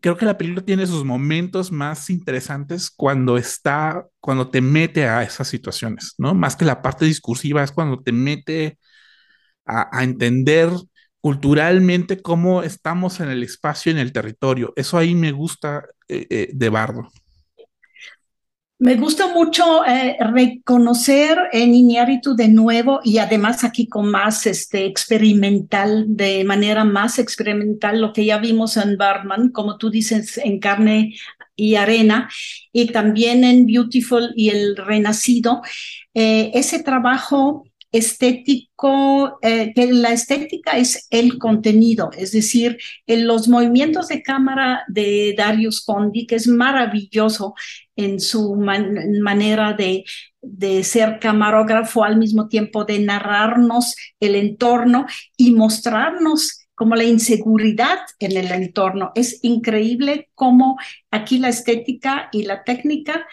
creo 0.00 0.16
que 0.16 0.26
la 0.26 0.38
película 0.38 0.64
tiene 0.64 0.86
sus 0.86 1.04
momentos 1.04 1.70
más 1.72 2.10
interesantes 2.10 2.90
cuando 2.90 3.36
está, 3.36 4.06
cuando 4.20 4.50
te 4.50 4.60
mete 4.60 5.06
a 5.06 5.22
esas 5.22 5.48
situaciones, 5.48 6.14
¿no? 6.18 6.34
Más 6.34 6.56
que 6.56 6.64
la 6.64 6.82
parte 6.82 7.04
discursiva, 7.04 7.62
es 7.62 7.72
cuando 7.72 8.02
te 8.02 8.12
mete 8.12 8.78
a, 9.66 10.02
entender 10.02 10.70
culturalmente 11.20 12.22
cómo 12.22 12.62
estamos 12.62 13.20
en 13.20 13.28
el 13.30 13.42
espacio, 13.42 13.92
en 13.92 13.98
el 13.98 14.12
territorio. 14.12 14.72
Eso 14.76 14.98
ahí 14.98 15.14
me 15.14 15.32
gusta 15.32 15.84
eh, 16.08 16.26
eh, 16.30 16.50
de 16.52 16.68
Bardo. 16.70 17.08
Me 18.80 18.94
gusta 18.94 19.34
mucho 19.34 19.84
eh, 19.84 20.16
reconocer 20.20 21.36
en 21.50 21.74
Iñárritu 21.74 22.36
de 22.36 22.46
nuevo 22.46 23.00
y 23.02 23.18
además 23.18 23.64
aquí 23.64 23.88
con 23.88 24.08
más 24.08 24.46
este, 24.46 24.86
experimental, 24.86 26.04
de 26.06 26.44
manera 26.44 26.84
más 26.84 27.18
experimental, 27.18 28.00
lo 28.00 28.12
que 28.12 28.24
ya 28.24 28.38
vimos 28.38 28.76
en 28.76 28.96
Barman, 28.96 29.48
como 29.48 29.78
tú 29.78 29.90
dices, 29.90 30.38
en 30.38 30.60
carne 30.60 31.16
y 31.56 31.74
arena, 31.74 32.30
y 32.72 32.86
también 32.92 33.42
en 33.42 33.66
Beautiful 33.66 34.32
y 34.36 34.50
el 34.50 34.76
Renacido. 34.76 35.60
Eh, 36.14 36.52
ese 36.54 36.80
trabajo 36.80 37.64
estético, 37.92 39.38
eh, 39.42 39.72
que 39.74 39.92
la 39.92 40.12
estética 40.12 40.78
es 40.78 41.06
el 41.10 41.38
contenido, 41.38 42.10
es 42.16 42.32
decir, 42.32 42.78
en 43.06 43.26
los 43.26 43.48
movimientos 43.48 44.08
de 44.08 44.22
cámara 44.22 44.84
de 44.88 45.34
Darius 45.36 45.84
Condi, 45.84 46.26
que 46.26 46.36
es 46.36 46.46
maravilloso 46.46 47.54
en 47.96 48.20
su 48.20 48.54
manera 48.56 49.72
de, 49.72 50.04
de 50.42 50.84
ser 50.84 51.18
camarógrafo 51.18 52.04
al 52.04 52.16
mismo 52.16 52.48
tiempo 52.48 52.84
de 52.84 53.00
narrarnos 53.00 53.96
el 54.20 54.34
entorno 54.34 55.06
y 55.36 55.52
mostrarnos 55.52 56.66
como 56.74 56.94
la 56.94 57.02
inseguridad 57.04 57.98
en 58.20 58.36
el 58.36 58.52
entorno. 58.52 59.10
Es 59.16 59.40
increíble 59.42 60.30
cómo 60.36 60.78
aquí 61.10 61.38
la 61.38 61.48
estética 61.48 62.28
y 62.30 62.44
la 62.44 62.62
técnica 62.62 63.26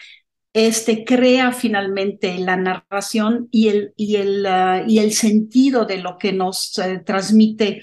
este, 0.58 1.04
crea 1.04 1.52
finalmente 1.52 2.38
la 2.38 2.56
narración 2.56 3.46
y 3.50 3.68
el, 3.68 3.92
y 3.94 4.16
el, 4.16 4.46
uh, 4.46 4.88
y 4.88 5.00
el 5.00 5.12
sentido 5.12 5.84
de 5.84 5.98
lo 5.98 6.16
que 6.16 6.32
nos 6.32 6.78
uh, 6.78 7.04
transmite 7.04 7.82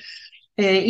eh. 0.57 0.83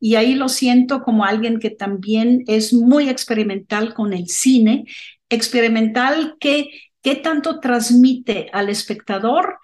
Y 0.00 0.14
ahí 0.16 0.34
lo 0.34 0.48
siento 0.48 1.02
como 1.02 1.24
alguien 1.24 1.60
que 1.60 1.70
también 1.70 2.42
es 2.48 2.72
muy 2.72 3.08
experimental 3.08 3.94
con 3.94 4.12
el 4.12 4.26
cine, 4.26 4.84
experimental 5.28 6.34
que 6.40 6.70
qué 7.02 7.14
tanto 7.14 7.60
transmite 7.60 8.48
al 8.52 8.68
espectador 8.68 9.58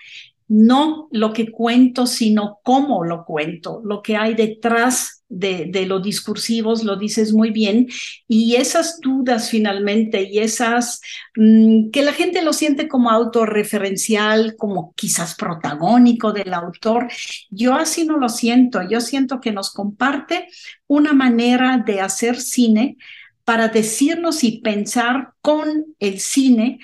no 0.47 1.09
lo 1.11 1.33
que 1.33 1.51
cuento, 1.51 2.07
sino 2.07 2.61
cómo 2.63 3.05
lo 3.05 3.25
cuento, 3.25 3.81
lo 3.85 4.01
que 4.01 4.17
hay 4.17 4.35
detrás 4.35 5.16
de, 5.29 5.67
de 5.67 5.87
lo 5.87 6.01
discursivos, 6.01 6.85
lo 6.85 6.97
dices 6.97 7.33
muy 7.33 7.51
bien, 7.51 7.89
y 8.29 8.57
esas 8.57 9.01
dudas 9.01 9.51
finalmente 9.51 10.23
y 10.23 10.39
esas 10.39 11.01
mm, 11.37 11.91
que 11.91 12.03
la 12.03 12.13
gente 12.13 12.43
lo 12.43 12.53
siente 12.53 12.89
como 12.89 13.11
autorreferencial, 13.11 14.57
como 14.57 14.93
quizás 14.95 15.35
protagónico 15.35 16.33
del 16.33 16.55
autor, 16.55 17.09
yo 17.51 17.75
así 17.75 18.05
no 18.05 18.19
lo 18.19 18.29
siento, 18.29 18.81
yo 18.89 19.01
siento 19.01 19.41
que 19.41 19.53
nos 19.53 19.73
comparte 19.73 20.49
una 20.87 21.13
manera 21.13 21.83
de 21.85 22.01
hacer 22.01 22.41
cine 22.41 22.97
para 23.45 23.69
decirnos 23.69 24.43
y 24.43 24.61
pensar 24.61 25.31
con 25.41 25.87
el 26.01 26.19
cine 26.19 26.81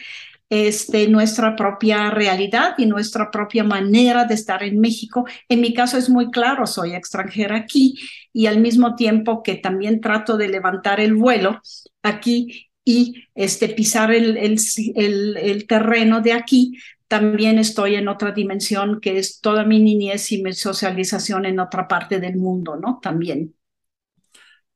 este, 0.55 1.09
nuestra 1.09 1.57
propia 1.57 2.11
realidad 2.11 2.74
y 2.76 2.84
nuestra 2.84 3.30
propia 3.30 3.64
manera 3.64 4.26
de 4.26 4.34
estar 4.34 4.62
en 4.62 4.80
México. 4.80 5.24
En 5.48 5.62
mi 5.62 5.72
caso 5.72 5.96
es 5.96 6.11
muy 6.11 6.30
claro, 6.30 6.66
soy 6.66 6.94
extranjera 6.94 7.57
aquí 7.57 7.94
y 8.34 8.44
al 8.44 8.61
mismo 8.61 8.94
tiempo 8.94 9.42
que 9.42 9.55
también 9.55 10.03
trato 10.03 10.36
de 10.36 10.48
levantar 10.48 11.00
el 11.00 11.14
vuelo 11.14 11.62
aquí 12.03 12.68
y 12.84 13.28
este, 13.34 13.70
pisar 13.70 14.12
el, 14.12 15.66
terreno 15.66 16.20
de 16.20 16.34
aquí, 16.34 16.76
también 17.09 17.59
estoy 17.59 17.94
en 17.94 18.09
otra 18.09 18.32
dimensión 18.32 19.00
que 19.00 19.16
es 19.16 19.40
toda 19.40 19.64
mi 19.64 19.78
niñez 19.80 20.32
y 20.32 20.42
mi 20.42 20.53
socialización 20.53 21.46
en 21.46 21.61
otra 21.61 21.88
parte 21.88 22.20
del 22.20 22.36
mundo, 22.36 22.76
¿no? 22.76 23.00
También. 23.03 23.55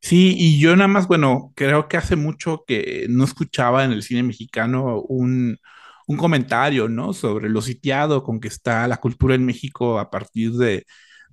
Sí, 0.08 0.36
y 0.38 0.60
yo 0.60 0.76
nada 0.76 0.86
más, 0.88 1.08
bueno, 1.08 1.52
creo 1.56 1.88
que 1.88 1.96
hace 1.96 2.14
mucho 2.14 2.62
que 2.66 3.06
no 3.10 3.24
escuchaba 3.24 3.84
en 3.84 3.90
el 3.90 4.04
cine 4.04 4.22
mexicano 4.22 5.00
un, 5.02 5.58
un 6.06 6.16
comentario, 6.16 6.88
¿no? 6.88 7.12
Sobre 7.12 7.48
lo 7.48 7.60
sitiado 7.60 8.22
con 8.22 8.38
que 8.38 8.46
está 8.48 8.86
la 8.86 8.98
cultura 8.98 9.34
en 9.34 9.44
México 9.44 9.98
a 9.98 10.08
partir 10.10 10.52
de, 10.52 10.84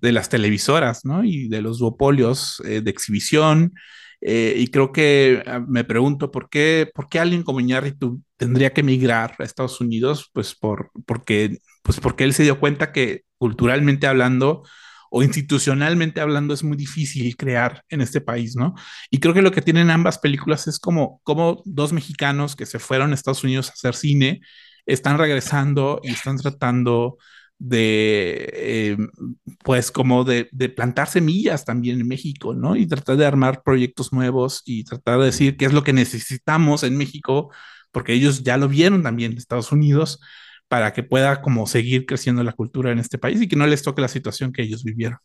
de 0.01 0.11
las 0.11 0.27
televisoras, 0.29 1.05
¿no? 1.05 1.23
Y 1.23 1.49
de 1.49 1.61
los 1.61 1.77
duopolios 1.77 2.61
eh, 2.65 2.81
de 2.81 2.89
exhibición. 2.89 3.73
Eh, 4.21 4.55
y 4.57 4.67
creo 4.69 4.91
que 4.91 5.43
ah, 5.45 5.59
me 5.67 5.83
pregunto 5.83 6.31
por 6.31 6.49
qué, 6.49 6.89
por 6.95 7.09
qué 7.09 7.19
alguien 7.19 7.43
como 7.43 7.59
Iñárritu 7.59 8.23
tendría 8.37 8.73
que 8.73 8.81
emigrar 8.81 9.35
a 9.37 9.43
Estados 9.43 9.81
Unidos, 9.81 10.31
pues, 10.33 10.55
por, 10.55 10.89
porque, 11.05 11.57
pues 11.83 11.99
porque 11.99 12.23
él 12.23 12.33
se 12.33 12.43
dio 12.43 12.59
cuenta 12.59 12.91
que 12.91 13.23
culturalmente 13.37 14.07
hablando, 14.07 14.63
o 15.15 15.21
institucionalmente 15.21 16.21
hablando 16.21 16.55
es 16.55 16.63
muy 16.63 16.75
difícil 16.75 17.37
crear 17.37 17.83
en 17.89 18.01
este 18.01 18.19
país, 18.19 18.55
¿no? 18.55 18.73
Y 19.11 19.19
creo 19.19 19.35
que 19.35 19.43
lo 19.43 19.51
que 19.51 19.61
tienen 19.61 19.91
ambas 19.91 20.17
películas 20.17 20.67
es 20.67 20.79
como, 20.79 21.21
como 21.21 21.61
dos 21.65 21.93
mexicanos 21.93 22.55
que 22.55 22.65
se 22.65 22.79
fueron 22.79 23.11
a 23.11 23.13
Estados 23.13 23.43
Unidos 23.43 23.69
a 23.69 23.73
hacer 23.73 23.93
cine, 23.93 24.41
están 24.87 25.19
regresando 25.19 26.01
y 26.01 26.13
están 26.13 26.37
tratando 26.37 27.17
de, 27.59 28.49
eh, 28.53 28.97
pues 29.63 29.91
como 29.91 30.23
de, 30.23 30.49
de, 30.51 30.69
plantar 30.69 31.07
semillas 31.07 31.63
también 31.63 31.99
en 32.01 32.07
México, 32.07 32.55
¿no? 32.55 32.75
Y 32.75 32.87
tratar 32.87 33.17
de 33.17 33.27
armar 33.27 33.61
proyectos 33.61 34.13
nuevos 34.13 34.63
y 34.65 34.83
tratar 34.83 35.19
de 35.19 35.25
decir 35.25 35.57
qué 35.57 35.65
es 35.65 35.73
lo 35.73 35.83
que 35.83 35.93
necesitamos 35.93 36.81
en 36.81 36.97
México, 36.97 37.51
porque 37.91 38.13
ellos 38.13 38.41
ya 38.41 38.57
lo 38.57 38.67
vieron 38.67 39.03
también 39.03 39.33
en 39.33 39.37
Estados 39.37 39.71
Unidos, 39.71 40.19
para 40.73 40.91
que 40.91 41.03
pueda 41.03 41.39
como 41.39 41.67
seguir 41.67 42.07
creciendo 42.07 42.43
la 42.43 42.51
cultura 42.51 42.91
en 42.91 42.97
este 42.97 43.19
país 43.19 43.39
y 43.39 43.47
que 43.47 43.55
no 43.55 43.67
les 43.67 43.83
toque 43.83 44.01
la 44.01 44.07
situación 44.07 44.51
que 44.51 44.63
ellos 44.63 44.83
vivieron. 44.83 45.19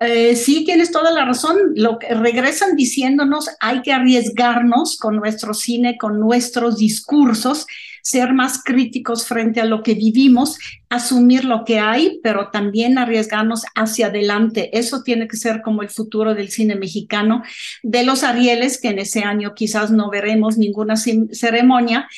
Eh, 0.00 0.34
sí, 0.34 0.64
tienes 0.64 0.90
toda 0.90 1.12
la 1.12 1.24
razón. 1.24 1.56
Lo 1.76 2.00
que 2.00 2.12
regresan 2.12 2.74
diciéndonos, 2.74 3.48
hay 3.60 3.80
que 3.82 3.92
arriesgarnos 3.92 4.98
con 4.98 5.14
nuestro 5.14 5.54
cine, 5.54 5.96
con 5.98 6.18
nuestros 6.18 6.78
discursos, 6.78 7.68
ser 8.02 8.32
más 8.32 8.64
críticos 8.64 9.24
frente 9.24 9.60
a 9.60 9.66
lo 9.66 9.84
que 9.84 9.94
vivimos, 9.94 10.58
asumir 10.90 11.44
lo 11.44 11.64
que 11.64 11.78
hay, 11.78 12.18
pero 12.24 12.50
también 12.50 12.98
arriesgarnos 12.98 13.62
hacia 13.76 14.08
adelante. 14.08 14.76
Eso 14.76 15.04
tiene 15.04 15.28
que 15.28 15.36
ser 15.36 15.62
como 15.62 15.82
el 15.82 15.90
futuro 15.90 16.34
del 16.34 16.50
cine 16.50 16.74
mexicano, 16.74 17.44
de 17.84 18.02
los 18.02 18.24
Arieles, 18.24 18.80
que 18.80 18.88
en 18.88 18.98
ese 18.98 19.20
año 19.22 19.54
quizás 19.54 19.92
no 19.92 20.10
veremos 20.10 20.58
ninguna 20.58 20.96
ceremonia, 20.96 22.08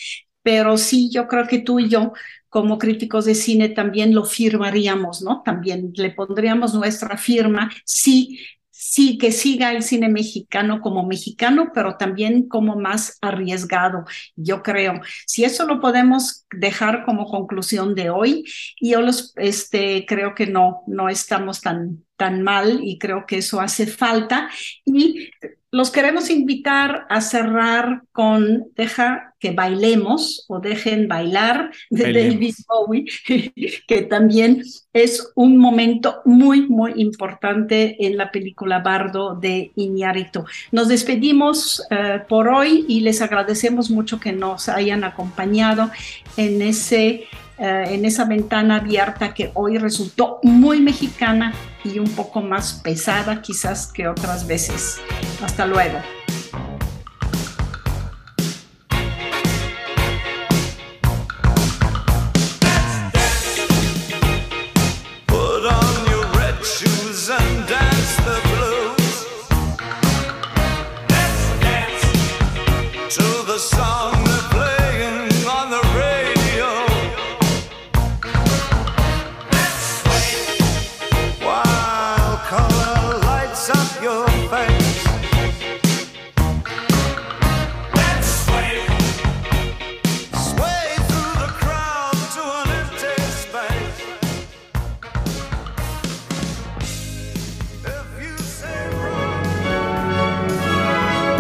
pero 0.45 0.77
sí, 0.77 1.11
yo 1.11 1.27
creo 1.27 1.49
que 1.49 1.59
tú 1.59 1.81
y 1.81 1.89
yo, 1.89 2.13
como 2.51 2.79
críticos 2.79 3.25
de 3.25 3.35
cine, 3.35 3.71
también 3.71 4.15
lo 4.15 4.25
firmaríamos, 4.25 5.23
¿no? 5.23 5.43
También 5.43 5.93
le 5.97 6.11
pondríamos 6.11 6.75
nuestra 6.75 7.17
firma, 7.17 7.71
sí, 7.87 8.39
sí, 8.71 9.17
que 9.17 9.33
siga 9.33 9.73
el 9.73 9.83
cine 9.83 10.11
mexicano 10.11 10.83
como 10.83 11.07
mexicano, 11.07 11.73
pero 11.75 11.97
también 11.97 12.47
como 12.47 12.77
más 12.77 13.17
arriesgado, 13.23 14.05
yo 14.37 14.63
creo. 14.63 15.01
Si 15.27 15.45
eso 15.45 15.67
lo 15.67 15.81
podemos 15.81 16.45
dejar 16.51 17.05
como 17.07 17.25
conclusión 17.25 17.95
de 17.95 18.11
hoy, 18.11 18.45
yo 18.81 19.01
los, 19.01 19.33
este, 19.37 20.05
creo 20.07 20.35
que 20.35 20.47
no, 20.47 20.83
no 20.87 21.09
estamos 21.09 21.63
tan, 21.63 22.05
tan 22.17 22.43
mal 22.43 22.81
y 22.85 22.99
creo 22.99 23.25
que 23.27 23.39
eso 23.39 23.61
hace 23.63 23.87
falta. 23.87 24.51
Y 24.85 25.31
los 25.75 25.91
queremos 25.91 26.31
invitar 26.31 27.05
a 27.11 27.21
cerrar 27.21 28.03
con 28.13 28.69
Deja 28.77 29.35
que 29.41 29.51
bailemos 29.51 30.45
o 30.47 30.61
dejen 30.61 31.09
bailar 31.09 31.73
de 31.91 32.13
David 32.13 32.55
Bowie, 32.69 33.05
que 33.89 34.03
también 34.03 34.63
es 34.93 35.33
un 35.35 35.57
momento 35.57 36.23
muy, 36.27 36.69
muy 36.69 36.93
importante 36.95 38.07
en 38.07 38.17
la 38.17 38.31
película 38.31 38.79
Bardo 38.79 39.35
de 39.35 39.73
Iñárritu. 39.75 40.45
Nos 40.71 40.87
despedimos 40.87 41.83
uh, 41.91 42.25
por 42.29 42.47
hoy 42.47 42.85
y 42.87 43.01
les 43.01 43.21
agradecemos 43.21 43.91
mucho 43.91 44.21
que 44.21 44.33
nos 44.33 44.69
hayan 44.69 45.03
acompañado 45.03 45.91
en 46.37 46.63
ese 46.63 47.25
uh, 47.59 47.63
en 47.63 48.05
esa 48.05 48.25
ventana 48.25 48.77
abierta 48.77 49.35
que 49.35 49.51
hoy 49.55 49.79
resultó 49.79 50.41
muy 50.43 50.81
mexicana 50.81 51.53
y 51.85 51.99
un 51.99 52.09
poco 52.09 52.41
más 52.41 52.81
pesada 52.83 53.43
quizás 53.43 53.87
que 53.87 54.09
otras 54.09 54.47
veces. 54.47 55.01
Hasta 55.43 55.67
luego. 55.67 55.99